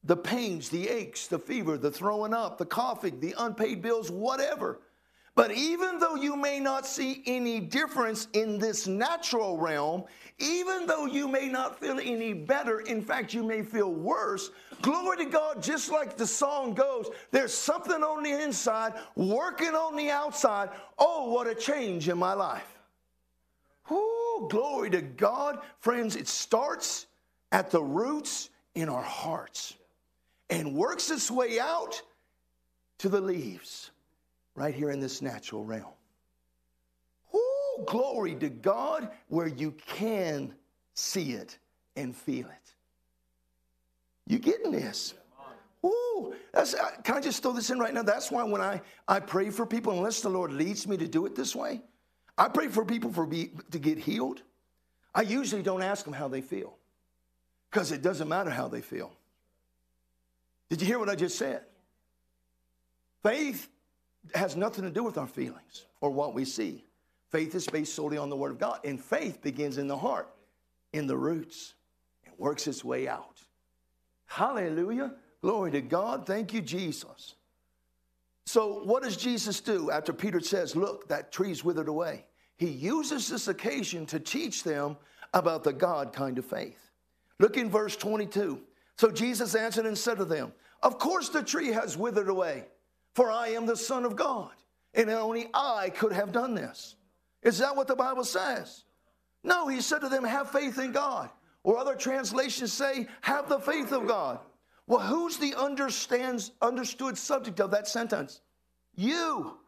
The 0.02 0.16
pains, 0.16 0.68
the 0.68 0.88
aches, 0.88 1.28
the 1.28 1.38
fever, 1.38 1.78
the 1.78 1.92
throwing 1.92 2.34
up, 2.34 2.58
the 2.58 2.66
coughing, 2.66 3.20
the 3.20 3.36
unpaid 3.38 3.82
bills, 3.82 4.10
whatever. 4.10 4.80
But 5.38 5.52
even 5.52 6.00
though 6.00 6.16
you 6.16 6.34
may 6.34 6.58
not 6.58 6.84
see 6.84 7.22
any 7.24 7.60
difference 7.60 8.26
in 8.32 8.58
this 8.58 8.88
natural 8.88 9.56
realm, 9.56 10.02
even 10.40 10.84
though 10.84 11.06
you 11.06 11.28
may 11.28 11.46
not 11.46 11.78
feel 11.78 12.00
any 12.00 12.32
better, 12.32 12.80
in 12.80 13.00
fact, 13.00 13.32
you 13.32 13.44
may 13.44 13.62
feel 13.62 13.92
worse, 13.92 14.50
glory 14.82 15.18
to 15.18 15.26
God, 15.26 15.62
just 15.62 15.92
like 15.92 16.16
the 16.16 16.26
song 16.26 16.74
goes, 16.74 17.08
there's 17.30 17.54
something 17.54 18.02
on 18.02 18.24
the 18.24 18.32
inside 18.32 18.94
working 19.14 19.76
on 19.76 19.94
the 19.94 20.10
outside. 20.10 20.70
Oh, 20.98 21.30
what 21.30 21.46
a 21.46 21.54
change 21.54 22.08
in 22.08 22.18
my 22.18 22.34
life. 22.34 22.76
Whoo, 23.88 24.48
glory 24.50 24.90
to 24.90 25.02
God. 25.02 25.60
Friends, 25.78 26.16
it 26.16 26.26
starts 26.26 27.06
at 27.52 27.70
the 27.70 27.80
roots 27.80 28.50
in 28.74 28.88
our 28.88 29.02
hearts 29.02 29.76
and 30.50 30.74
works 30.74 31.12
its 31.12 31.30
way 31.30 31.60
out 31.60 32.02
to 32.98 33.08
the 33.08 33.20
leaves 33.20 33.92
right 34.58 34.74
here 34.74 34.90
in 34.90 35.00
this 35.00 35.22
natural 35.22 35.64
realm. 35.64 35.92
Whoo, 37.32 37.84
glory 37.86 38.34
to 38.36 38.48
God, 38.48 39.10
where 39.28 39.46
you 39.46 39.72
can 39.86 40.54
see 40.94 41.32
it 41.32 41.58
and 41.96 42.14
feel 42.14 42.46
it. 42.46 42.74
You 44.26 44.38
getting 44.38 44.72
this? 44.72 45.14
Ooh, 45.84 46.34
that's, 46.52 46.74
uh, 46.74 46.90
can 47.04 47.16
I 47.16 47.20
just 47.20 47.42
throw 47.42 47.52
this 47.52 47.70
in 47.70 47.78
right 47.78 47.94
now? 47.94 48.02
That's 48.02 48.30
why 48.30 48.42
when 48.42 48.60
I, 48.60 48.80
I 49.06 49.20
pray 49.20 49.50
for 49.50 49.64
people, 49.64 49.92
unless 49.92 50.20
the 50.20 50.28
Lord 50.28 50.52
leads 50.52 50.88
me 50.88 50.96
to 50.96 51.06
do 51.06 51.24
it 51.24 51.36
this 51.36 51.54
way, 51.54 51.82
I 52.36 52.48
pray 52.48 52.68
for 52.68 52.84
people 52.84 53.12
for 53.12 53.26
be, 53.26 53.52
to 53.70 53.78
get 53.78 53.98
healed. 53.98 54.42
I 55.14 55.22
usually 55.22 55.62
don't 55.62 55.82
ask 55.82 56.04
them 56.04 56.14
how 56.14 56.28
they 56.28 56.40
feel 56.40 56.76
because 57.70 57.92
it 57.92 58.02
doesn't 58.02 58.28
matter 58.28 58.50
how 58.50 58.68
they 58.68 58.80
feel. 58.80 59.12
Did 60.68 60.80
you 60.80 60.86
hear 60.86 60.98
what 60.98 61.08
I 61.08 61.14
just 61.14 61.38
said? 61.38 61.62
Faith 63.22 63.68
has 64.34 64.56
nothing 64.56 64.84
to 64.84 64.90
do 64.90 65.02
with 65.02 65.18
our 65.18 65.26
feelings 65.26 65.86
or 66.00 66.10
what 66.10 66.34
we 66.34 66.44
see. 66.44 66.84
Faith 67.30 67.54
is 67.54 67.66
based 67.66 67.94
solely 67.94 68.16
on 68.16 68.30
the 68.30 68.36
Word 68.36 68.52
of 68.52 68.58
God, 68.58 68.80
and 68.84 69.02
faith 69.02 69.42
begins 69.42 69.78
in 69.78 69.86
the 69.86 69.96
heart, 69.96 70.28
in 70.92 71.06
the 71.06 71.16
roots, 71.16 71.74
and 72.24 72.34
works 72.38 72.66
its 72.66 72.84
way 72.84 73.06
out. 73.06 73.42
Hallelujah. 74.26 75.12
Glory 75.42 75.70
to 75.72 75.80
God. 75.80 76.26
Thank 76.26 76.52
you, 76.52 76.60
Jesus. 76.60 77.34
So, 78.46 78.82
what 78.84 79.02
does 79.02 79.16
Jesus 79.16 79.60
do 79.60 79.90
after 79.90 80.12
Peter 80.12 80.40
says, 80.40 80.74
Look, 80.74 81.08
that 81.08 81.32
tree's 81.32 81.62
withered 81.62 81.88
away? 81.88 82.24
He 82.56 82.68
uses 82.68 83.28
this 83.28 83.46
occasion 83.46 84.06
to 84.06 84.18
teach 84.18 84.64
them 84.64 84.96
about 85.34 85.64
the 85.64 85.72
God 85.72 86.12
kind 86.12 86.38
of 86.38 86.44
faith. 86.44 86.90
Look 87.38 87.56
in 87.56 87.70
verse 87.70 87.96
22. 87.96 88.60
So 88.96 89.10
Jesus 89.10 89.54
answered 89.54 89.86
and 89.86 89.96
said 89.96 90.18
to 90.18 90.24
them, 90.24 90.52
Of 90.82 90.98
course 90.98 91.28
the 91.28 91.42
tree 91.42 91.68
has 91.68 91.96
withered 91.96 92.28
away 92.28 92.64
for 93.18 93.32
I 93.32 93.48
am 93.48 93.66
the 93.66 93.76
Son 93.76 94.04
of 94.04 94.14
God. 94.14 94.52
And 94.94 95.10
only 95.10 95.48
I 95.52 95.90
could 95.90 96.12
have 96.12 96.30
done 96.30 96.54
this. 96.54 96.94
Is 97.42 97.58
that 97.58 97.74
what 97.74 97.88
the 97.88 97.96
Bible 97.96 98.22
says? 98.22 98.84
No, 99.42 99.66
he 99.66 99.80
said 99.80 100.02
to 100.02 100.08
them, 100.08 100.22
Have 100.22 100.52
faith 100.52 100.78
in 100.78 100.92
God. 100.92 101.28
Or 101.64 101.78
other 101.78 101.96
translations 101.96 102.72
say, 102.72 103.08
Have 103.22 103.48
the 103.48 103.58
faith 103.58 103.90
of 103.90 104.06
God. 104.06 104.38
Well, 104.86 105.00
who's 105.00 105.36
the 105.36 105.56
understands 105.56 106.52
understood 106.62 107.18
subject 107.18 107.58
of 107.58 107.72
that 107.72 107.88
sentence? 107.88 108.40
You, 108.94 109.58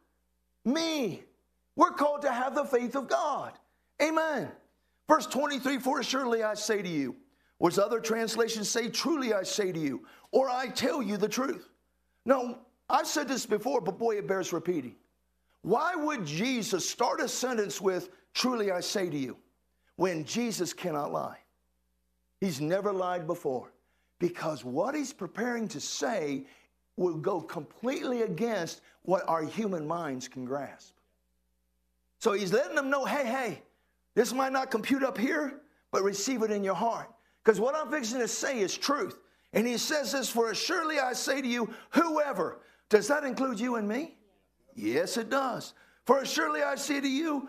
me. 0.64 1.24
We're 1.74 1.90
called 1.90 2.22
to 2.22 2.32
have 2.32 2.55
the 2.55 2.64
faith 2.64 2.94
of 2.94 3.09
God. 3.09 3.55
Amen. 4.01 4.48
Verse 5.09 5.26
23, 5.26 5.78
for 5.78 6.01
surely 6.05 6.44
I 6.44 6.55
say 6.55 6.82
to 6.82 6.88
you, 6.88 7.16
or 7.59 7.68
as 7.68 7.80
other 7.80 7.98
translations 7.98 8.68
say, 8.68 8.88
truly 8.88 9.34
I 9.34 9.42
say 9.42 9.72
to 9.72 9.80
you, 9.80 10.07
or 10.30 10.48
I 10.48 10.68
tell 10.68 11.03
you 11.03 11.16
the 11.16 11.28
truth. 11.28 11.68
No, 12.24 12.57
I've 12.91 13.07
said 13.07 13.28
this 13.28 13.47
before, 13.47 13.80
but 13.80 13.99
boy, 13.99 14.16
it 14.16 14.26
bears 14.26 14.53
repeating. 14.53 14.97
Why 15.62 15.95
would 15.95 16.26
Jesus 16.26 16.88
start 16.88 17.20
a 17.20 17.28
sentence 17.28 17.80
with, 17.80 18.11
Truly 18.34 18.70
I 18.70 18.80
say 18.80 19.11
to 19.11 19.16
you, 19.16 19.36
when 19.97 20.24
Jesus 20.24 20.72
cannot 20.72 21.12
lie? 21.12 21.38
He's 22.41 22.61
never 22.61 22.93
lied 22.93 23.26
before 23.26 23.72
because 24.18 24.64
what 24.64 24.95
he's 24.95 25.12
preparing 25.12 25.68
to 25.68 25.80
say 25.80 26.45
will 26.97 27.16
go 27.16 27.41
completely 27.41 28.22
against 28.22 28.82
what 29.03 29.28
our 29.28 29.43
human 29.43 29.86
minds 29.86 30.28
can 30.28 30.45
grasp. 30.45 30.95
So 32.18 32.32
he's 32.32 32.53
letting 32.53 32.76
them 32.76 32.91
know 32.91 33.05
hey, 33.05 33.26
hey, 33.26 33.62
this 34.14 34.32
might 34.32 34.53
not 34.53 34.70
compute 34.70 35.03
up 35.03 35.16
here, 35.16 35.61
but 35.91 36.03
receive 36.03 36.43
it 36.43 36.51
in 36.51 36.62
your 36.62 36.74
heart. 36.74 37.11
Because 37.43 37.59
what 37.61 37.74
I'm 37.74 37.91
fixing 37.91 38.20
to 38.20 38.28
say 38.28 38.61
is 38.61 38.76
truth. 38.76 39.18
And 39.53 39.66
he 39.66 39.78
says 39.78 40.12
this, 40.12 40.28
for 40.28 40.55
surely 40.55 41.01
I 41.01 41.14
say 41.14 41.41
to 41.41 41.49
you, 41.49 41.72
whoever, 41.91 42.61
does 42.91 43.09
that 43.09 43.24
include 43.24 43.59
you 43.59 43.76
and 43.76 43.88
me? 43.88 44.16
Yes, 44.74 45.16
it 45.16 45.30
does. 45.30 45.72
For 46.05 46.24
surely 46.24 46.62
I 46.62 46.74
say 46.74 47.01
to 47.01 47.09
you, 47.09 47.49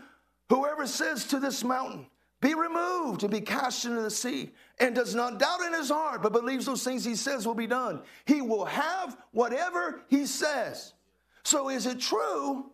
whoever 0.49 0.87
says 0.87 1.25
to 1.25 1.39
this 1.39 1.63
mountain, 1.63 2.05
be 2.41 2.53
removed 2.55 3.23
and 3.23 3.31
be 3.31 3.41
cast 3.41 3.85
into 3.85 4.01
the 4.01 4.09
sea, 4.09 4.51
and 4.79 4.95
does 4.95 5.13
not 5.13 5.39
doubt 5.39 5.61
in 5.61 5.73
his 5.73 5.89
heart, 5.89 6.23
but 6.23 6.33
believes 6.33 6.65
those 6.65 6.83
things 6.83 7.05
he 7.05 7.15
says 7.15 7.45
will 7.45 7.53
be 7.53 7.67
done, 7.67 8.01
he 8.25 8.41
will 8.41 8.65
have 8.65 9.17
whatever 9.31 10.01
he 10.07 10.25
says. 10.25 10.93
So, 11.43 11.69
is 11.69 11.85
it 11.85 11.99
true 11.99 12.71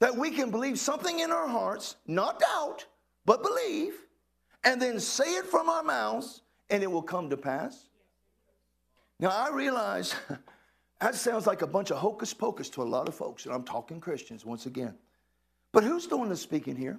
that 0.00 0.16
we 0.16 0.30
can 0.30 0.50
believe 0.50 0.78
something 0.78 1.20
in 1.20 1.30
our 1.30 1.48
hearts, 1.48 1.96
not 2.06 2.40
doubt, 2.40 2.86
but 3.24 3.42
believe, 3.42 3.94
and 4.64 4.82
then 4.82 4.98
say 5.00 5.36
it 5.36 5.46
from 5.46 5.68
our 5.68 5.82
mouths, 5.82 6.42
and 6.70 6.82
it 6.82 6.90
will 6.90 7.02
come 7.02 7.30
to 7.30 7.36
pass? 7.36 7.88
Now, 9.20 9.30
I 9.30 9.50
realize 9.50 10.14
That 11.00 11.14
sounds 11.14 11.46
like 11.46 11.62
a 11.62 11.66
bunch 11.66 11.90
of 11.90 11.98
hocus 11.98 12.34
pocus 12.34 12.68
to 12.70 12.82
a 12.82 12.84
lot 12.84 13.08
of 13.08 13.14
folks, 13.14 13.46
and 13.46 13.54
I'm 13.54 13.62
talking 13.62 14.00
Christians 14.00 14.44
once 14.44 14.66
again. 14.66 14.94
But 15.72 15.84
who's 15.84 16.06
doing 16.06 16.28
the 16.28 16.36
speaking 16.36 16.76
here? 16.76 16.98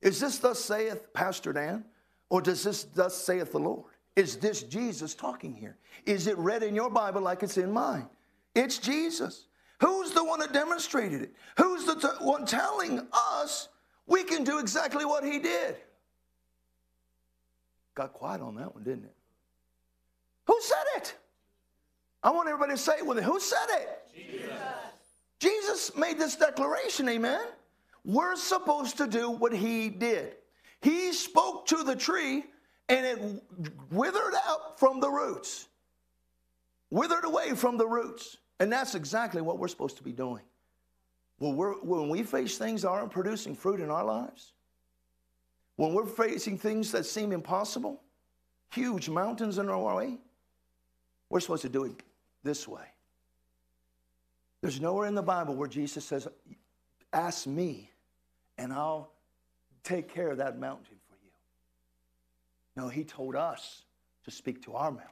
Is 0.00 0.20
this 0.20 0.38
thus 0.38 0.60
saith 0.60 1.12
Pastor 1.12 1.52
Dan? 1.52 1.84
Or 2.28 2.40
does 2.40 2.62
this 2.62 2.84
thus 2.84 3.16
saith 3.16 3.52
the 3.52 3.58
Lord? 3.58 3.84
Is 4.16 4.36
this 4.36 4.62
Jesus 4.62 5.14
talking 5.14 5.54
here? 5.54 5.76
Is 6.06 6.26
it 6.26 6.38
read 6.38 6.62
in 6.62 6.74
your 6.74 6.90
Bible 6.90 7.20
like 7.20 7.42
it's 7.42 7.56
in 7.56 7.72
mine? 7.72 8.06
It's 8.54 8.78
Jesus. 8.78 9.46
Who's 9.80 10.12
the 10.12 10.24
one 10.24 10.38
that 10.40 10.52
demonstrated 10.52 11.22
it? 11.22 11.34
Who's 11.56 11.84
the 11.84 11.96
t- 11.96 12.24
one 12.24 12.46
telling 12.46 13.06
us 13.12 13.68
we 14.06 14.22
can 14.22 14.44
do 14.44 14.58
exactly 14.58 15.04
what 15.04 15.24
he 15.24 15.38
did? 15.38 15.76
Got 17.94 18.12
quiet 18.12 18.40
on 18.40 18.54
that 18.56 18.74
one, 18.74 18.84
didn't 18.84 19.04
it? 19.04 19.14
Who 20.46 20.58
said 20.60 20.84
it? 20.96 21.16
I 22.24 22.30
want 22.30 22.48
everybody 22.48 22.72
to 22.72 22.78
say 22.78 22.94
it 22.96 23.06
with 23.06 23.18
me. 23.18 23.22
Who 23.22 23.38
said 23.38 23.66
it? 23.68 24.00
Jesus. 24.14 24.50
Jesus 25.38 25.94
made 25.94 26.18
this 26.18 26.36
declaration, 26.36 27.06
amen. 27.10 27.44
We're 28.02 28.34
supposed 28.36 28.96
to 28.96 29.06
do 29.06 29.30
what 29.30 29.52
he 29.52 29.90
did. 29.90 30.36
He 30.80 31.12
spoke 31.12 31.66
to 31.66 31.82
the 31.82 31.94
tree 31.94 32.44
and 32.88 33.06
it 33.06 33.42
withered 33.90 34.34
out 34.46 34.78
from 34.78 35.00
the 35.00 35.10
roots, 35.10 35.68
withered 36.90 37.24
away 37.24 37.54
from 37.54 37.76
the 37.76 37.86
roots. 37.86 38.38
And 38.58 38.72
that's 38.72 38.94
exactly 38.94 39.42
what 39.42 39.58
we're 39.58 39.68
supposed 39.68 39.98
to 39.98 40.02
be 40.02 40.12
doing. 40.12 40.42
When, 41.38 41.56
when 41.56 42.08
we 42.08 42.22
face 42.22 42.56
things 42.56 42.82
that 42.82 42.88
aren't 42.88 43.10
producing 43.10 43.54
fruit 43.54 43.80
in 43.80 43.90
our 43.90 44.04
lives, 44.04 44.52
when 45.76 45.92
we're 45.92 46.06
facing 46.06 46.56
things 46.56 46.90
that 46.92 47.04
seem 47.04 47.32
impossible, 47.32 48.00
huge 48.70 49.10
mountains 49.10 49.58
in 49.58 49.68
our 49.68 49.96
way, 49.96 50.16
we're 51.28 51.40
supposed 51.40 51.62
to 51.62 51.68
do 51.68 51.84
it 51.84 52.02
this 52.44 52.68
way. 52.68 52.84
There's 54.60 54.80
nowhere 54.80 55.08
in 55.08 55.14
the 55.14 55.22
Bible 55.22 55.56
where 55.56 55.68
Jesus 55.68 56.04
says, 56.04 56.28
Ask 57.12 57.46
me, 57.46 57.90
and 58.56 58.72
I'll 58.72 59.12
take 59.82 60.12
care 60.12 60.30
of 60.30 60.38
that 60.38 60.58
mountain 60.58 60.96
for 61.08 61.16
you. 61.22 61.30
No, 62.76 62.88
he 62.88 63.04
told 63.04 63.36
us 63.36 63.82
to 64.24 64.30
speak 64.30 64.62
to 64.64 64.74
our 64.74 64.90
mountains. 64.90 65.10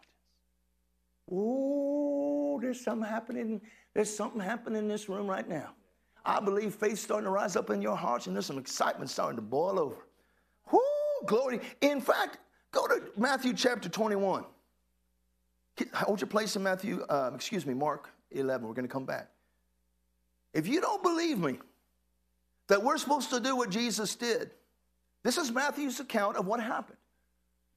Oh, 1.31 2.59
there's 2.61 2.81
something 2.81 3.09
happening. 3.09 3.61
There's 3.95 4.15
something 4.15 4.41
happening 4.41 4.79
in 4.79 4.89
this 4.89 5.09
room 5.09 5.27
right 5.27 5.49
now. 5.49 5.75
I 6.25 6.41
believe 6.41 6.75
faith 6.75 6.99
starting 6.99 7.25
to 7.25 7.31
rise 7.31 7.57
up 7.57 7.71
in 7.71 7.83
your 7.83 7.97
hearts 7.97 8.27
and 8.27 8.37
there's 8.37 8.47
some 8.47 8.59
excitement 8.59 9.11
starting 9.11 9.37
to 9.37 9.43
boil 9.43 9.79
over. 9.79 10.07
Whoo, 10.71 10.81
glory. 11.27 11.61
In 11.81 12.01
fact, 12.01 12.39
go 12.71 12.87
to 12.87 13.03
Matthew 13.17 13.53
chapter 13.53 13.89
21. 13.89 14.45
Hold 15.95 16.21
your 16.21 16.29
place 16.29 16.57
in 16.57 16.63
Matthew, 16.63 17.03
uh, 17.09 17.31
excuse 17.35 17.67
me, 17.67 17.75
Mark 17.75 18.11
11. 18.31 18.67
We're 18.67 18.75
going 18.75 18.87
to 18.87 18.93
come 18.93 19.05
back. 19.05 19.29
If 20.53 20.67
you 20.67 20.81
don't 20.81 21.03
believe 21.03 21.39
me 21.39 21.59
that 22.69 22.83
we're 22.83 22.99
supposed 22.99 23.31
to 23.31 23.41
do 23.41 23.57
what 23.57 23.71
Jesus 23.71 24.15
did, 24.15 24.51
this 25.23 25.37
is 25.37 25.53
Matthew's 25.53 26.01
account 26.01 26.37
of 26.37 26.47
what 26.47 26.61
happened. 26.61 26.99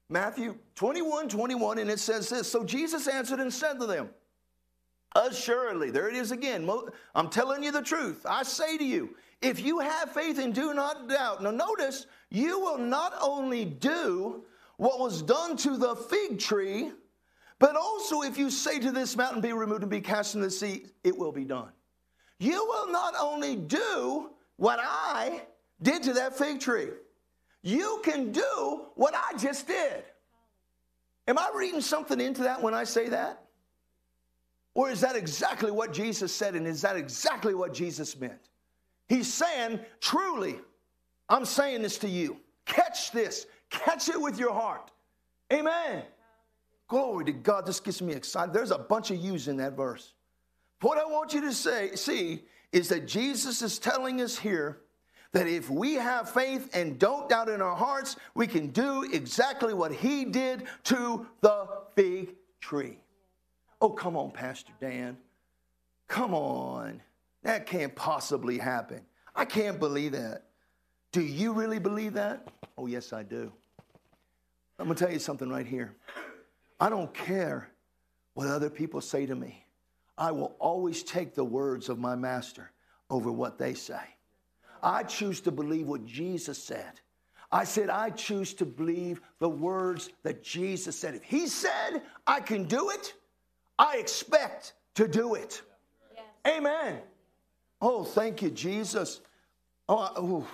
Matthew 0.08 0.56
21 0.76 1.28
21, 1.28 1.78
and 1.78 1.90
it 1.90 1.98
says 1.98 2.28
this 2.28 2.50
So 2.50 2.64
Jesus 2.64 3.08
answered 3.08 3.40
and 3.40 3.52
said 3.52 3.78
to 3.80 3.86
them, 3.86 4.10
Assuredly, 5.14 5.90
there 5.90 6.08
it 6.08 6.14
is 6.14 6.30
again. 6.30 6.68
I'm 7.14 7.30
telling 7.30 7.62
you 7.62 7.72
the 7.72 7.82
truth. 7.82 8.26
I 8.28 8.42
say 8.42 8.76
to 8.76 8.84
you, 8.84 9.16
if 9.40 9.60
you 9.60 9.78
have 9.80 10.12
faith 10.12 10.38
and 10.38 10.54
do 10.54 10.74
not 10.74 11.08
doubt, 11.08 11.42
now 11.42 11.50
notice, 11.50 12.06
you 12.30 12.60
will 12.60 12.78
not 12.78 13.14
only 13.20 13.64
do 13.64 14.44
what 14.76 14.98
was 14.98 15.22
done 15.22 15.56
to 15.58 15.76
the 15.76 15.96
fig 15.96 16.38
tree, 16.38 16.92
but 17.58 17.76
also 17.76 18.22
if 18.22 18.36
you 18.36 18.50
say 18.50 18.78
to 18.78 18.90
this 18.90 19.16
mountain, 19.16 19.40
be 19.40 19.52
removed 19.52 19.82
and 19.82 19.90
be 19.90 20.00
cast 20.00 20.34
in 20.34 20.40
the 20.40 20.50
sea, 20.50 20.86
it 21.04 21.16
will 21.16 21.32
be 21.32 21.44
done. 21.44 21.70
You 22.38 22.64
will 22.66 22.90
not 22.90 23.14
only 23.18 23.56
do 23.56 24.30
what 24.56 24.78
I 24.82 25.42
did 25.80 26.02
to 26.04 26.12
that 26.14 26.36
fig 26.36 26.60
tree, 26.60 26.88
you 27.62 28.00
can 28.04 28.32
do 28.32 28.86
what 28.94 29.14
I 29.14 29.36
just 29.38 29.66
did. 29.66 30.04
Am 31.28 31.38
I 31.38 31.50
reading 31.54 31.80
something 31.80 32.20
into 32.20 32.42
that 32.42 32.62
when 32.62 32.74
I 32.74 32.84
say 32.84 33.08
that? 33.08 33.42
Or 34.74 34.90
is 34.90 35.00
that 35.00 35.16
exactly 35.16 35.70
what 35.70 35.92
Jesus 35.92 36.32
said? 36.32 36.54
And 36.54 36.66
is 36.66 36.82
that 36.82 36.96
exactly 36.96 37.54
what 37.54 37.72
Jesus 37.72 38.20
meant? 38.20 38.50
He's 39.08 39.32
saying, 39.32 39.80
truly, 40.00 40.56
I'm 41.28 41.44
saying 41.44 41.82
this 41.82 41.98
to 41.98 42.08
you. 42.08 42.38
Catch 42.66 43.12
this, 43.12 43.46
catch 43.70 44.08
it 44.08 44.20
with 44.20 44.38
your 44.38 44.52
heart. 44.52 44.90
Amen. 45.52 46.02
Glory 46.88 47.24
to 47.26 47.32
God. 47.32 47.66
This 47.66 47.80
gets 47.80 48.00
me 48.00 48.12
excited. 48.12 48.52
There's 48.52 48.70
a 48.70 48.78
bunch 48.78 49.10
of 49.10 49.16
yous 49.16 49.48
in 49.48 49.56
that 49.56 49.76
verse. 49.76 50.12
What 50.80 50.98
I 50.98 51.04
want 51.04 51.32
you 51.32 51.40
to 51.42 51.52
say, 51.52 51.94
see, 51.96 52.44
is 52.72 52.88
that 52.88 53.06
Jesus 53.06 53.62
is 53.62 53.78
telling 53.78 54.20
us 54.20 54.38
here 54.38 54.80
that 55.32 55.46
if 55.46 55.68
we 55.68 55.94
have 55.94 56.30
faith 56.30 56.70
and 56.74 56.98
don't 56.98 57.28
doubt 57.28 57.48
in 57.48 57.60
our 57.60 57.74
hearts, 57.74 58.16
we 58.34 58.46
can 58.46 58.68
do 58.68 59.02
exactly 59.12 59.74
what 59.74 59.92
he 59.92 60.24
did 60.24 60.64
to 60.84 61.26
the 61.40 61.66
fig 61.94 62.34
tree. 62.60 62.98
Oh, 63.80 63.90
come 63.90 64.16
on, 64.16 64.30
Pastor 64.30 64.72
Dan. 64.80 65.16
Come 66.08 66.34
on. 66.34 67.02
That 67.42 67.66
can't 67.66 67.94
possibly 67.94 68.58
happen. 68.58 69.02
I 69.34 69.44
can't 69.44 69.78
believe 69.78 70.12
that. 70.12 70.44
Do 71.12 71.20
you 71.20 71.52
really 71.52 71.78
believe 71.78 72.14
that? 72.14 72.48
Oh, 72.78 72.86
yes, 72.86 73.12
I 73.12 73.22
do. 73.22 73.52
I'm 74.78 74.86
going 74.86 74.96
to 74.96 75.04
tell 75.04 75.12
you 75.12 75.18
something 75.18 75.48
right 75.48 75.66
here. 75.66 75.94
I 76.78 76.88
don't 76.88 77.12
care 77.12 77.68
what 78.34 78.48
other 78.48 78.70
people 78.70 79.00
say 79.00 79.26
to 79.26 79.34
me. 79.34 79.64
I 80.18 80.30
will 80.32 80.56
always 80.58 81.02
take 81.02 81.34
the 81.34 81.44
words 81.44 81.88
of 81.88 81.98
my 81.98 82.14
master 82.14 82.70
over 83.10 83.30
what 83.30 83.58
they 83.58 83.74
say. 83.74 84.00
I 84.82 85.02
choose 85.02 85.40
to 85.42 85.50
believe 85.50 85.86
what 85.86 86.04
Jesus 86.04 86.62
said. 86.62 87.00
I 87.50 87.64
said, 87.64 87.90
I 87.90 88.10
choose 88.10 88.54
to 88.54 88.66
believe 88.66 89.20
the 89.38 89.48
words 89.48 90.10
that 90.22 90.42
Jesus 90.42 90.98
said. 90.98 91.14
If 91.14 91.22
He 91.22 91.46
said 91.46 92.02
I 92.26 92.40
can 92.40 92.64
do 92.64 92.90
it, 92.90 93.14
I 93.78 93.96
expect 93.98 94.74
to 94.94 95.06
do 95.06 95.34
it. 95.34 95.62
Amen. 96.46 96.98
Oh, 97.80 98.04
thank 98.04 98.42
you, 98.42 98.50
Jesus. 98.50 99.20
Oh, 99.88 100.46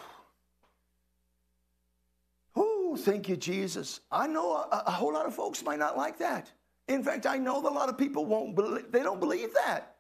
thank 2.97 3.29
you, 3.29 3.37
Jesus. 3.37 4.01
I 4.11 4.27
know 4.27 4.55
a, 4.55 4.83
a, 4.87 4.91
whole 4.91 5.13
lot 5.13 5.27
of 5.27 5.35
folks 5.35 5.63
might 5.63 5.79
not 5.79 5.97
like 5.97 6.19
that. 6.19 6.51
In 6.89 7.03
fact, 7.03 7.27
I 7.27 7.37
know 7.37 7.63
that 7.63 7.71
a 7.71 7.75
lot 7.75 7.89
of 7.89 7.97
people 7.97 8.25
won't 8.25 8.55
believe, 8.55 8.91
they 8.91 9.03
don't 9.03 9.21
believe 9.21 9.53
that. 9.55 9.97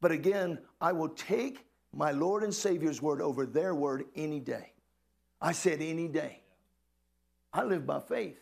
But 0.00 0.12
again, 0.12 0.58
I 0.80 0.92
will 0.92 1.08
take 1.10 1.66
my 1.92 2.10
Lord 2.12 2.42
and 2.42 2.54
Savior's 2.54 3.02
word 3.02 3.20
over 3.20 3.46
their 3.46 3.74
word 3.74 4.04
any 4.14 4.40
day. 4.40 4.72
I 5.40 5.52
said 5.52 5.80
any 5.80 6.08
day. 6.08 6.42
I 7.52 7.64
live 7.64 7.86
by 7.86 8.00
faith, 8.00 8.38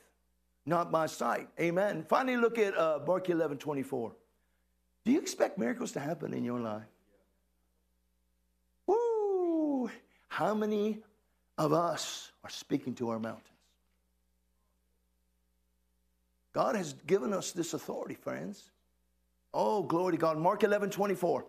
not 0.66 0.92
by 0.92 1.06
sight. 1.06 1.48
Amen. 1.58 2.04
Finally, 2.08 2.36
look 2.36 2.58
at 2.58 2.76
uh, 2.76 3.00
Mark 3.06 3.30
11 3.30 3.58
24. 3.58 4.12
Do 5.04 5.12
you 5.12 5.18
expect 5.18 5.58
miracles 5.58 5.92
to 5.92 6.00
happen 6.00 6.34
in 6.34 6.44
your 6.44 6.60
life? 6.60 6.82
Woo! 8.86 9.90
How 10.28 10.54
many 10.54 10.98
of 11.56 11.72
us 11.72 12.32
are 12.44 12.50
speaking 12.50 12.94
to 12.96 13.08
our 13.10 13.18
mountains? 13.18 13.57
God 16.52 16.76
has 16.76 16.94
given 17.06 17.32
us 17.32 17.52
this 17.52 17.74
authority, 17.74 18.14
friends. 18.14 18.70
Oh, 19.54 19.82
glory 19.82 20.12
to 20.12 20.18
God. 20.18 20.38
Mark 20.38 20.62
11 20.62 20.90
24. 20.90 21.44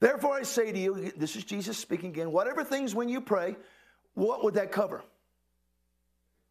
Therefore, 0.00 0.34
I 0.34 0.42
say 0.42 0.72
to 0.72 0.78
you, 0.78 1.12
this 1.16 1.36
is 1.36 1.44
Jesus 1.44 1.76
speaking 1.76 2.10
again, 2.10 2.32
whatever 2.32 2.64
things 2.64 2.94
when 2.94 3.08
you 3.08 3.20
pray, 3.20 3.56
what 4.14 4.42
would 4.42 4.54
that 4.54 4.72
cover? 4.72 5.02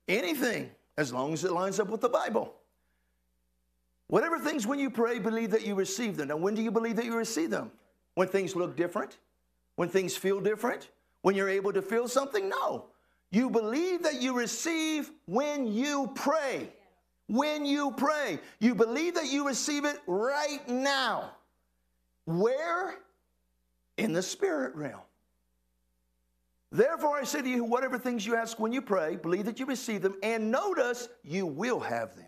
Anything, 0.07 0.69
as 0.97 1.11
long 1.11 1.33
as 1.33 1.43
it 1.43 1.51
lines 1.51 1.79
up 1.79 1.89
with 1.89 2.01
the 2.01 2.09
Bible. 2.09 2.53
Whatever 4.07 4.39
things 4.39 4.65
when 4.65 4.79
you 4.79 4.89
pray, 4.89 5.19
believe 5.19 5.51
that 5.51 5.65
you 5.65 5.75
receive 5.75 6.17
them. 6.17 6.29
Now, 6.29 6.37
when 6.37 6.55
do 6.55 6.61
you 6.61 6.71
believe 6.71 6.95
that 6.95 7.05
you 7.05 7.15
receive 7.15 7.51
them? 7.51 7.71
When 8.15 8.27
things 8.27 8.55
look 8.55 8.75
different? 8.75 9.17
When 9.75 9.87
things 9.87 10.15
feel 10.15 10.41
different? 10.41 10.89
When 11.21 11.35
you're 11.35 11.49
able 11.49 11.73
to 11.73 11.81
feel 11.81 12.07
something? 12.07 12.49
No. 12.49 12.87
You 13.31 13.49
believe 13.49 14.03
that 14.03 14.21
you 14.21 14.35
receive 14.35 15.11
when 15.25 15.67
you 15.71 16.11
pray. 16.15 16.69
When 17.29 17.65
you 17.65 17.91
pray. 17.91 18.39
You 18.59 18.75
believe 18.75 19.15
that 19.15 19.27
you 19.27 19.47
receive 19.47 19.85
it 19.85 19.97
right 20.05 20.67
now. 20.67 21.31
Where? 22.25 22.97
in 23.99 24.13
the 24.13 24.21
spirit 24.21 24.73
realm. 24.75 25.01
Therefore, 26.71 27.17
I 27.17 27.23
say 27.23 27.41
to 27.41 27.49
you, 27.49 27.63
whatever 27.63 27.97
things 27.97 28.25
you 28.25 28.35
ask 28.35 28.59
when 28.59 28.71
you 28.71 28.81
pray, 28.81 29.15
believe 29.15 29.45
that 29.45 29.59
you 29.59 29.65
receive 29.65 30.01
them, 30.01 30.15
and 30.23 30.51
notice 30.51 31.09
you 31.23 31.45
will 31.45 31.79
have 31.79 32.15
them. 32.15 32.25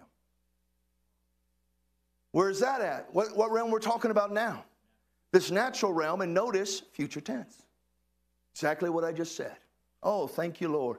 Where 2.31 2.49
is 2.49 2.59
that 2.59 2.81
at? 2.81 3.13
What, 3.13 3.35
what 3.35 3.51
realm 3.51 3.71
we're 3.71 3.79
talking 3.79 4.11
about 4.11 4.33
now? 4.33 4.65
This 5.31 5.51
natural 5.51 5.93
realm, 5.93 6.21
and 6.21 6.33
notice 6.33 6.81
future 6.91 7.21
tense. 7.21 7.63
Exactly 8.53 8.89
what 8.89 9.03
I 9.03 9.11
just 9.11 9.35
said. 9.35 9.55
Oh, 10.03 10.27
thank 10.27 10.59
you, 10.59 10.69
Lord. 10.69 10.97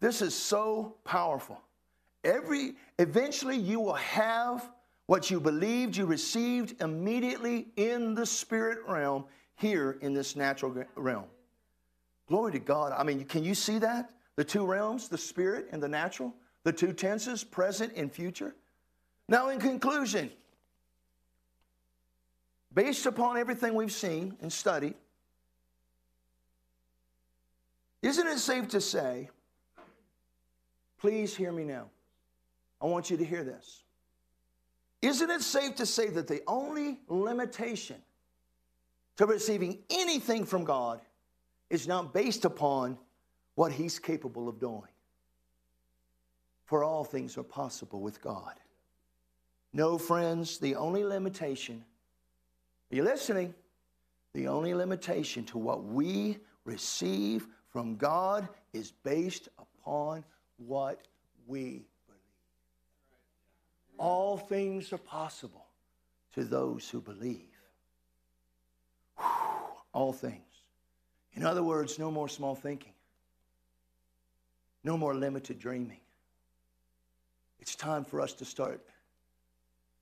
This 0.00 0.20
is 0.20 0.34
so 0.34 0.96
powerful. 1.04 1.60
Every 2.24 2.74
eventually 2.98 3.56
you 3.56 3.80
will 3.80 3.94
have 3.94 4.70
what 5.06 5.30
you 5.30 5.40
believed 5.40 5.96
you 5.96 6.06
received 6.06 6.80
immediately 6.80 7.68
in 7.76 8.14
the 8.14 8.26
spirit 8.26 8.78
realm 8.86 9.24
here 9.56 9.98
in 10.02 10.14
this 10.14 10.36
natural 10.36 10.84
realm. 10.94 11.24
Glory 12.28 12.52
to 12.52 12.58
God. 12.60 12.92
I 12.96 13.02
mean, 13.02 13.24
can 13.24 13.42
you 13.42 13.54
see 13.54 13.78
that? 13.78 14.10
The 14.36 14.44
two 14.44 14.64
realms, 14.64 15.08
the 15.08 15.18
spirit 15.18 15.68
and 15.72 15.82
the 15.82 15.88
natural, 15.88 16.32
the 16.62 16.72
two 16.72 16.92
tenses, 16.92 17.42
present 17.42 17.92
and 17.96 18.12
future. 18.12 18.54
Now, 19.28 19.48
in 19.48 19.58
conclusion, 19.58 20.30
based 22.72 23.06
upon 23.06 23.36
everything 23.36 23.74
we've 23.74 23.92
seen 23.92 24.36
and 24.40 24.52
studied, 24.52 24.94
isn't 28.02 28.26
it 28.26 28.38
safe 28.38 28.68
to 28.68 28.80
say, 28.80 29.28
please 30.98 31.36
hear 31.36 31.52
me 31.52 31.64
now? 31.64 31.86
I 32.80 32.86
want 32.86 33.10
you 33.10 33.16
to 33.16 33.24
hear 33.24 33.44
this. 33.44 33.82
Isn't 35.02 35.30
it 35.30 35.42
safe 35.42 35.76
to 35.76 35.86
say 35.86 36.08
that 36.10 36.26
the 36.26 36.42
only 36.46 37.00
limitation 37.08 37.96
to 39.20 39.26
receiving 39.26 39.78
anything 39.90 40.46
from 40.46 40.64
God 40.64 41.00
is 41.68 41.86
not 41.86 42.14
based 42.14 42.46
upon 42.46 42.96
what 43.54 43.70
He's 43.70 43.98
capable 43.98 44.48
of 44.48 44.58
doing. 44.58 44.88
For 46.64 46.82
all 46.82 47.04
things 47.04 47.36
are 47.36 47.42
possible 47.42 48.00
with 48.00 48.22
God. 48.22 48.54
No, 49.74 49.98
friends, 49.98 50.56
the 50.56 50.74
only 50.74 51.04
limitation, 51.04 51.84
are 52.90 52.96
you 52.96 53.04
listening? 53.04 53.54
The 54.32 54.48
only 54.48 54.72
limitation 54.72 55.44
to 55.44 55.58
what 55.58 55.84
we 55.84 56.38
receive 56.64 57.46
from 57.68 57.96
God 57.96 58.48
is 58.72 58.90
based 58.90 59.50
upon 59.58 60.24
what 60.56 61.02
we. 61.46 61.84
All 64.00 64.38
things 64.38 64.94
are 64.94 64.98
possible 64.98 65.66
to 66.34 66.42
those 66.42 66.88
who 66.88 67.02
believe 67.02 67.50
all 69.92 70.14
things. 70.14 70.40
In 71.34 71.44
other 71.44 71.62
words, 71.62 71.98
no 71.98 72.10
more 72.10 72.26
small 72.26 72.54
thinking, 72.54 72.94
no 74.82 74.96
more 74.96 75.14
limited 75.14 75.58
dreaming. 75.58 76.00
It's 77.60 77.76
time 77.76 78.06
for 78.06 78.22
us 78.22 78.32
to 78.34 78.46
start 78.46 78.80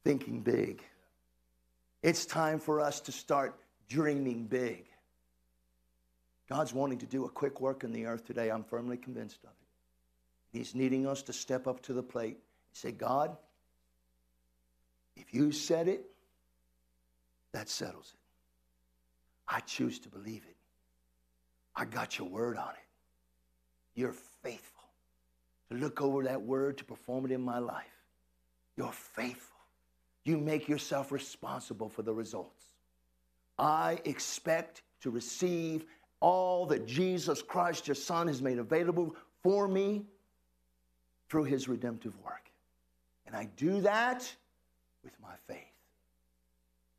thinking 0.05 0.42
big. 0.42 0.80
It's 2.01 2.24
time 2.24 2.61
for 2.61 2.80
us 2.80 3.01
to 3.01 3.11
start 3.11 3.59
dreaming 3.88 4.44
big. 4.44 4.84
God's 6.49 6.72
wanting 6.72 6.99
to 6.99 7.07
do 7.07 7.24
a 7.24 7.28
quick 7.28 7.61
work 7.61 7.82
in 7.82 7.92
the 7.92 8.07
earth 8.07 8.24
today. 8.24 8.49
I'm 8.49 8.62
firmly 8.62 8.96
convinced 8.96 9.42
of 9.42 9.51
it. 9.51 10.57
He's 10.57 10.76
needing 10.76 11.05
us 11.05 11.22
to 11.22 11.32
step 11.32 11.66
up 11.66 11.82
to 11.82 11.92
the 11.92 12.03
plate. 12.05 12.36
And 12.36 12.76
say, 12.76 12.92
God, 12.92 13.36
if 15.19 15.35
you 15.35 15.53
said 15.53 15.89
it, 15.89 16.05
that 17.53 17.69
settles 17.69 18.12
it. 18.14 18.21
I 19.49 19.61
choose 19.61 19.99
to 20.01 20.09
believe 20.09 20.43
it. 20.49 20.57
I 21.75 21.85
got 21.85 22.19
your 22.19 22.29
word 22.29 22.57
on 22.57 22.71
it. 22.71 23.99
You're 23.99 24.14
faithful 24.43 24.85
to 25.71 25.77
look 25.77 26.01
over 26.01 26.25
that 26.25 26.43
word 26.43 26.79
to 26.79 26.85
perform 26.85 27.27
it 27.27 27.33
in 27.33 27.41
my 27.41 27.59
life. 27.59 27.85
You're 28.77 28.93
faithful. 28.93 29.57
You 30.25 30.39
make 30.39 30.69
yourself 30.69 31.11
responsible 31.11 31.89
for 31.89 32.03
the 32.03 32.12
results. 32.12 32.64
I 33.59 34.01
expect 34.05 34.83
to 35.01 35.11
receive 35.11 35.85
all 36.21 36.66
that 36.66 36.87
Jesus 36.87 37.43
Christ, 37.43 37.89
your 37.89 37.95
Son, 37.95 38.27
has 38.29 38.43
made 38.43 38.59
available 38.59 39.16
for 39.43 39.66
me 39.69 40.05
through 41.29 41.45
his 41.45 41.69
redemptive 41.69 42.14
work. 42.25 42.51
And 43.27 43.37
I 43.37 43.49
do 43.57 43.81
that 43.83 44.33
with 45.03 45.12
my 45.22 45.34
faith. 45.46 45.59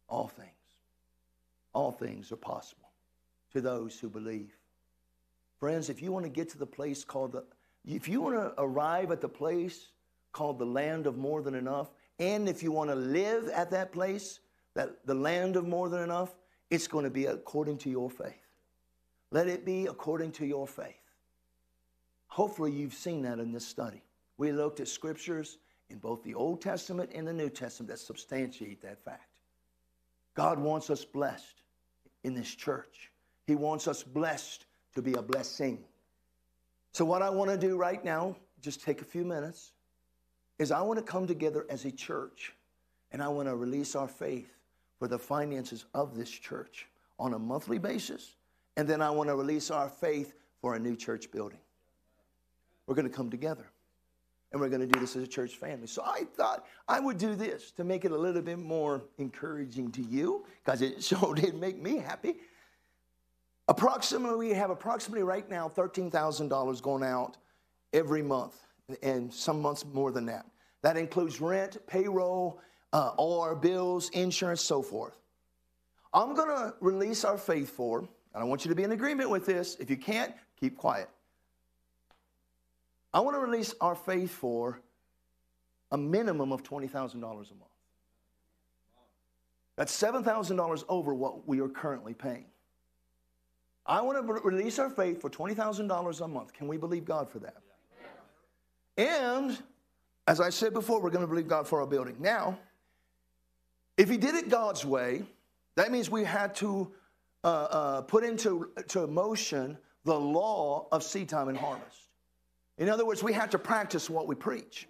All 0.08 0.28
things, 0.28 0.50
all 1.74 1.92
things 1.92 2.32
are 2.32 2.38
possible 2.38 2.90
to 3.54 3.62
those 3.62 4.00
who 4.00 4.10
believe. 4.10 4.56
Friends, 5.60 5.90
if 5.90 6.02
you 6.02 6.12
want 6.12 6.26
to 6.26 6.30
get 6.30 6.50
to 6.50 6.58
the 6.58 6.66
place 6.66 7.04
called 7.04 7.34
the, 7.34 7.44
if 7.86 8.08
you 8.08 8.22
want 8.22 8.36
to 8.36 8.54
arrive 8.58 9.12
at 9.12 9.22
the 9.22 9.30
place 9.30 9.88
called 10.32 10.58
the 10.58 10.66
land 10.66 11.06
of 11.06 11.18
more 11.18 11.42
than 11.42 11.56
enough, 11.56 11.90
and 12.18 12.48
if 12.48 12.64
you 12.64 12.72
want 12.72 12.90
to 12.90 12.96
live 12.96 13.50
at 13.50 13.72
that 13.72 13.92
place, 13.92 14.40
that 14.74 15.06
the 15.06 15.14
land 15.14 15.56
of 15.56 15.68
more 15.68 15.90
than 15.90 16.02
enough, 16.02 16.34
it's 16.70 16.88
going 16.88 17.04
to 17.04 17.10
be 17.10 17.26
according 17.26 17.78
to 17.80 17.90
your 17.90 18.10
faith. 18.10 18.46
Let 19.32 19.48
it 19.48 19.66
be 19.66 19.88
according 19.88 20.32
to 20.34 20.46
your 20.46 20.68
faith. 20.68 20.96
Hopefully, 22.28 22.72
you've 22.72 22.94
seen 22.94 23.24
that 23.24 23.40
in 23.40 23.52
this 23.52 23.66
study. 23.66 24.02
We 24.38 24.52
looked 24.52 24.80
at 24.80 24.88
scriptures 24.88 25.58
in 25.90 25.98
both 25.98 26.24
the 26.24 26.34
Old 26.34 26.62
Testament 26.62 27.12
and 27.14 27.28
the 27.28 27.34
New 27.34 27.50
Testament 27.50 27.90
that 27.90 28.00
substantiate 28.00 28.82
that 28.82 29.04
fact. 29.04 29.30
God 30.36 30.60
wants 30.60 30.90
us 30.90 31.04
blessed 31.04 31.64
in 32.24 32.34
this 32.34 32.54
church, 32.54 33.12
He 33.48 33.56
wants 33.56 33.88
us 33.88 34.04
blessed 34.04 34.66
to 34.96 35.02
be 35.02 35.14
a 35.14 35.22
blessing. 35.22 35.80
So, 36.92 37.06
what 37.06 37.22
I 37.22 37.30
want 37.30 37.50
to 37.52 37.58
do 37.58 37.78
right 37.78 38.04
now, 38.04 38.36
just 38.62 38.84
take 38.84 39.02
a 39.02 39.06
few 39.06 39.24
minutes, 39.24 39.72
is 40.58 40.72
I 40.72 40.82
want 40.82 40.98
to 41.00 41.04
come 41.04 41.28
together 41.28 41.66
as 41.70 41.86
a 41.86 41.92
church 41.92 42.54
and 43.12 43.24
I 43.24 43.28
want 43.30 43.48
to 43.48 43.56
release 43.56 43.96
our 43.96 44.08
faith 44.08 44.52
for 44.98 45.08
the 45.08 45.18
finances 45.18 45.86
of 45.94 46.16
this 46.16 46.30
church 46.30 46.88
on 47.18 47.34
a 47.34 47.40
monthly 47.40 47.78
basis. 47.78 48.36
And 48.76 48.88
then 48.88 49.02
I 49.02 49.10
want 49.10 49.30
to 49.30 49.36
release 49.36 49.72
our 49.72 49.90
faith 49.90 50.34
for 50.62 50.76
a 50.76 50.80
new 50.80 50.96
church 50.96 51.32
building. 51.32 51.60
We're 52.86 52.96
going 52.96 53.08
to 53.08 53.16
come 53.16 53.30
together 53.30 53.66
and 54.52 54.60
we're 54.60 54.70
going 54.70 54.82
to 54.82 54.88
do 54.88 55.00
this 55.00 55.16
as 55.16 55.24
a 55.24 55.28
church 55.28 55.56
family. 55.56 55.88
So 55.88 56.04
I 56.04 56.24
thought 56.36 56.66
I 56.88 57.00
would 57.00 57.18
do 57.18 57.36
this 57.36 57.72
to 57.72 57.84
make 57.84 58.06
it 58.06 58.12
a 58.12 58.18
little 58.18 58.42
bit 58.42 58.60
more 58.60 59.04
encouraging 59.18 59.92
to 59.92 60.02
you 60.02 60.46
because 60.64 60.82
it 60.82 61.04
sure 61.04 61.36
did 61.36 61.56
make 61.56 61.82
me 61.82 61.98
happy. 61.98 62.38
Approximately, 63.68 64.48
we 64.50 64.56
have 64.56 64.72
approximately 64.72 65.24
right 65.24 65.48
now 65.48 65.70
$13,000 65.70 66.82
going 66.82 67.04
out 67.04 67.38
every 67.94 68.24
month, 68.24 68.56
and 69.04 69.32
some 69.32 69.62
months 69.62 69.86
more 69.94 70.12
than 70.12 70.26
that. 70.26 70.46
That 70.82 70.98
includes 70.98 71.40
rent, 71.40 71.78
payroll, 71.86 72.60
uh, 72.94 73.12
all 73.18 73.42
our 73.42 73.56
bills, 73.56 74.10
insurance, 74.10 74.62
so 74.62 74.82
forth. 74.82 75.20
I'm 76.14 76.34
going 76.34 76.50
to 76.50 76.74
release 76.82 77.24
our 77.24 77.38
faith 77.38 77.70
for, 77.70 78.00
and 78.00 78.10
I 78.34 78.44
want 78.44 78.66
you 78.66 78.70
to 78.70 78.76
be 78.76 78.82
in 78.82 78.92
agreement 78.92 79.30
with 79.30 79.46
this. 79.46 79.76
If 79.76 79.92
you 79.92 79.98
can't, 79.98 80.34
keep 80.60 80.76
quiet. 80.76 81.08
I 83.14 83.20
want 83.22 83.36
to 83.36 83.40
release 83.40 83.74
our 83.82 83.96
faith 83.96 84.32
for 84.32 84.82
a 85.92 85.98
minimum 85.98 86.52
of 86.52 86.64
$20,000 86.64 87.16
a 87.16 87.20
month. 87.24 87.46
That's 89.76 89.98
$7,000 90.00 90.84
over 90.90 91.14
what 91.14 91.48
we 91.48 91.62
are 91.62 91.70
currently 91.70 92.14
paying. 92.14 92.46
I 93.86 94.02
want 94.02 94.28
to 94.28 94.34
release 94.34 94.78
our 94.78 94.90
faith 94.90 95.20
for 95.22 95.30
$20,000 95.30 96.22
a 96.22 96.28
month. 96.28 96.54
Can 96.54 96.68
we 96.68 96.78
believe 96.78 97.06
God 97.06 97.30
for 97.30 97.40
that? 97.40 97.58
And 98.98 99.58
as 100.28 100.40
I 100.40 100.50
said 100.50 100.74
before, 100.74 101.02
we're 101.02 101.10
going 101.10 101.24
to 101.24 101.28
believe 101.28 101.48
God 101.48 101.68
for 101.68 101.82
our 101.82 101.88
building. 101.88 102.18
Now, 102.20 102.60
if 103.98 104.10
He 104.10 104.18
did 104.18 104.36
it 104.36 104.50
God's 104.50 104.86
way, 104.86 105.24
that 105.76 105.92
means 105.92 106.12
we 106.12 106.24
had 106.24 106.54
to 106.56 106.92
uh, 107.44 107.48
uh, 107.48 108.02
put 108.02 108.24
into 108.24 108.70
to 108.90 109.08
motion 109.08 109.78
the 110.04 110.20
law 110.20 110.88
of 110.92 111.02
seed 111.02 111.30
time 111.30 111.48
and 111.48 111.58
harvest. 111.58 112.09
In 112.80 112.90
other 112.90 113.06
words, 113.06 113.22
we 113.22 113.34
have 113.34 113.52
to 113.52 113.60
practice 113.60 114.10
what 114.10 114.26
we 114.26 114.36
preach. 114.36 114.88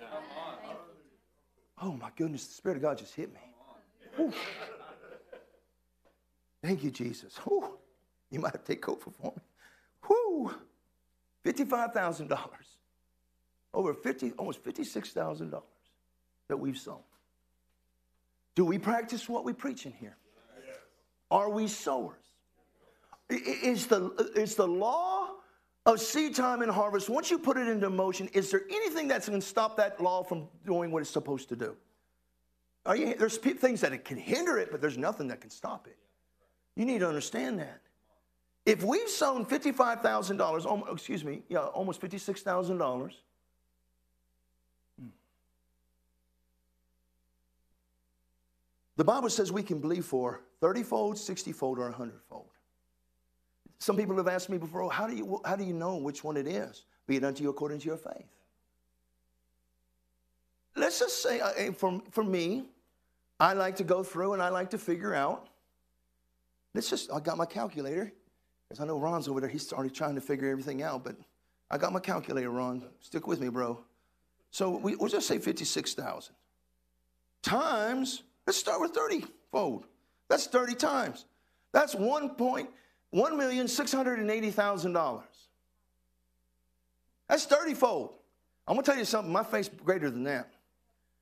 Oh 1.81 1.93
my 1.93 2.11
goodness, 2.16 2.47
the 2.47 2.55
Spirit 2.55 2.77
of 2.77 2.83
God 2.83 2.99
just 2.99 3.14
hit 3.14 3.33
me. 3.33 4.33
Thank 6.62 6.83
you, 6.83 6.91
Jesus. 6.91 7.39
You 8.31 8.41
might 8.41 8.53
have 8.53 8.64
to 8.64 8.72
take 8.72 8.81
coat 8.81 9.03
for 9.03 9.11
me. 9.11 9.31
Whew. 10.07 10.55
$55,000. 11.45 12.39
Over 13.75 13.93
50, 13.93 14.33
almost 14.39 14.62
$56,000 14.62 15.62
that 16.49 16.57
we've 16.57 16.79
sown. 16.79 17.01
Do 18.55 18.64
we 18.64 18.79
practice 18.79 19.29
what 19.29 19.45
we 19.45 19.53
preach 19.53 19.85
in 19.85 19.93
here? 19.93 20.16
Are 21.31 21.51
we 21.51 21.66
sowers? 21.66 22.22
Is 23.29 23.87
the, 23.87 24.33
is 24.37 24.55
the 24.55 24.66
law 24.66 25.31
of 25.87 26.01
seed 26.01 26.35
time 26.35 26.62
and 26.62 26.70
harvest, 26.70 27.11
once 27.11 27.30
you 27.30 27.39
put 27.39 27.57
it 27.57 27.68
into 27.68 27.91
motion, 27.91 28.28
is 28.32 28.51
there 28.51 28.62
anything 28.70 29.07
that's 29.09 29.28
going 29.28 29.41
to 29.41 29.47
stop 29.47 29.76
that 29.76 30.01
law 30.01 30.22
from 30.22 30.49
doing 30.64 30.91
what 30.91 31.03
it's 31.03 31.11
supposed 31.11 31.49
to 31.51 31.57
do? 31.57 31.76
Are 32.87 32.97
you, 32.97 33.14
there's 33.14 33.37
things 33.37 33.80
that 33.80 33.93
it 33.93 34.05
can 34.05 34.16
hinder 34.16 34.59
it, 34.59 34.70
but 34.70 34.80
there's 34.80 34.99
nothing 34.99 35.28
that 35.28 35.41
can 35.41 35.51
stop 35.51 35.87
it. 35.87 35.97
You 36.76 36.85
need 36.85 37.01
to 37.01 37.09
understand 37.09 37.59
that. 37.59 37.80
If 38.66 38.82
we've 38.82 39.09
sown 39.09 39.45
$55,000, 39.45 40.93
excuse 40.93 41.22
me, 41.22 41.43
yeah, 41.49 41.61
almost 41.61 42.01
$56,000, 42.01 43.12
the 48.97 49.05
Bible 49.05 49.28
says 49.28 49.53
we 49.53 49.62
can 49.62 49.80
believe 49.80 50.07
for 50.07 50.41
30 50.61 50.82
fold, 50.82 51.18
60 51.18 51.53
fold, 51.53 51.78
or 51.78 51.85
100 51.85 52.20
fold. 52.28 52.53
Some 53.79 53.97
people 53.97 54.16
have 54.16 54.29
asked 54.29 54.49
me 54.49 54.59
before, 54.59 54.91
how 54.91 55.07
do 55.07 55.14
you, 55.14 55.41
how 55.45 55.57
do 55.57 55.64
you 55.64 55.72
know 55.72 55.97
which 55.97 56.25
one 56.25 56.37
it 56.37 56.47
is? 56.47 56.85
Be 57.07 57.16
it 57.16 57.25
unto 57.25 57.43
you 57.43 57.51
according 57.51 57.81
to 57.81 57.87
your 57.87 57.97
faith. 57.97 58.29
Let's 60.77 60.99
just 60.99 61.22
say, 61.22 61.41
uh, 61.41 61.72
for, 61.72 62.01
for 62.11 62.25
me, 62.25 62.64
I 63.39 63.53
like 63.53 63.77
to 63.77 63.85
go 63.85 64.03
through 64.03 64.33
and 64.33 64.43
I 64.43 64.49
like 64.49 64.70
to 64.70 64.79
figure 64.79 65.14
out. 65.14 65.49
Let's 66.75 66.91
just, 66.91 67.12
I 67.12 67.20
got 67.20 67.37
my 67.37 67.47
calculator. 67.47 68.12
Because 68.68 68.83
I 68.83 68.87
know 68.87 68.99
Ron's 68.99 69.29
over 69.29 69.41
there, 69.41 69.51
he's 69.51 69.72
already 69.72 69.91
trying 69.91 70.14
to 70.14 70.20
figure 70.20 70.49
everything 70.49 70.83
out, 70.83 71.05
but 71.05 71.16
I 71.70 71.79
got 71.79 71.93
my 71.93 72.01
calculator, 72.01 72.51
Ron. 72.51 72.83
Stick 73.01 73.27
with 73.27 73.41
me, 73.41 73.49
bro. 73.49 73.79
So 74.51 74.70
we, 74.70 74.97
we'll 74.97 75.11
just 75.11 75.29
say 75.29 75.39
56,000 75.39 76.35
times, 77.43 78.22
let's 78.47 78.59
start 78.59 78.81
with 78.81 78.93
30 78.93 79.27
fold. 79.53 79.87
That's 80.29 80.47
30 80.47 80.75
times. 80.75 81.27
That's 81.72 81.95
$1,680,000. 83.15 85.23
That's 87.29 87.45
30 87.47 87.75
fold. 87.75 88.15
I'm 88.67 88.75
going 88.75 88.85
to 88.85 88.91
tell 88.91 88.99
you 88.99 89.05
something. 89.05 89.33
My 89.33 89.45
faith's 89.45 89.71
greater 89.85 90.11
than 90.11 90.25
that. 90.25 90.51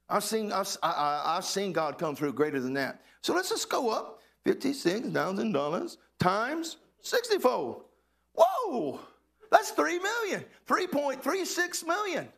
I've 0.08 0.24
seen, 0.24 0.52
I've, 0.52 0.76
I, 0.82 1.34
have 1.36 1.44
seen 1.44 1.72
God 1.72 1.98
come 1.98 2.16
through 2.16 2.32
greater 2.32 2.60
than 2.60 2.74
that. 2.74 3.02
So 3.22 3.34
let's 3.34 3.48
just 3.48 3.68
go 3.68 3.90
up 3.90 4.20
$56,000 4.44 5.96
times 6.18 6.76
60 7.00 7.38
fold. 7.38 7.84
Whoa, 8.34 9.00
that's 9.50 9.70
3 9.70 9.98
million, 9.98 10.44
3.36 10.66 11.86
million. 11.86 12.28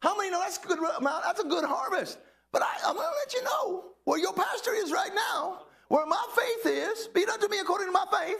How 0.00 0.16
many 0.16 0.30
know 0.30 0.40
that's 0.40 0.58
a 0.58 0.66
good 0.66 0.78
amount? 0.78 1.24
That's 1.24 1.40
a 1.40 1.48
good 1.48 1.64
harvest. 1.64 2.18
But 2.52 2.62
I, 2.62 2.68
I'm 2.86 2.94
going 2.94 3.06
to 3.06 3.12
let 3.24 3.34
you 3.34 3.44
know 3.44 3.84
where 4.04 4.18
your 4.18 4.32
pastor 4.32 4.72
is 4.74 4.92
right 4.92 5.10
now, 5.14 5.62
where 5.88 6.06
my 6.06 6.24
faith 6.36 6.72
is, 6.72 7.08
be 7.08 7.20
it 7.20 7.28
unto 7.28 7.48
me 7.48 7.58
according 7.58 7.88
to 7.88 7.92
my 7.92 8.06
faith, 8.12 8.38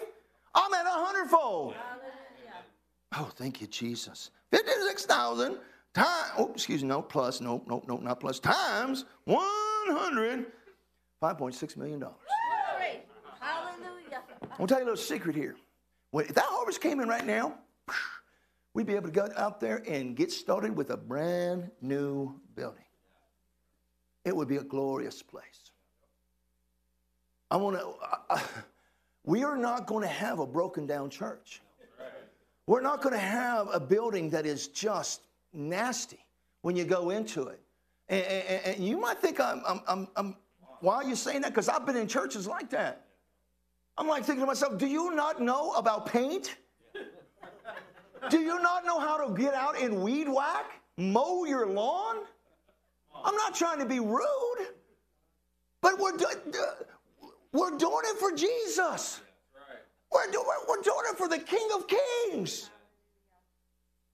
I'm 0.54 0.72
at 0.74 0.86
a 0.86 0.90
hundredfold. 0.90 1.74
Oh, 3.16 3.30
thank 3.36 3.60
you, 3.60 3.66
Jesus. 3.66 4.30
56,000 4.50 5.58
times, 5.94 6.32
oh, 6.36 6.50
excuse 6.52 6.82
me, 6.82 6.88
no, 6.88 7.00
plus, 7.00 7.40
no, 7.40 7.62
no, 7.68 7.82
no, 7.86 7.96
not 7.98 8.20
plus, 8.20 8.40
times 8.40 9.04
100, 9.24 10.46
$5.6 11.22 11.76
million. 11.76 12.04
Hallelujah. 13.40 14.22
I'll 14.58 14.66
tell 14.66 14.78
you 14.78 14.84
a 14.84 14.86
little 14.86 14.96
secret 14.96 15.36
here. 15.36 15.56
When, 16.10 16.26
if 16.26 16.34
that 16.34 16.44
harvest 16.44 16.80
came 16.80 17.00
in 17.00 17.08
right 17.08 17.24
now, 17.24 17.58
we'd 18.74 18.86
be 18.86 18.94
able 18.94 19.08
to 19.08 19.12
go 19.12 19.28
out 19.36 19.60
there 19.60 19.82
and 19.88 20.16
get 20.16 20.32
started 20.32 20.76
with 20.76 20.90
a 20.90 20.96
brand 20.96 21.70
new 21.80 22.34
building. 22.56 22.84
It 24.24 24.34
would 24.34 24.48
be 24.48 24.56
a 24.56 24.64
glorious 24.64 25.22
place. 25.22 25.70
I 27.50 27.56
want 27.56 27.76
to, 27.76 27.94
uh, 28.30 28.40
we 29.24 29.42
are 29.42 29.56
not 29.56 29.86
going 29.86 30.02
to 30.02 30.08
have 30.08 30.38
a 30.38 30.46
broken 30.46 30.86
down 30.86 31.10
church. 31.10 31.60
We're 32.66 32.80
not 32.80 33.02
going 33.02 33.14
to 33.14 33.20
have 33.20 33.68
a 33.72 33.80
building 33.80 34.30
that 34.30 34.46
is 34.46 34.68
just 34.68 35.22
nasty 35.52 36.24
when 36.62 36.76
you 36.76 36.84
go 36.84 37.10
into 37.10 37.48
it. 37.48 37.60
And, 38.08 38.24
and, 38.24 38.76
and 38.76 38.86
you 38.86 38.98
might 38.98 39.18
think 39.18 39.40
I'm, 39.40 39.62
I'm, 39.66 39.80
I'm, 39.86 40.08
I'm 40.16 40.36
why 40.80 40.96
are 40.96 41.04
you 41.04 41.16
saying 41.16 41.42
that? 41.42 41.50
Because 41.50 41.68
I've 41.68 41.86
been 41.86 41.96
in 41.96 42.08
churches 42.08 42.46
like 42.46 42.70
that. 42.70 43.06
I'm 43.96 44.08
like 44.08 44.24
thinking 44.24 44.40
to 44.40 44.46
myself, 44.46 44.76
do 44.78 44.86
you 44.86 45.14
not 45.14 45.40
know 45.40 45.72
about 45.72 46.06
paint? 46.06 46.56
Do 48.30 48.40
you 48.40 48.60
not 48.60 48.84
know 48.84 48.98
how 48.98 49.26
to 49.26 49.34
get 49.34 49.54
out 49.54 49.78
and 49.78 50.02
weed 50.02 50.28
whack, 50.28 50.80
mow 50.96 51.44
your 51.44 51.66
lawn? 51.66 52.16
I'm 53.24 53.36
not 53.36 53.54
trying 53.54 53.78
to 53.78 53.86
be 53.86 54.00
rude, 54.00 54.68
but 55.80 55.98
we're, 55.98 56.16
we're 57.54 57.78
doing 57.78 58.02
it 58.04 58.18
for 58.18 58.32
Jesus. 58.32 59.20
We're, 60.12 60.30
do, 60.30 60.44
we're 60.68 60.82
doing 60.82 61.04
it 61.10 61.16
for 61.16 61.28
the 61.28 61.38
King 61.38 61.68
of 61.74 61.86
Kings. 61.88 62.68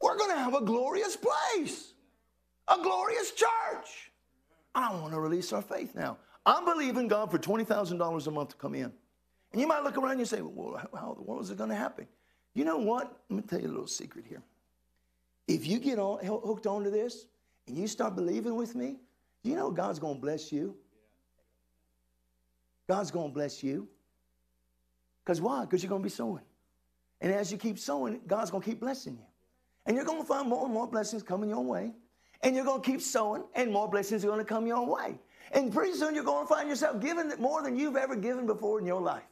We're 0.01 0.17
going 0.17 0.31
to 0.31 0.39
have 0.39 0.55
a 0.55 0.61
glorious 0.61 1.17
place, 1.17 1.95
a 2.69 2.77
glorious 2.81 3.33
church. 3.33 4.13
I 4.75 4.93
want 4.95 5.13
to 5.13 5.21
release 5.21 5.53
our 5.53 5.63
faith 5.63 5.95
now. 5.95 6.19
I'm 6.47 6.65
believing 6.65 7.09
God 7.09 7.31
for 7.31 7.39
$20,000 7.39 8.27
a 8.27 8.31
month 8.31 8.51
to 8.51 8.57
come 8.57 8.75
in. 8.75 8.93
And 9.53 9.61
you 9.61 9.67
might 9.67 9.83
look 9.83 9.99
around 9.99 10.13
and 10.13 10.21
you 10.21 10.27
say, 10.27 10.43
well, 10.43 10.81
how 10.95 11.11
in 11.11 11.17
the 11.17 11.23
world 11.23 11.43
is 11.43 11.51
it 11.51 11.59
going 11.59 11.71
to 11.71 11.77
happen? 11.77 12.07
You 12.55 12.65
know 12.65 12.79
what? 12.79 13.21
Let 13.29 13.37
me 13.37 13.43
tell 13.43 13.61
you 13.61 13.69
a 13.69 13.73
little 13.73 13.87
secret 13.87 14.25
here. 14.29 14.43
If 15.49 15.67
you 15.67 15.79
get 15.79 15.99
on, 15.99 16.25
hooked 16.25 16.67
onto 16.67 16.91
this 16.91 17.27
and 17.67 17.77
you 17.77 17.87
start 17.89 18.15
believing 18.15 18.55
with 18.55 18.75
me, 18.75 18.97
you 19.43 19.57
know 19.57 19.71
God's 19.71 19.99
going 19.99 20.17
to 20.17 20.21
bless 20.21 20.53
you. 20.53 20.77
God's 22.91 23.13
going 23.13 23.29
to 23.29 23.33
bless 23.33 23.63
you. 23.63 23.87
Because 25.23 25.41
why? 25.41 25.61
Because 25.61 25.81
you're 25.81 25.91
going 25.91 26.03
to 26.03 26.07
be 26.07 26.11
sowing. 26.11 26.43
And 27.21 27.33
as 27.33 27.53
you 27.53 27.57
keep 27.57 27.79
sowing, 27.79 28.21
God's 28.27 28.51
going 28.51 28.65
to 28.65 28.69
keep 28.69 28.81
blessing 28.81 29.13
you. 29.13 29.27
And 29.87 29.95
you're 29.95 30.05
going 30.05 30.21
to 30.21 30.27
find 30.27 30.49
more 30.49 30.65
and 30.65 30.75
more 30.75 30.89
blessings 30.89 31.23
coming 31.23 31.51
your 31.51 31.63
way. 31.63 31.93
And 32.43 32.57
you're 32.57 32.65
going 32.65 32.83
to 32.83 32.91
keep 32.91 33.01
sowing, 33.01 33.45
and 33.55 33.73
more 33.73 33.89
blessings 33.89 34.25
are 34.25 34.27
going 34.27 34.41
to 34.41 34.45
come 34.45 34.67
your 34.67 34.85
way. 34.85 35.21
And 35.53 35.73
pretty 35.73 35.93
soon 35.93 36.17
you're 36.17 36.25
going 36.25 36.49
to 36.49 36.53
find 36.53 36.69
yourself 36.69 37.01
giving 37.01 37.31
more 37.39 37.63
than 37.63 37.77
you've 37.77 37.95
ever 37.95 38.17
given 38.17 38.45
before 38.45 38.81
in 38.81 38.87
your 38.87 39.01
life. 39.01 39.23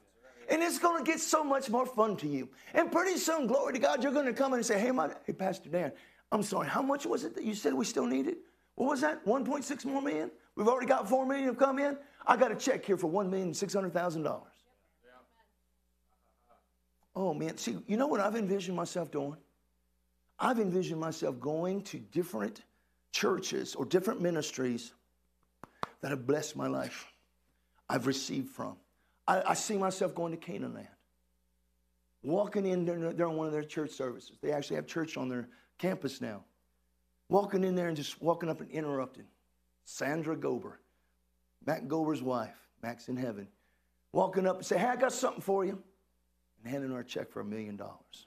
And 0.48 0.62
it's 0.62 0.78
going 0.78 1.04
to 1.04 1.10
get 1.10 1.18
so 1.18 1.42
much 1.42 1.68
more 1.68 1.84
fun 1.84 2.16
to 2.18 2.28
you. 2.28 2.50
And 2.74 2.92
pretty 2.92 3.18
soon, 3.18 3.48
glory 3.48 3.72
to 3.72 3.80
God, 3.80 4.04
you're 4.04 4.12
going 4.12 4.26
to 4.26 4.32
come 4.32 4.52
in 4.52 4.60
and 4.60 4.66
say, 4.66 4.78
hey, 4.78 4.92
my, 4.92 5.10
hey, 5.26 5.32
Pastor 5.32 5.68
Dan, 5.68 5.90
I'm 6.30 6.44
sorry, 6.44 6.68
how 6.68 6.82
much 6.82 7.06
was 7.06 7.24
it 7.24 7.34
that 7.34 7.42
you 7.42 7.56
said 7.56 7.74
we 7.74 7.86
still 7.86 8.06
needed? 8.06 8.36
What 8.76 8.90
was 8.90 9.00
that? 9.00 9.26
1.6 9.26 9.84
more 9.84 10.00
million? 10.00 10.30
We've 10.54 10.68
already 10.68 10.86
got 10.86 11.08
4 11.08 11.26
million 11.26 11.46
have 11.46 11.58
come 11.58 11.80
in. 11.80 11.96
I 12.28 12.36
got 12.36 12.52
a 12.52 12.54
check 12.54 12.84
here 12.84 12.98
for 12.98 13.10
$1,600,000. 13.10 14.42
Oh 17.16 17.34
man, 17.34 17.56
see, 17.56 17.76
you 17.88 17.96
know 17.96 18.06
what 18.06 18.20
I've 18.20 18.36
envisioned 18.36 18.76
myself 18.76 19.10
doing? 19.10 19.36
I've 20.38 20.60
envisioned 20.60 21.00
myself 21.00 21.40
going 21.40 21.82
to 21.84 21.98
different 21.98 22.62
churches 23.10 23.74
or 23.74 23.84
different 23.84 24.20
ministries 24.20 24.92
that 26.00 26.10
have 26.10 26.26
blessed 26.26 26.54
my 26.54 26.68
life. 26.68 27.06
I've 27.88 28.06
received 28.06 28.50
from. 28.50 28.76
I, 29.26 29.42
I 29.48 29.54
see 29.54 29.76
myself 29.76 30.14
going 30.14 30.30
to 30.30 30.36
Canaan 30.38 30.74
land, 30.74 30.88
walking 32.22 32.66
in 32.66 32.84
there 32.84 33.12
during 33.12 33.36
one 33.36 33.46
of 33.46 33.52
their 33.52 33.64
church 33.64 33.90
services. 33.90 34.36
They 34.40 34.52
actually 34.52 34.76
have 34.76 34.86
church 34.86 35.16
on 35.16 35.28
their 35.28 35.48
campus 35.78 36.20
now. 36.20 36.44
Walking 37.28 37.64
in 37.64 37.74
there 37.74 37.88
and 37.88 37.96
just 37.96 38.22
walking 38.22 38.48
up 38.48 38.60
and 38.60 38.70
interrupting. 38.70 39.26
Sandra 39.84 40.36
Gober, 40.36 40.74
Mac 41.68 41.86
Gober's 41.86 42.22
wife, 42.22 42.56
Mac's 42.82 43.10
in 43.10 43.16
heaven, 43.18 43.46
walking 44.12 44.46
up 44.46 44.56
and 44.56 44.64
say, 44.64 44.78
Hey, 44.78 44.86
I 44.86 44.96
got 44.96 45.12
something 45.12 45.42
for 45.42 45.66
you. 45.66 45.78
And 46.64 46.72
handing 46.72 46.90
her 46.92 47.00
a 47.00 47.04
check 47.04 47.30
for 47.30 47.40
a 47.40 47.44
million 47.44 47.76
dollars. 47.76 48.26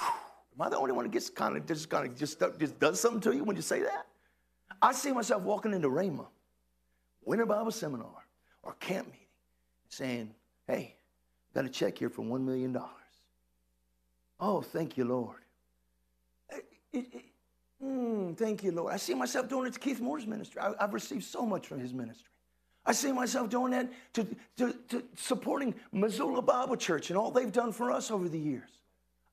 Am 0.00 0.60
I 0.60 0.68
the 0.68 0.78
only 0.78 0.92
one 0.92 1.06
that 1.06 1.10
gets 1.10 1.28
kind 1.28 1.56
of 1.56 1.66
just 1.66 1.90
kind 1.90 2.06
of 2.06 2.16
just, 2.16 2.40
just 2.60 2.78
does 2.78 3.00
something 3.00 3.20
to 3.22 3.36
you 3.36 3.42
when 3.42 3.56
you 3.56 3.62
say 3.62 3.82
that? 3.82 4.06
I 4.80 4.92
see 4.92 5.10
myself 5.10 5.42
walking 5.42 5.74
into 5.74 5.88
Rhema, 5.88 6.28
Winter 7.24 7.46
Bible 7.46 7.72
Seminar, 7.72 8.24
or 8.62 8.74
camp 8.74 9.06
meeting, 9.06 9.26
saying, 9.88 10.34
Hey, 10.68 10.94
got 11.52 11.64
a 11.64 11.68
check 11.68 11.98
here 11.98 12.10
for 12.10 12.22
$1 12.22 12.40
million. 12.44 12.78
Oh, 14.38 14.62
thank 14.62 14.96
you, 14.96 15.04
Lord. 15.04 15.40
It, 16.50 16.64
it, 16.92 17.06
it, 17.12 17.24
mm, 17.84 18.36
thank 18.36 18.62
you, 18.62 18.72
Lord. 18.72 18.92
I 18.92 18.96
see 18.96 19.14
myself 19.14 19.48
doing 19.48 19.66
it 19.66 19.74
to 19.74 19.80
Keith 19.80 20.00
Moore's 20.00 20.26
ministry. 20.26 20.60
I, 20.60 20.72
I've 20.80 20.94
received 20.94 21.24
so 21.24 21.44
much 21.44 21.66
from 21.66 21.80
his 21.80 21.92
ministry. 21.92 22.28
I 22.86 22.92
see 22.92 23.12
myself 23.12 23.48
doing 23.48 23.72
that 23.72 23.90
to, 24.14 24.26
to, 24.58 24.72
to, 24.88 25.02
supporting 25.16 25.74
Missoula 25.92 26.42
Bible 26.42 26.76
Church 26.76 27.10
and 27.10 27.18
all 27.18 27.30
they've 27.30 27.52
done 27.52 27.72
for 27.72 27.90
us 27.90 28.10
over 28.10 28.28
the 28.28 28.38
years. 28.38 28.68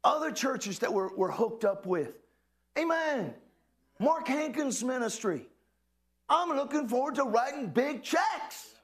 Other 0.04 0.32
churches 0.32 0.80
that 0.80 0.94
we're, 0.94 1.14
we're 1.16 1.32
hooked 1.32 1.66
up 1.66 1.86
with. 1.86 2.14
Amen. 2.78 3.34
Mark 4.00 4.28
Hankins' 4.28 4.84
ministry. 4.84 5.46
I'm 6.30 6.56
looking 6.56 6.88
forward 6.88 7.16
to 7.16 7.24
writing 7.24 7.68
big 7.68 8.04
checks. 8.04 8.76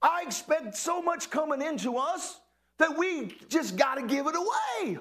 I 0.00 0.22
expect 0.22 0.76
so 0.76 1.02
much 1.02 1.30
coming 1.30 1.62
into 1.62 1.98
us 1.98 2.40
that 2.78 2.96
we 2.96 3.36
just 3.48 3.76
got 3.76 3.96
to 3.96 4.06
give 4.06 4.26
it 4.26 4.34
away. 4.34 4.98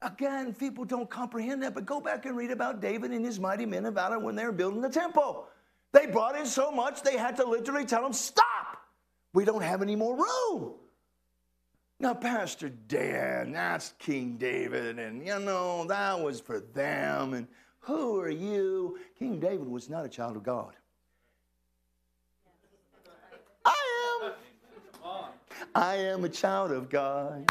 Again, 0.00 0.54
people 0.54 0.84
don't 0.84 1.10
comprehend 1.10 1.62
that, 1.62 1.74
but 1.74 1.84
go 1.84 2.00
back 2.00 2.24
and 2.24 2.36
read 2.36 2.52
about 2.52 2.80
David 2.80 3.10
and 3.10 3.24
his 3.24 3.40
mighty 3.40 3.66
men 3.66 3.84
of 3.84 3.94
valor 3.94 4.18
when 4.18 4.36
they 4.36 4.44
were 4.44 4.52
building 4.52 4.80
the 4.80 4.88
temple. 4.88 5.46
They 5.92 6.06
brought 6.06 6.38
in 6.38 6.46
so 6.46 6.70
much 6.70 7.02
they 7.02 7.16
had 7.16 7.36
to 7.36 7.44
literally 7.44 7.84
tell 7.84 8.02
them, 8.02 8.12
Stop! 8.12 8.46
We 9.32 9.44
don't 9.44 9.62
have 9.62 9.82
any 9.82 9.96
more 9.96 10.16
room. 10.16 10.74
Now, 12.00 12.14
Pastor 12.14 12.68
Dan, 12.68 13.52
that's 13.52 13.94
King 13.98 14.36
David, 14.36 15.00
and 15.00 15.26
you 15.26 15.38
know, 15.40 15.84
that 15.86 16.20
was 16.20 16.40
for 16.40 16.60
them, 16.60 17.34
and 17.34 17.48
who 17.80 18.20
are 18.20 18.30
you? 18.30 18.98
King 19.18 19.40
David 19.40 19.66
was 19.66 19.88
not 19.88 20.04
a 20.04 20.08
child 20.08 20.36
of 20.36 20.44
God. 20.44 20.74
I 23.64 24.20
am. 24.22 24.32
I 25.74 25.94
am 25.96 26.24
a 26.24 26.28
child 26.28 26.70
of 26.70 26.88
God. 26.88 27.50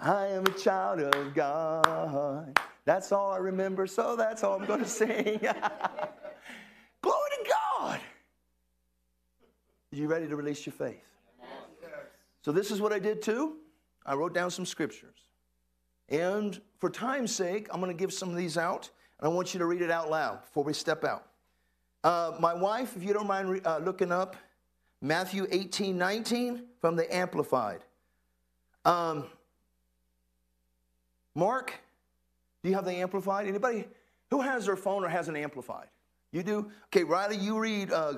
I 0.00 0.28
am 0.28 0.46
a 0.46 0.52
child 0.52 1.00
of 1.00 1.34
God. 1.34 2.58
That's 2.86 3.12
all 3.12 3.32
I 3.32 3.36
remember, 3.36 3.86
so 3.86 4.16
that's 4.16 4.42
all 4.42 4.58
I'm 4.58 4.66
going 4.66 4.80
to 4.84 4.88
sing. 4.88 5.38
Glory 7.02 7.30
to 7.30 7.50
God. 7.50 8.00
Are 9.92 9.96
you 9.96 10.08
ready 10.08 10.26
to 10.26 10.36
release 10.36 10.64
your 10.64 10.72
faith? 10.72 11.04
So, 12.42 12.52
this 12.52 12.70
is 12.70 12.80
what 12.80 12.92
I 12.92 12.98
did 12.98 13.20
too. 13.20 13.56
I 14.06 14.14
wrote 14.14 14.32
down 14.32 14.50
some 14.50 14.64
scriptures. 14.64 15.18
And 16.08 16.58
for 16.78 16.88
time's 16.88 17.34
sake, 17.34 17.68
I'm 17.70 17.80
going 17.80 17.94
to 17.94 17.98
give 17.98 18.12
some 18.12 18.30
of 18.30 18.36
these 18.36 18.56
out, 18.56 18.88
and 19.18 19.30
I 19.30 19.34
want 19.34 19.52
you 19.52 19.58
to 19.58 19.66
read 19.66 19.82
it 19.82 19.90
out 19.90 20.10
loud 20.10 20.40
before 20.40 20.64
we 20.64 20.72
step 20.72 21.04
out. 21.04 21.26
Uh, 22.02 22.32
my 22.40 22.54
wife, 22.54 22.96
if 22.96 23.04
you 23.04 23.12
don't 23.12 23.26
mind 23.26 23.50
re- 23.50 23.60
uh, 23.66 23.78
looking 23.78 24.10
up 24.10 24.36
Matthew 25.02 25.46
18 25.50 25.98
19 25.98 26.62
from 26.80 26.96
the 26.96 27.14
Amplified. 27.14 27.84
Um, 28.86 29.26
Mark, 31.34 31.72
do 32.62 32.68
you 32.68 32.74
have 32.74 32.84
the 32.84 32.92
Amplified? 32.92 33.46
Anybody 33.46 33.86
who 34.30 34.40
has 34.40 34.66
their 34.66 34.76
phone 34.76 35.04
or 35.04 35.08
has 35.08 35.28
an 35.28 35.36
Amplified? 35.36 35.86
You 36.32 36.42
do? 36.42 36.70
Okay, 36.86 37.04
Riley, 37.04 37.36
you 37.36 37.58
read 37.58 37.92
uh, 37.92 38.14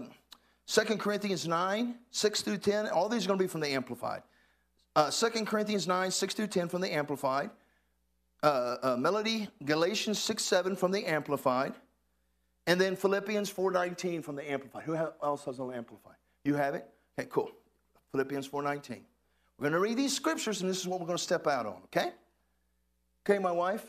2 0.66 0.96
Corinthians 0.96 1.46
9, 1.46 1.94
6 2.10 2.42
through 2.42 2.58
10. 2.58 2.88
All 2.88 3.08
these 3.08 3.24
are 3.24 3.28
going 3.28 3.38
to 3.38 3.44
be 3.44 3.48
from 3.48 3.60
the 3.60 3.68
Amplified. 3.68 4.22
Uh, 4.94 5.10
2 5.10 5.44
Corinthians 5.44 5.88
9, 5.88 6.10
6 6.10 6.34
through 6.34 6.46
10 6.48 6.68
from 6.68 6.80
the 6.80 6.92
Amplified. 6.92 7.50
uh, 8.42 8.76
uh, 8.82 8.96
Melody, 8.96 9.48
Galatians 9.64 10.18
6 10.18 10.42
7 10.42 10.76
from 10.76 10.90
the 10.90 11.04
Amplified, 11.06 11.74
and 12.66 12.80
then 12.80 12.96
Philippians 12.96 13.52
4.19 13.52 14.22
from 14.24 14.36
the 14.36 14.50
Amplified. 14.50 14.82
Who 14.84 14.96
else 15.22 15.44
has 15.44 15.58
an 15.58 15.72
Amplified? 15.72 16.16
You 16.44 16.54
have 16.54 16.74
it? 16.74 16.86
Okay, 17.18 17.28
cool. 17.30 17.50
Philippians 18.10 18.48
4.19. 18.48 19.00
We're 19.58 19.70
going 19.70 19.72
to 19.72 19.78
read 19.78 19.96
these 19.96 20.14
scriptures, 20.14 20.60
and 20.60 20.68
this 20.68 20.80
is 20.80 20.88
what 20.88 21.00
we're 21.00 21.06
going 21.06 21.18
to 21.18 21.22
step 21.22 21.46
out 21.46 21.66
on, 21.66 21.76
okay? 21.84 22.10
Okay, 23.22 23.38
my 23.38 23.54
wife? 23.54 23.86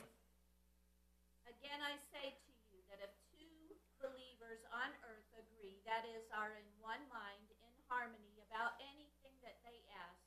Again, 1.49 1.81
I 1.81 1.97
say 2.13 2.37
to 2.37 2.51
you 2.69 2.77
that 2.93 3.01
if 3.01 3.09
two 3.33 3.73
believers 3.97 4.61
on 4.69 4.93
earth 5.09 5.25
agree, 5.33 5.81
that 5.89 6.05
is, 6.05 6.21
are 6.37 6.53
in 6.53 6.67
one 6.85 7.01
mind, 7.09 7.41
in 7.65 7.73
harmony 7.89 8.37
about 8.45 8.77
anything 8.77 9.33
that 9.41 9.57
they 9.65 9.81
ask, 9.97 10.21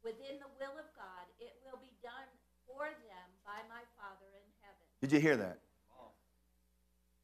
within 0.00 0.40
the 0.40 0.48
will 0.56 0.72
of 0.80 0.88
God, 0.96 1.28
it 1.36 1.52
will 1.68 1.76
be 1.84 1.92
done 2.00 2.24
for 2.64 2.88
them 2.88 3.28
by 3.44 3.60
my 3.68 3.84
Father 4.00 4.24
in 4.32 4.48
heaven. 4.64 4.88
Did 5.04 5.12
you 5.12 5.20
hear 5.20 5.36
that? 5.36 5.60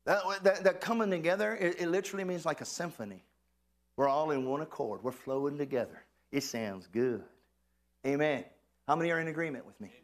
That, 0.05 0.45
that, 0.45 0.64
that 0.64 0.80
coming 0.83 1.09
together, 1.09 1.57
it, 1.57 1.80
it 1.80 1.89
literally 1.89 2.24
means 2.24 2.45
like 2.45 2.61
a 2.61 2.66
symphony. 2.66 3.24
We're 3.97 4.09
all 4.09 4.33
in 4.33 4.45
one 4.45 4.61
accord. 4.61 5.03
We're 5.03 5.12
flowing 5.12 5.57
together. 5.57 6.05
It 6.30 6.43
sounds 6.43 6.89
good. 6.93 7.24
Amen. 8.07 8.45
How 8.87 8.97
many 8.97 9.11
are 9.12 9.20
in 9.20 9.28
agreement 9.28 9.64
with 9.64 9.80
me? 9.80 10.01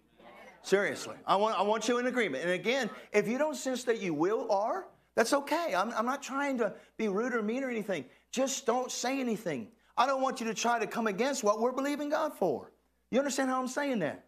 Seriously. 0.69 1.16
I 1.27 1.35
want, 1.35 1.59
I 1.59 1.62
want 1.62 1.89
you 1.89 1.97
in 1.97 2.09
agreement. 2.09 2.45
And 2.45 2.53
again, 2.53 2.91
if 3.11 3.27
you 3.27 3.39
don't 3.39 3.57
sense 3.57 3.85
that 3.85 4.03
you 4.03 4.12
will 4.12 4.53
are, 4.53 4.85
that's 5.14 5.33
okay. 5.33 5.75
I'm, 5.75 5.91
I'm 5.93 6.05
not 6.05 6.23
trying 6.23 6.59
to 6.59 6.75
be 6.99 7.09
rude 7.09 7.33
or 7.33 7.41
mean 7.41 7.64
or 7.64 7.71
anything. 7.71 8.05
Just 8.33 8.66
don't 8.66 8.93
say 8.93 9.19
anything. 9.19 9.69
I 9.97 10.07
don't 10.07 10.21
want 10.21 10.41
you 10.41 10.47
to 10.47 10.53
try 10.53 10.79
to 10.79 10.87
come 10.87 11.07
against 11.07 11.43
what 11.43 11.59
we're 11.59 11.73
believing 11.73 12.11
God 12.11 12.35
for. 12.35 12.71
You 13.11 13.19
understand 13.19 13.49
how 13.49 13.59
I'm 13.59 13.66
saying 13.66 14.01
that? 14.01 14.27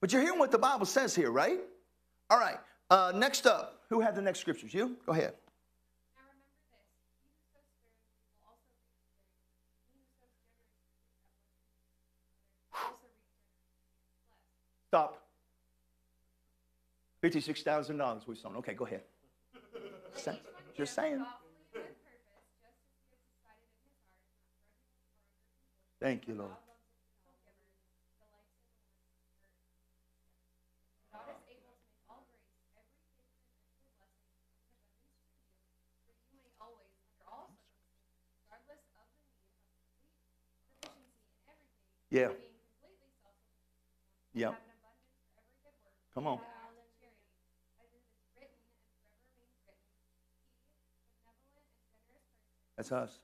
But 0.00 0.12
you're 0.12 0.22
hearing 0.22 0.38
what 0.38 0.52
the 0.52 0.58
Bible 0.58 0.86
says 0.86 1.16
here, 1.16 1.32
right? 1.32 1.58
All 2.30 2.38
right. 2.38 2.58
Uh, 2.88 3.12
next 3.16 3.48
up, 3.48 3.82
who 3.88 3.98
had 3.98 4.14
the 4.14 4.22
next 4.22 4.38
scriptures? 4.38 4.72
You? 4.72 4.96
Go 5.04 5.10
ahead. 5.10 5.34
Stop. 14.86 15.18
$56,000 17.22 18.26
we've 18.26 18.38
sown. 18.38 18.56
Okay, 18.56 18.74
go 18.74 18.84
ahead. 18.84 19.02
Just 20.76 20.94
saying. 20.94 21.24
Thank 26.00 26.26
you, 26.26 26.34
Lord. 26.34 26.50
Yeah. 42.10 42.28
Yeah. 44.34 44.52
Come 46.14 46.26
on. 46.26 46.40
That's 52.82 52.90
us. 52.90 53.18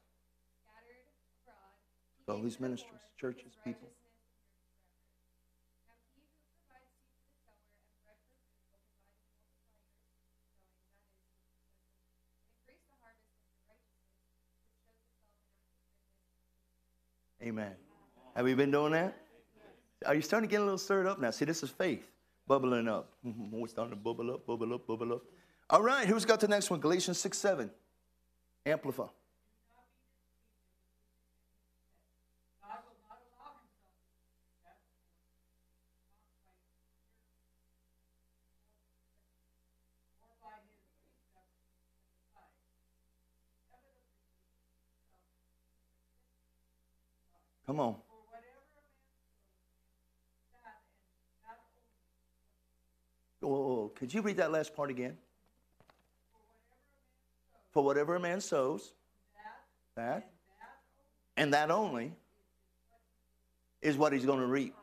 All 2.28 2.40
these 2.40 2.60
ministries, 2.60 3.00
churches, 3.20 3.54
people. 3.64 3.88
Amen. 17.42 17.72
Have 18.36 18.44
we 18.44 18.54
been 18.54 18.70
doing 18.70 18.92
that? 18.92 19.16
Are 20.06 20.14
you 20.14 20.22
starting 20.22 20.48
to 20.48 20.50
get 20.52 20.60
a 20.60 20.62
little 20.62 20.78
stirred 20.78 21.08
up 21.08 21.18
now? 21.18 21.32
See, 21.32 21.44
this 21.44 21.64
is 21.64 21.70
faith 21.70 22.06
bubbling 22.46 22.86
up. 22.86 23.10
We're 23.24 23.66
starting 23.66 23.90
to 23.90 23.96
bubble 23.96 24.30
up, 24.30 24.46
bubble 24.46 24.72
up, 24.72 24.86
bubble 24.86 25.14
up. 25.14 25.22
All 25.68 25.82
right, 25.82 26.06
who's 26.06 26.24
got 26.24 26.38
the 26.38 26.46
next 26.46 26.70
one? 26.70 26.78
Galatians 26.78 27.18
6 27.18 27.36
7. 27.36 27.70
Amplify. 28.64 29.08
Come 47.68 47.80
on. 47.80 47.96
Oh, 53.42 53.92
could 53.94 54.14
you 54.14 54.22
read 54.22 54.38
that 54.38 54.50
last 54.50 54.74
part 54.74 54.88
again? 54.88 55.18
For 57.72 57.84
whatever 57.84 58.16
a 58.16 58.20
man 58.20 58.40
sows, 58.40 58.94
that, 59.96 60.30
and 61.36 61.52
that 61.52 61.70
only 61.70 62.12
is 63.82 63.98
what 63.98 64.14
he's 64.14 64.24
going 64.24 64.40
to 64.40 64.46
reap. 64.46 64.74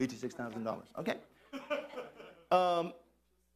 $56,000. 0.00 0.82
Okay. 0.98 1.16
Um, 2.52 2.92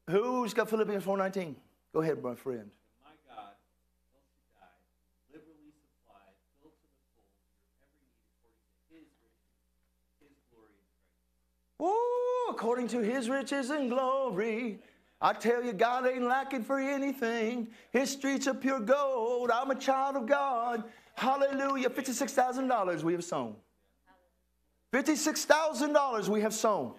who's 0.08 0.54
got 0.54 0.70
Philippians 0.70 1.02
4.19? 1.02 1.56
Go 1.92 2.00
ahead, 2.00 2.22
my 2.22 2.36
friend. 2.36 2.70
Oh, 11.86 12.46
according 12.50 12.88
to 12.88 13.00
his 13.00 13.28
riches 13.28 13.68
and 13.68 13.90
glory. 13.90 14.78
I 15.20 15.34
tell 15.34 15.62
you, 15.62 15.72
God 15.72 16.06
ain't 16.06 16.24
lacking 16.24 16.64
for 16.64 16.78
anything. 16.78 17.68
His 17.92 18.10
streets 18.10 18.46
are 18.46 18.54
pure 18.54 18.80
gold. 18.80 19.50
I'm 19.50 19.70
a 19.70 19.74
child 19.74 20.16
of 20.16 20.26
God. 20.26 20.84
Hallelujah. 21.14 21.90
$56,000 21.90 23.02
we 23.02 23.12
have 23.12 23.24
sown. 23.24 23.54
$56,000 24.92 26.28
we 26.28 26.40
have 26.40 26.54
sown. 26.54 26.94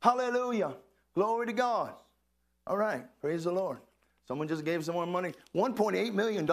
Hallelujah. 0.00 0.74
Glory 1.14 1.46
to 1.46 1.52
God. 1.52 1.92
All 2.66 2.76
right. 2.76 3.04
Praise 3.20 3.44
the 3.44 3.52
Lord. 3.52 3.78
Someone 4.26 4.48
just 4.48 4.64
gave 4.64 4.84
someone 4.84 5.10
money. 5.10 5.32
$1.8 5.54 6.14
million. 6.14 6.46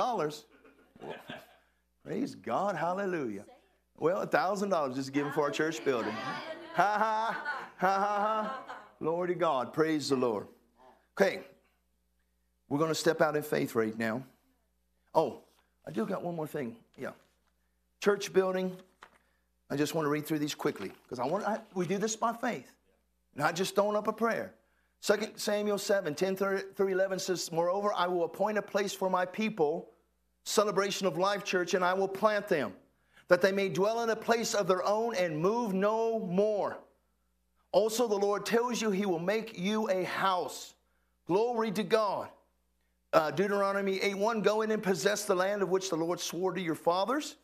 Praise 2.03 2.35
God. 2.35 2.75
Hallelujah. 2.75 3.45
Well, 3.97 4.25
$1,000 4.25 4.95
just 4.95 5.13
given 5.13 5.31
for 5.31 5.41
our 5.43 5.51
church 5.51 5.83
building. 5.85 6.13
Ha 6.73 6.97
ha, 6.97 7.60
ha 7.81 7.99
ha 7.99 8.43
ha. 8.43 8.75
Lord 8.99 9.29
to 9.29 9.35
God. 9.35 9.73
Praise 9.73 10.09
the 10.09 10.15
Lord. 10.15 10.47
Okay. 11.19 11.41
We're 12.69 12.77
going 12.77 12.91
to 12.91 12.95
step 12.95 13.21
out 13.21 13.35
in 13.35 13.43
faith 13.43 13.75
right 13.75 13.97
now. 13.97 14.23
Oh, 15.13 15.41
I 15.85 15.91
do 15.91 16.05
got 16.05 16.23
one 16.23 16.35
more 16.35 16.47
thing. 16.47 16.77
Yeah. 16.97 17.11
Church 17.99 18.31
building. 18.31 18.77
I 19.69 19.75
just 19.75 19.95
want 19.95 20.05
to 20.05 20.09
read 20.09 20.25
through 20.25 20.39
these 20.39 20.55
quickly 20.55 20.91
because 21.03 21.19
I 21.19 21.25
want 21.25 21.45
I, 21.45 21.59
we 21.73 21.85
do 21.85 21.97
this 21.97 22.15
by 22.15 22.33
faith, 22.33 22.71
not 23.35 23.55
just 23.55 23.73
throwing 23.75 23.95
up 23.95 24.07
a 24.07 24.13
prayer. 24.13 24.53
2 25.01 25.15
Samuel 25.35 25.79
7, 25.79 26.13
10 26.13 26.35
through 26.35 26.87
11 26.87 27.19
says, 27.19 27.51
Moreover, 27.51 27.91
I 27.95 28.05
will 28.07 28.23
appoint 28.23 28.57
a 28.57 28.61
place 28.61 28.93
for 28.93 29.09
my 29.09 29.25
people, 29.25 29.89
celebration 30.43 31.07
of 31.07 31.17
life 31.17 31.43
church, 31.43 31.73
and 31.73 31.83
I 31.83 31.93
will 31.93 32.07
plant 32.07 32.47
them 32.47 32.73
that 33.27 33.41
they 33.41 33.51
may 33.51 33.69
dwell 33.69 34.03
in 34.03 34.09
a 34.09 34.15
place 34.15 34.53
of 34.53 34.67
their 34.67 34.85
own 34.85 35.15
and 35.15 35.39
move 35.39 35.73
no 35.73 36.19
more. 36.19 36.77
Also, 37.71 38.07
the 38.07 38.15
Lord 38.15 38.45
tells 38.45 38.81
you 38.81 38.91
he 38.91 39.05
will 39.05 39.19
make 39.19 39.57
you 39.57 39.89
a 39.89 40.03
house. 40.03 40.73
Glory 41.27 41.71
to 41.71 41.83
God. 41.83 42.29
Uh, 43.13 43.31
Deuteronomy 43.31 44.01
8 44.01 44.17
1 44.17 44.41
Go 44.41 44.61
in 44.61 44.71
and 44.71 44.81
possess 44.81 45.25
the 45.25 45.35
land 45.35 45.61
of 45.61 45.69
which 45.69 45.89
the 45.89 45.95
Lord 45.95 46.19
swore 46.19 46.53
to 46.53 46.61
your 46.61 46.75
fathers. 46.75 47.35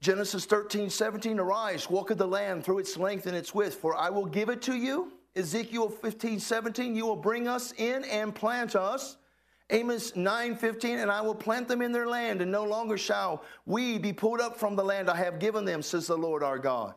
Genesis 0.00 0.44
13 0.44 0.90
17 0.90 1.38
Arise, 1.38 1.88
walk 1.88 2.10
in 2.10 2.18
the 2.18 2.26
land 2.26 2.64
through 2.64 2.78
its 2.78 2.96
length 2.96 3.26
and 3.26 3.36
its 3.36 3.54
width, 3.54 3.76
for 3.76 3.94
I 3.94 4.10
will 4.10 4.26
give 4.26 4.48
it 4.48 4.62
to 4.62 4.76
you. 4.76 5.12
Ezekiel 5.36 5.88
15 5.88 6.38
17 6.38 6.94
You 6.94 7.06
will 7.06 7.16
bring 7.16 7.48
us 7.48 7.72
in 7.72 8.04
and 8.04 8.34
plant 8.34 8.76
us 8.76 9.16
Amos 9.70 10.12
9:15 10.12 11.00
and 11.00 11.10
I 11.10 11.22
will 11.22 11.34
plant 11.34 11.68
them 11.68 11.80
in 11.80 11.92
their 11.92 12.06
land 12.06 12.42
and 12.42 12.52
no 12.52 12.64
longer 12.64 12.98
shall 12.98 13.42
we 13.64 13.98
be 13.98 14.12
pulled 14.12 14.40
up 14.40 14.58
from 14.58 14.76
the 14.76 14.84
land 14.84 15.08
I 15.08 15.16
have 15.16 15.38
given 15.38 15.64
them 15.64 15.82
says 15.82 16.06
the 16.06 16.18
Lord 16.18 16.42
our 16.42 16.58
God. 16.58 16.94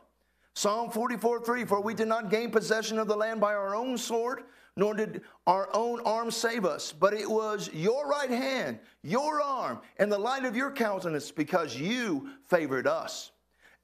Psalm 0.58 0.90
44:3 0.90 1.68
For 1.68 1.80
we 1.80 1.94
did 1.94 2.08
not 2.08 2.32
gain 2.32 2.50
possession 2.50 2.98
of 2.98 3.08
the 3.08 3.16
land 3.16 3.40
by 3.40 3.54
our 3.54 3.76
own 3.76 3.96
sword 3.96 4.46
nor 4.76 4.96
did 4.96 5.22
our 5.46 5.70
own 5.72 6.00
arm 6.00 6.32
save 6.32 6.66
us 6.66 6.92
but 6.92 7.14
it 7.14 7.30
was 7.30 7.70
your 7.74 8.08
right 8.08 8.32
hand 8.32 8.80
your 9.04 9.40
arm 9.40 9.80
and 10.00 10.12
the 10.12 10.18
light 10.18 10.46
of 10.46 10.56
your 10.56 10.72
countenance 10.72 11.30
because 11.30 11.78
you 11.78 12.32
favored 12.48 12.88
us. 12.88 13.34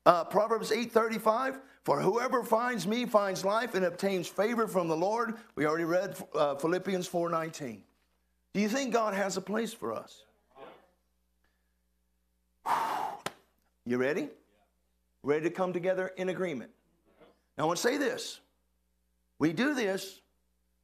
Uh, 0.07 0.23
Proverbs 0.23 0.71
8:35 0.71 1.59
For 1.83 2.01
whoever 2.01 2.43
finds 2.43 2.87
me 2.87 3.05
finds 3.05 3.45
life 3.45 3.75
and 3.75 3.85
obtains 3.85 4.27
favor 4.27 4.67
from 4.67 4.87
the 4.87 4.97
Lord. 4.97 5.35
We 5.53 5.67
already 5.67 5.85
read 5.85 6.17
uh, 6.33 6.55
Philippians 6.55 7.07
4:19. 7.07 7.81
Do 8.55 8.59
you 8.59 8.67
think 8.67 8.91
God 8.91 9.13
has 9.13 9.37
a 9.37 9.41
place 9.41 9.73
for 9.73 9.93
us? 9.93 10.23
You 13.85 13.97
ready? 13.97 14.29
Ready 15.23 15.43
to 15.43 15.49
come 15.49 15.73
together 15.73 16.11
in 16.17 16.29
agreement. 16.29 16.71
Now 17.57 17.63
I 17.63 17.67
want 17.67 17.77
to 17.77 17.83
say 17.83 17.97
this. 17.97 18.39
We 19.39 19.53
do 19.53 19.73
this. 19.73 20.21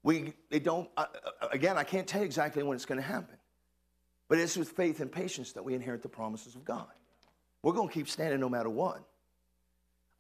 We 0.02 0.34
they 0.50 0.60
don't 0.60 0.90
uh, 0.96 1.06
again, 1.52 1.78
I 1.78 1.84
can't 1.84 2.08
tell 2.08 2.22
you 2.22 2.26
exactly 2.26 2.64
when 2.64 2.76
it's 2.76 2.86
going 2.86 3.02
to 3.02 3.08
happen. 3.08 3.36
But 4.30 4.38
it's 4.38 4.56
with 4.56 4.70
faith 4.72 5.00
and 5.02 5.12
patience 5.12 5.52
that 5.54 5.64
we 5.64 5.74
inherit 5.74 6.04
the 6.04 6.10
promises 6.10 6.56
of 6.56 6.64
God. 6.64 6.88
We're 7.64 7.74
going 7.74 7.90
to 7.90 7.94
keep 7.94 8.08
standing 8.08 8.40
no 8.40 8.48
matter 8.48 8.70
what. 8.70 9.04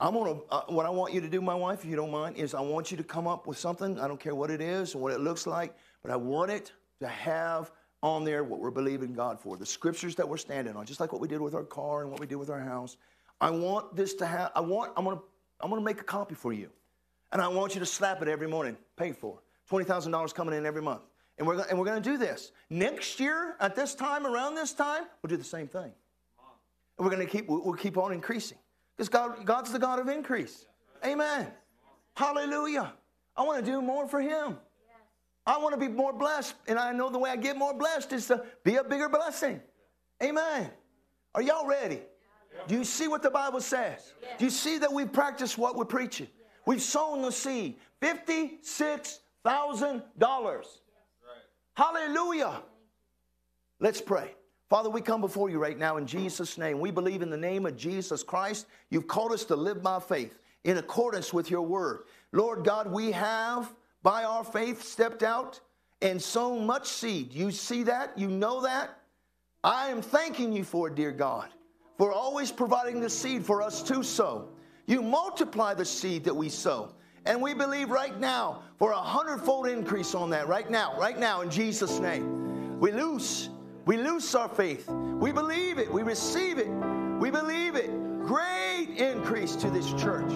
I'm 0.01 0.13
gonna, 0.13 0.39
uh, 0.49 0.61
what 0.67 0.85
I 0.85 0.89
want 0.89 1.13
you 1.13 1.19
to 1.19 1.27
do, 1.27 1.41
my 1.41 1.53
wife, 1.53 1.83
if 1.83 1.89
you 1.89 1.97
don't 1.97 2.11
mind, 2.11 2.37
is 2.37 2.53
I 2.53 2.61
want 2.61 2.89
you 2.89 2.95
to 2.97 3.03
come 3.03 3.27
up 3.27 3.47
with 3.47 3.57
something. 3.57 3.99
I 3.99 4.07
don't 4.07 4.19
care 4.19 4.33
what 4.33 4.49
it 4.49 4.61
is 4.61 4.95
or 4.95 5.01
what 5.01 5.11
it 5.11 5.19
looks 5.19 5.45
like, 5.45 5.75
but 6.01 6.11
I 6.11 6.15
want 6.15 6.51
it 6.51 6.71
to 7.01 7.07
have 7.07 7.71
on 8.01 8.23
there 8.23 8.45
what 8.45 8.61
we're 8.61 8.71
believing 8.71 9.13
God 9.13 9.41
for, 9.41 9.57
the 9.57 9.65
scriptures 9.65 10.15
that 10.15 10.27
we're 10.27 10.37
standing 10.37 10.77
on, 10.77 10.85
just 10.85 11.01
like 11.01 11.11
what 11.11 11.19
we 11.19 11.27
did 11.27 11.41
with 11.41 11.53
our 11.53 11.65
car 11.65 12.01
and 12.01 12.11
what 12.11 12.21
we 12.21 12.27
did 12.27 12.37
with 12.37 12.49
our 12.49 12.61
house. 12.61 12.95
I 13.41 13.49
want 13.49 13.95
this 13.95 14.13
to 14.15 14.25
have, 14.25 14.51
I 14.55 14.61
want, 14.61 14.91
I'm 14.97 15.05
gonna, 15.05 15.21
I'm 15.61 15.69
gonna 15.69 15.81
make 15.81 16.01
a 16.01 16.03
copy 16.03 16.35
for 16.35 16.53
you. 16.53 16.69
And 17.31 17.41
I 17.41 17.47
want 17.47 17.75
you 17.75 17.79
to 17.79 17.85
slap 17.85 18.21
it 18.21 18.27
every 18.27 18.47
morning, 18.47 18.75
paid 18.95 19.15
for. 19.15 19.39
$20,000 19.69 20.33
coming 20.33 20.55
in 20.55 20.65
every 20.65 20.81
month. 20.81 21.03
And 21.37 21.47
we're, 21.47 21.61
and 21.69 21.77
we're 21.77 21.85
gonna 21.85 22.01
do 22.01 22.17
this. 22.17 22.51
Next 22.69 23.19
year, 23.19 23.55
at 23.59 23.75
this 23.75 23.95
time, 23.95 24.25
around 24.25 24.55
this 24.55 24.73
time, 24.73 25.03
we'll 25.21 25.29
do 25.29 25.37
the 25.37 25.43
same 25.43 25.67
thing. 25.67 25.91
And 26.97 27.05
we're 27.05 27.11
gonna 27.11 27.25
keep, 27.25 27.47
we'll 27.47 27.73
keep 27.73 27.97
on 27.97 28.11
increasing. 28.11 28.57
Because 28.97 29.09
God, 29.09 29.45
God's 29.45 29.71
the 29.71 29.79
God 29.79 29.99
of 29.99 30.09
increase. 30.09 30.65
Amen. 31.05 31.47
Hallelujah. 32.15 32.93
I 33.37 33.43
want 33.43 33.63
to 33.63 33.71
do 33.71 33.81
more 33.81 34.05
for 34.07 34.19
Him. 34.19 34.57
I 35.45 35.57
want 35.57 35.73
to 35.73 35.79
be 35.79 35.87
more 35.87 36.11
blessed. 36.11 36.55
And 36.67 36.77
I 36.77 36.91
know 36.91 37.09
the 37.09 37.17
way 37.17 37.29
I 37.29 37.37
get 37.37 37.57
more 37.57 37.73
blessed 37.73 38.11
is 38.11 38.27
to 38.27 38.43
be 38.65 38.75
a 38.75 38.83
bigger 38.83 39.07
blessing. 39.07 39.61
Amen. 40.21 40.69
Are 41.33 41.41
y'all 41.41 41.65
ready? 41.65 42.01
Do 42.69 42.75
you 42.75 42.83
see 42.83 43.07
what 43.07 43.23
the 43.23 43.31
Bible 43.31 43.61
says? 43.61 44.13
Do 44.37 44.45
you 44.45 44.51
see 44.51 44.77
that 44.77 44.93
we 44.93 45.03
practice 45.03 45.57
what 45.57 45.75
we're 45.75 45.85
preaching? 45.85 46.27
We've 46.67 46.83
sown 46.83 47.23
the 47.23 47.31
seed 47.31 47.77
$56,000. 47.99 50.65
Hallelujah. 51.73 52.61
Let's 53.79 54.01
pray. 54.01 54.35
Father, 54.69 54.91
we 54.91 55.01
come 55.01 55.19
before 55.19 55.49
you 55.49 55.57
right 55.57 55.79
now 55.79 55.97
in 55.97 56.05
Jesus' 56.05 56.59
name. 56.59 56.79
We 56.79 56.91
believe 56.91 57.23
in 57.23 57.31
the 57.31 57.37
name 57.37 57.65
of 57.65 57.75
Jesus 57.75 58.21
Christ. 58.21 58.67
You've 58.91 59.07
called 59.07 59.31
us 59.31 59.45
to 59.45 59.55
live 59.55 59.81
by 59.81 59.99
faith 59.99 60.37
in 60.63 60.77
accordance 60.77 61.33
with 61.33 61.49
your 61.49 61.63
word. 61.63 62.01
Lord 62.31 62.63
God, 62.63 62.91
we 62.91 63.11
have, 63.13 63.73
by 64.03 64.25
our 64.25 64.43
faith, 64.43 64.83
stepped 64.83 65.23
out 65.23 65.59
and 66.03 66.21
sown 66.21 66.67
much 66.67 66.87
seed. 66.87 67.33
You 67.33 67.49
see 67.49 67.81
that? 67.83 68.15
You 68.15 68.27
know 68.27 68.61
that? 68.61 68.95
I 69.63 69.89
am 69.89 70.03
thanking 70.03 70.53
you 70.53 70.63
for 70.63 70.89
it, 70.89 70.93
dear 70.93 71.11
God, 71.11 71.49
for 71.99 72.11
always 72.11 72.51
providing 72.51 72.99
the 72.99 73.09
seed 73.09 73.45
for 73.45 73.61
us 73.61 73.83
to 73.83 74.01
sow. 74.01 74.49
You 74.87 75.03
multiply 75.03 75.75
the 75.75 75.85
seed 75.85 76.23
that 76.23 76.35
we 76.35 76.49
sow. 76.49 76.95
And 77.27 77.39
we 77.39 77.53
believe 77.53 77.91
right 77.91 78.19
now 78.19 78.63
for 78.79 78.93
a 78.93 78.97
hundredfold 78.97 79.67
increase 79.67 80.15
on 80.15 80.31
that, 80.31 80.47
right 80.47 80.71
now, 80.71 80.97
right 80.97 81.19
now, 81.19 81.41
in 81.41 81.51
Jesus' 81.51 81.99
name. 81.99 82.79
We 82.79 82.91
loose 82.91 83.49
we 83.89 83.97
lose 83.97 84.35
our 84.35 84.47
faith. 84.47 84.87
We 84.87 85.31
believe 85.31 85.79
it. 85.79 85.91
We 85.91 86.03
receive 86.03 86.59
it. 86.59 86.67
We 87.19 87.31
believe 87.31 87.75
it. 87.75 87.89
Great 88.21 88.89
increase 88.97 89.55
to 89.55 89.71
this 89.71 89.91
church, 89.93 90.29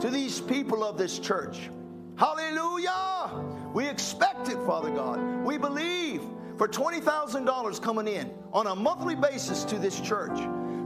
to 0.00 0.10
these 0.10 0.38
people 0.38 0.84
of 0.84 0.98
this 0.98 1.18
church. 1.18 1.70
Hallelujah. 2.16 3.30
We 3.72 3.88
expect 3.88 4.50
it, 4.50 4.58
Father 4.66 4.90
God. 4.90 5.18
We 5.46 5.56
believe 5.56 6.20
for 6.58 6.68
$20,000 6.68 7.80
coming 7.80 8.06
in 8.06 8.30
on 8.52 8.66
a 8.66 8.76
monthly 8.76 9.14
basis 9.14 9.64
to 9.64 9.78
this 9.78 9.98
church. 10.00 10.38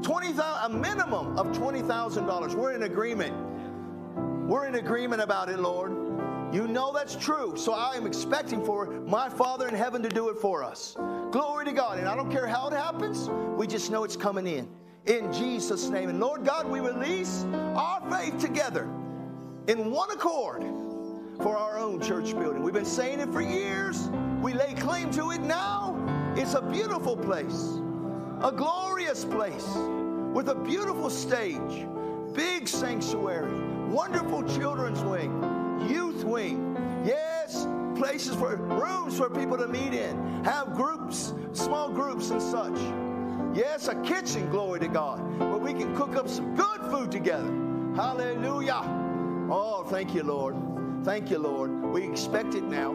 20, 0.05 0.35
a 0.39 0.69
minimum 0.69 1.39
of 1.39 1.47
$20,000. 1.49 2.55
We're 2.55 2.75
in 2.75 2.83
agreement. 2.83 3.35
We're 4.47 4.67
in 4.67 4.75
agreement 4.75 5.23
about 5.23 5.49
it, 5.49 5.59
Lord. 5.59 5.93
You 6.55 6.69
know 6.69 6.93
that's 6.93 7.17
true. 7.17 7.55
So 7.57 7.73
I 7.73 7.97
am 7.97 8.07
expecting 8.07 8.63
for 8.63 8.87
my 8.87 9.31
Father 9.31 9.67
in 9.67 9.75
heaven 9.75 10.03
to 10.03 10.11
do 10.11 10.29
it 10.29 10.37
for 10.37 10.63
us. 10.63 10.95
Glory 11.31 11.65
to 11.65 11.73
God. 11.73 11.99
And 11.99 12.07
I 12.07 12.15
don't 12.15 12.31
care 12.31 12.47
how 12.47 12.69
it 12.69 12.75
happens, 12.75 13.31
we 13.57 13.67
just 13.67 13.91
know 13.91 14.05
it's 14.05 14.15
coming 14.15 14.47
in. 14.47 14.69
In 15.07 15.33
Jesus' 15.33 15.89
name. 15.89 16.11
And 16.11 16.21
Lord 16.21 16.45
God, 16.45 16.71
we 16.71 16.81
release 16.81 17.47
our 17.75 18.03
faith 18.11 18.39
together 18.39 18.85
in 19.69 19.91
one 19.91 20.11
accord 20.11 20.63
for 21.41 21.57
our 21.57 21.79
own 21.79 22.01
church 22.01 22.39
building. 22.39 22.63
We've 22.63 22.75
been 22.75 22.85
saying 22.85 23.21
it 23.21 23.33
for 23.33 23.41
years. 23.41 24.11
We 24.43 24.53
lay 24.53 24.75
claim 24.75 25.11
to 25.13 25.31
it 25.31 25.41
now. 25.41 25.97
It's 26.37 26.55
a 26.55 26.63
beautiful 26.63 27.17
place, 27.17 27.79
a 28.45 28.53
glorious 28.53 29.25
place 29.25 29.67
with 30.35 30.51
a 30.51 30.55
beautiful 30.55 31.09
stage, 31.09 31.87
big 32.35 32.69
sanctuary, 32.69 33.89
wonderful 33.89 34.43
children's 34.43 35.03
wing 35.03 35.33
youth 35.89 36.25
wing. 36.25 36.77
Yes, 37.05 37.67
places 37.97 38.35
for 38.37 38.57
rooms 38.57 39.17
for 39.17 39.31
people 39.31 39.57
to 39.57 39.67
meet 39.67 39.95
in, 39.95 40.45
have 40.45 40.75
groups, 40.75 41.33
small 41.53 41.89
groups 41.89 42.31
and 42.31 42.41
such. 42.41 42.79
Yes, 43.57 43.89
a 43.89 43.95
kitchen, 44.03 44.51
glory 44.51 44.81
to 44.81 44.89
God, 44.89 45.21
where 45.39 45.59
we 45.59 45.73
can 45.73 45.97
cook 45.97 46.15
up 46.15 46.29
some 46.29 46.55
good 46.55 46.81
food 46.91 47.11
together. 47.11 47.51
Hallelujah. 47.97 48.83
Oh, 49.51 49.87
thank 49.89 50.15
you, 50.15 50.23
Lord. 50.23 50.57
Thank 51.03 51.31
you, 51.31 51.39
Lord. 51.39 51.71
We 51.71 52.03
expect 52.03 52.55
it 52.55 52.65
now. 52.65 52.91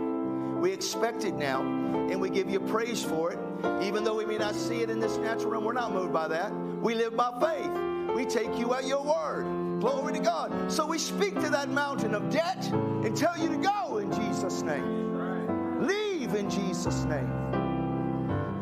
We 0.59 0.71
expect 0.71 1.23
it 1.23 1.35
now, 1.35 1.61
and 1.61 2.19
we 2.19 2.29
give 2.29 2.49
you 2.49 2.59
praise 2.59 3.03
for 3.03 3.31
it. 3.31 3.39
Even 3.81 4.03
though 4.03 4.15
we 4.15 4.25
may 4.25 4.37
not 4.37 4.55
see 4.55 4.81
it 4.81 4.89
in 4.89 4.99
this 4.99 5.17
natural 5.17 5.51
realm, 5.51 5.63
we're 5.63 5.73
not 5.73 5.93
moved 5.93 6.13
by 6.13 6.27
that. 6.27 6.53
We 6.53 6.95
live 6.95 7.15
by 7.15 7.31
faith. 7.39 8.15
We 8.15 8.25
take 8.25 8.57
you 8.57 8.73
at 8.73 8.85
your 8.85 9.03
word. 9.03 9.79
Glory 9.79 10.13
to 10.13 10.19
God. 10.19 10.71
So 10.71 10.85
we 10.85 10.97
speak 10.97 11.35
to 11.35 11.49
that 11.49 11.69
mountain 11.69 12.13
of 12.13 12.29
debt 12.29 12.65
and 12.71 13.15
tell 13.15 13.37
you 13.37 13.49
to 13.49 13.57
go 13.57 13.97
in 13.97 14.11
Jesus' 14.11 14.61
name. 14.61 15.85
Leave 15.85 16.35
in 16.35 16.49
Jesus' 16.49 17.05
name. 17.05 17.29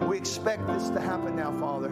We 0.08 0.18
expect 0.18 0.68
this 0.68 0.90
to 0.90 1.02
happen 1.02 1.36
now, 1.36 1.52
Father, 1.60 1.90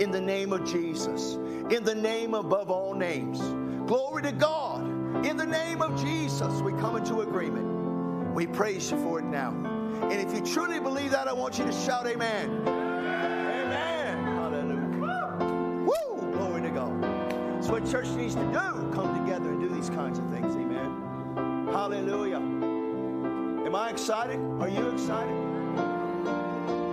in 0.00 0.10
the 0.10 0.20
name 0.20 0.52
of 0.52 0.64
Jesus, 0.64 1.34
in 1.70 1.84
the 1.84 1.94
name 1.94 2.34
above 2.34 2.70
all 2.70 2.94
names. 2.94 3.40
Glory 3.88 4.22
to 4.22 4.32
God. 4.32 4.86
In 5.26 5.36
the 5.36 5.46
name 5.46 5.82
of 5.82 6.00
Jesus, 6.00 6.60
we 6.60 6.72
come 6.72 6.96
into 6.96 7.20
agreement. 7.20 8.34
We 8.34 8.46
praise 8.46 8.90
you 8.90 8.98
for 9.02 9.18
it 9.18 9.24
now. 9.24 9.77
And 10.02 10.12
if 10.12 10.34
you 10.34 10.40
truly 10.44 10.80
believe 10.80 11.10
that, 11.10 11.28
I 11.28 11.32
want 11.32 11.58
you 11.58 11.64
to 11.64 11.72
shout, 11.72 12.06
Amen. 12.06 12.66
Amen. 12.66 14.24
Hallelujah. 14.24 15.86
Woo! 15.86 16.32
Glory 16.32 16.62
to 16.62 16.70
God. 16.70 17.02
That's 17.02 17.68
what 17.68 17.90
church 17.90 18.08
needs 18.08 18.34
to 18.34 18.44
do. 18.44 18.90
Come 18.94 19.24
together 19.24 19.50
and 19.50 19.60
do 19.60 19.68
these 19.68 19.90
kinds 19.90 20.18
of 20.18 20.28
things. 20.30 20.54
Amen. 20.54 21.68
Hallelujah. 21.72 22.36
Am 22.36 23.74
I 23.74 23.90
excited? 23.90 24.40
Are 24.60 24.68
you 24.68 24.88
excited? 24.88 25.34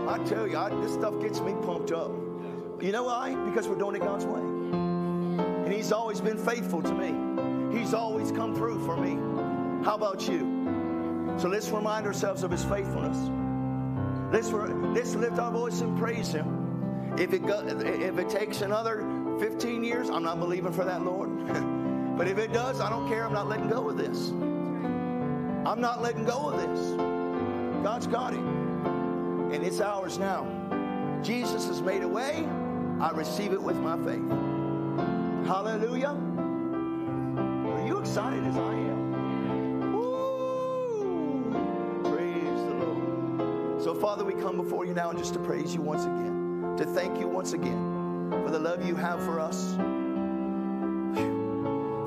I 0.07 0.19
tell 0.26 0.48
you, 0.48 0.57
I, 0.57 0.69
this 0.82 0.94
stuff 0.94 1.19
gets 1.22 1.40
me 1.41 1.53
pumped 1.64 1.91
up. 1.91 2.11
You 2.82 2.91
know 2.91 3.03
why? 3.06 3.34
Because 3.45 3.68
we're 3.68 3.77
doing 3.77 3.95
it 3.95 4.02
God's 4.02 4.26
way. 4.26 4.41
And 4.41 5.73
He's 5.73 5.91
always 5.91 6.19
been 6.19 6.38
faithful 6.38 6.82
to 6.82 6.94
me. 6.94 7.77
He's 7.77 7.94
always 7.94 8.32
come 8.32 8.53
through 8.56 8.86
for 8.86 8.98
me. 8.98 9.15
How 9.84 9.95
about 9.95 10.27
you? 10.27 10.55
So 11.37 11.49
let's 11.49 11.69
remind 11.69 12.05
ourselves 12.05 12.43
of 12.43 12.51
His 12.51 12.63
faithfulness. 12.63 13.17
Let's, 14.31 14.51
let's 14.51 15.15
lift 15.15 15.39
our 15.39 15.51
voice 15.51 15.81
and 15.81 15.97
praise 15.97 16.31
Him. 16.31 17.15
If 17.17 17.33
it, 17.33 17.45
go, 17.45 17.65
if 17.65 18.17
it 18.17 18.29
takes 18.29 18.61
another 18.61 19.05
15 19.39 19.83
years, 19.83 20.09
I'm 20.09 20.23
not 20.23 20.39
believing 20.39 20.71
for 20.71 20.85
that, 20.85 21.03
Lord. 21.03 21.29
but 22.17 22.27
if 22.27 22.37
it 22.37 22.53
does, 22.53 22.81
I 22.81 22.89
don't 22.89 23.07
care. 23.07 23.25
I'm 23.25 23.33
not 23.33 23.47
letting 23.47 23.69
go 23.69 23.89
of 23.89 23.97
this. 23.97 24.29
I'm 24.29 25.81
not 25.81 26.01
letting 26.01 26.25
go 26.25 26.49
of 26.49 26.57
this. 26.61 26.91
God's 27.83 28.07
got 28.07 28.33
it. 28.33 28.39
And 28.39 29.63
it's 29.63 29.81
ours 29.81 30.17
now. 30.17 30.45
Jesus 31.23 31.67
has 31.67 31.81
made 31.81 32.03
a 32.03 32.07
way. 32.07 32.47
I 32.99 33.11
receive 33.11 33.51
it 33.51 33.61
with 33.61 33.77
my 33.77 33.97
faith. 33.97 34.29
Hallelujah. 35.47 36.17
Are 37.69 37.87
you 37.87 37.99
excited 37.99 38.43
as 38.45 38.57
I 38.57 38.73
am? 38.73 38.84
Father, 44.01 44.23
we 44.26 44.34
come 44.34 44.57
before 44.57 44.85
you 44.85 44.93
now 44.93 45.09
and 45.09 45.17
just 45.17 45.34
to 45.34 45.39
praise 45.39 45.73
you 45.73 45.81
once 45.81 46.03
again, 46.03 46.76
to 46.77 46.85
thank 46.85 47.19
you 47.19 47.27
once 47.27 47.53
again 47.53 48.30
for 48.43 48.51
the 48.51 48.59
love 48.59 48.85
you 48.85 48.95
have 48.95 49.23
for 49.23 49.39
us, 49.39 49.76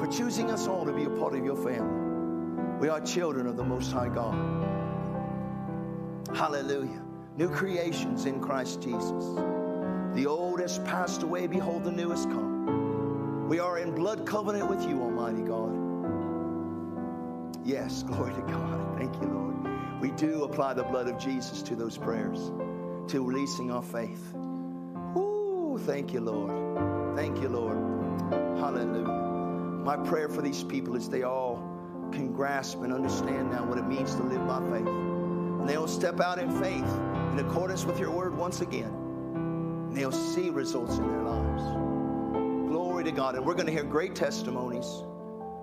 for 0.01 0.07
choosing 0.07 0.51
us 0.51 0.67
all 0.67 0.85
to 0.85 0.93
be 0.93 1.05
a 1.05 1.11
part 1.11 1.35
of 1.35 1.45
your 1.45 1.57
family. 1.57 2.79
We 2.79 2.89
are 2.89 3.01
children 3.01 3.47
of 3.47 3.57
the 3.57 3.65
Most 3.65 3.91
High 3.91 4.09
God. 4.09 4.35
Hallelujah. 6.37 7.03
New 7.37 7.49
creations 7.49 8.27
in 8.27 8.41
Christ 8.41 8.83
Jesus. 8.83 9.25
The 10.15 10.27
old 10.27 10.61
has 10.61 10.79
passed 10.81 11.23
away. 11.23 11.47
Behold, 11.47 11.85
the 11.85 11.93
new 11.93 12.11
has 12.11 12.27
come. 12.27 13.49
We 13.49 13.61
are 13.61 13.79
in 13.79 13.95
blood 13.95 14.27
covenant 14.27 14.69
with 14.69 14.83
you, 14.83 15.01
Almighty 15.03 15.43
God. 15.43 15.75
Yes, 17.65 18.03
glory 18.03 18.35
to 18.35 18.43
God. 18.43 18.99
Thank 18.99 19.15
you, 19.23 19.29
Lord. 19.29 19.58
We 20.01 20.13
do 20.13 20.45
apply 20.45 20.75
the 20.75 20.85
blood 20.85 21.09
of 21.09 21.19
Jesus 21.19 21.61
to 21.63 21.75
those 21.75 21.99
prayers, 21.99 22.53
to 23.11 23.25
releasing 23.25 23.73
our 23.73 23.83
faith. 23.83 24.33
Ooh, 25.17 25.81
thank 25.87 26.13
you, 26.13 26.21
Lord. 26.21 27.17
Thank 27.17 27.41
you, 27.41 27.49
Lord. 27.49 27.77
Hallelujah. 28.61 29.09
My 29.09 29.97
prayer 29.97 30.29
for 30.29 30.41
these 30.41 30.63
people 30.63 30.95
is 30.95 31.09
they 31.09 31.25
all 31.25 31.57
can 32.13 32.33
grasp 32.33 32.79
and 32.83 32.93
understand 32.93 33.51
now 33.51 33.65
what 33.65 33.77
it 33.77 33.87
means 33.87 34.15
to 34.15 34.23
live 34.23 34.47
by 34.47 34.61
faith. 34.71 34.87
And 34.87 35.69
they'll 35.69 35.89
step 35.89 36.21
out 36.21 36.39
in 36.39 36.51
faith 36.61 36.89
in 37.33 37.41
accordance 37.41 37.85
with 37.85 37.99
your 37.99 38.13
word 38.13 38.37
once 38.37 38.61
again. 38.61 38.95
And 38.95 39.97
they'll 39.97 40.13
see 40.13 40.51
results 40.51 40.99
in 40.99 41.09
their 41.09 41.23
lives. 41.23 41.63
Glory 42.69 43.03
to 43.03 43.11
God. 43.11 43.35
And 43.35 43.45
we're 43.45 43.55
going 43.55 43.67
to 43.67 43.73
hear 43.73 43.83
great 43.83 44.15
testimonies 44.15 44.87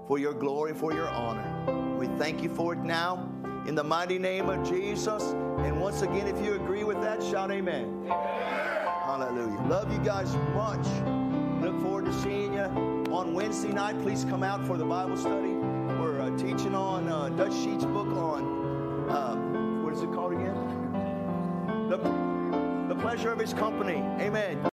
for 0.08 0.20
your 0.20 0.34
glory, 0.34 0.74
for 0.74 0.92
your 0.92 1.08
honor. 1.08 1.96
We 1.98 2.08
thank 2.18 2.44
you 2.44 2.50
for 2.50 2.74
it 2.74 2.80
now 2.80 3.32
in 3.66 3.76
the 3.76 3.84
mighty 3.84 4.20
name 4.20 4.50
of 4.50 4.68
Jesus. 4.68 5.24
And 5.32 5.80
once 5.80 6.02
again, 6.02 6.28
if 6.28 6.44
you 6.44 6.54
agree 6.54 6.84
with 6.84 7.02
that, 7.02 7.22
shout 7.24 7.52
amen. 7.52 8.06
amen. 8.06 8.88
Hallelujah. 9.06 9.60
Love 9.68 9.92
you 9.92 10.00
guys 10.00 10.36
much. 10.54 10.86
Look 11.62 11.82
forward 11.82 12.06
to 12.06 12.14
seeing 12.22 12.54
you 12.54 12.62
on 13.12 13.34
Wednesday 13.34 13.72
night. 13.72 14.00
Please 14.02 14.26
come 14.26 14.44
out 14.44 14.66
for 14.68 14.78
the 14.78 14.86
Bible 14.86 15.18
study. 15.18 15.54
We're 16.00 16.22
uh, 16.22 16.38
teaching 16.38 16.76
on 16.76 17.08
uh, 17.08 17.30
Dutch 17.30 17.54
Sheets' 17.54 17.86
book 17.86 18.08
on, 18.08 19.10
uh, 19.10 19.36
what 19.84 19.94
is 19.94 20.04
it 20.04 20.12
called 20.12 20.34
again? 20.34 20.56
The, 21.90 21.98
the 22.94 23.00
pleasure 23.02 23.32
of 23.32 23.40
his 23.40 23.54
company. 23.54 23.98
Amen. 24.20 24.60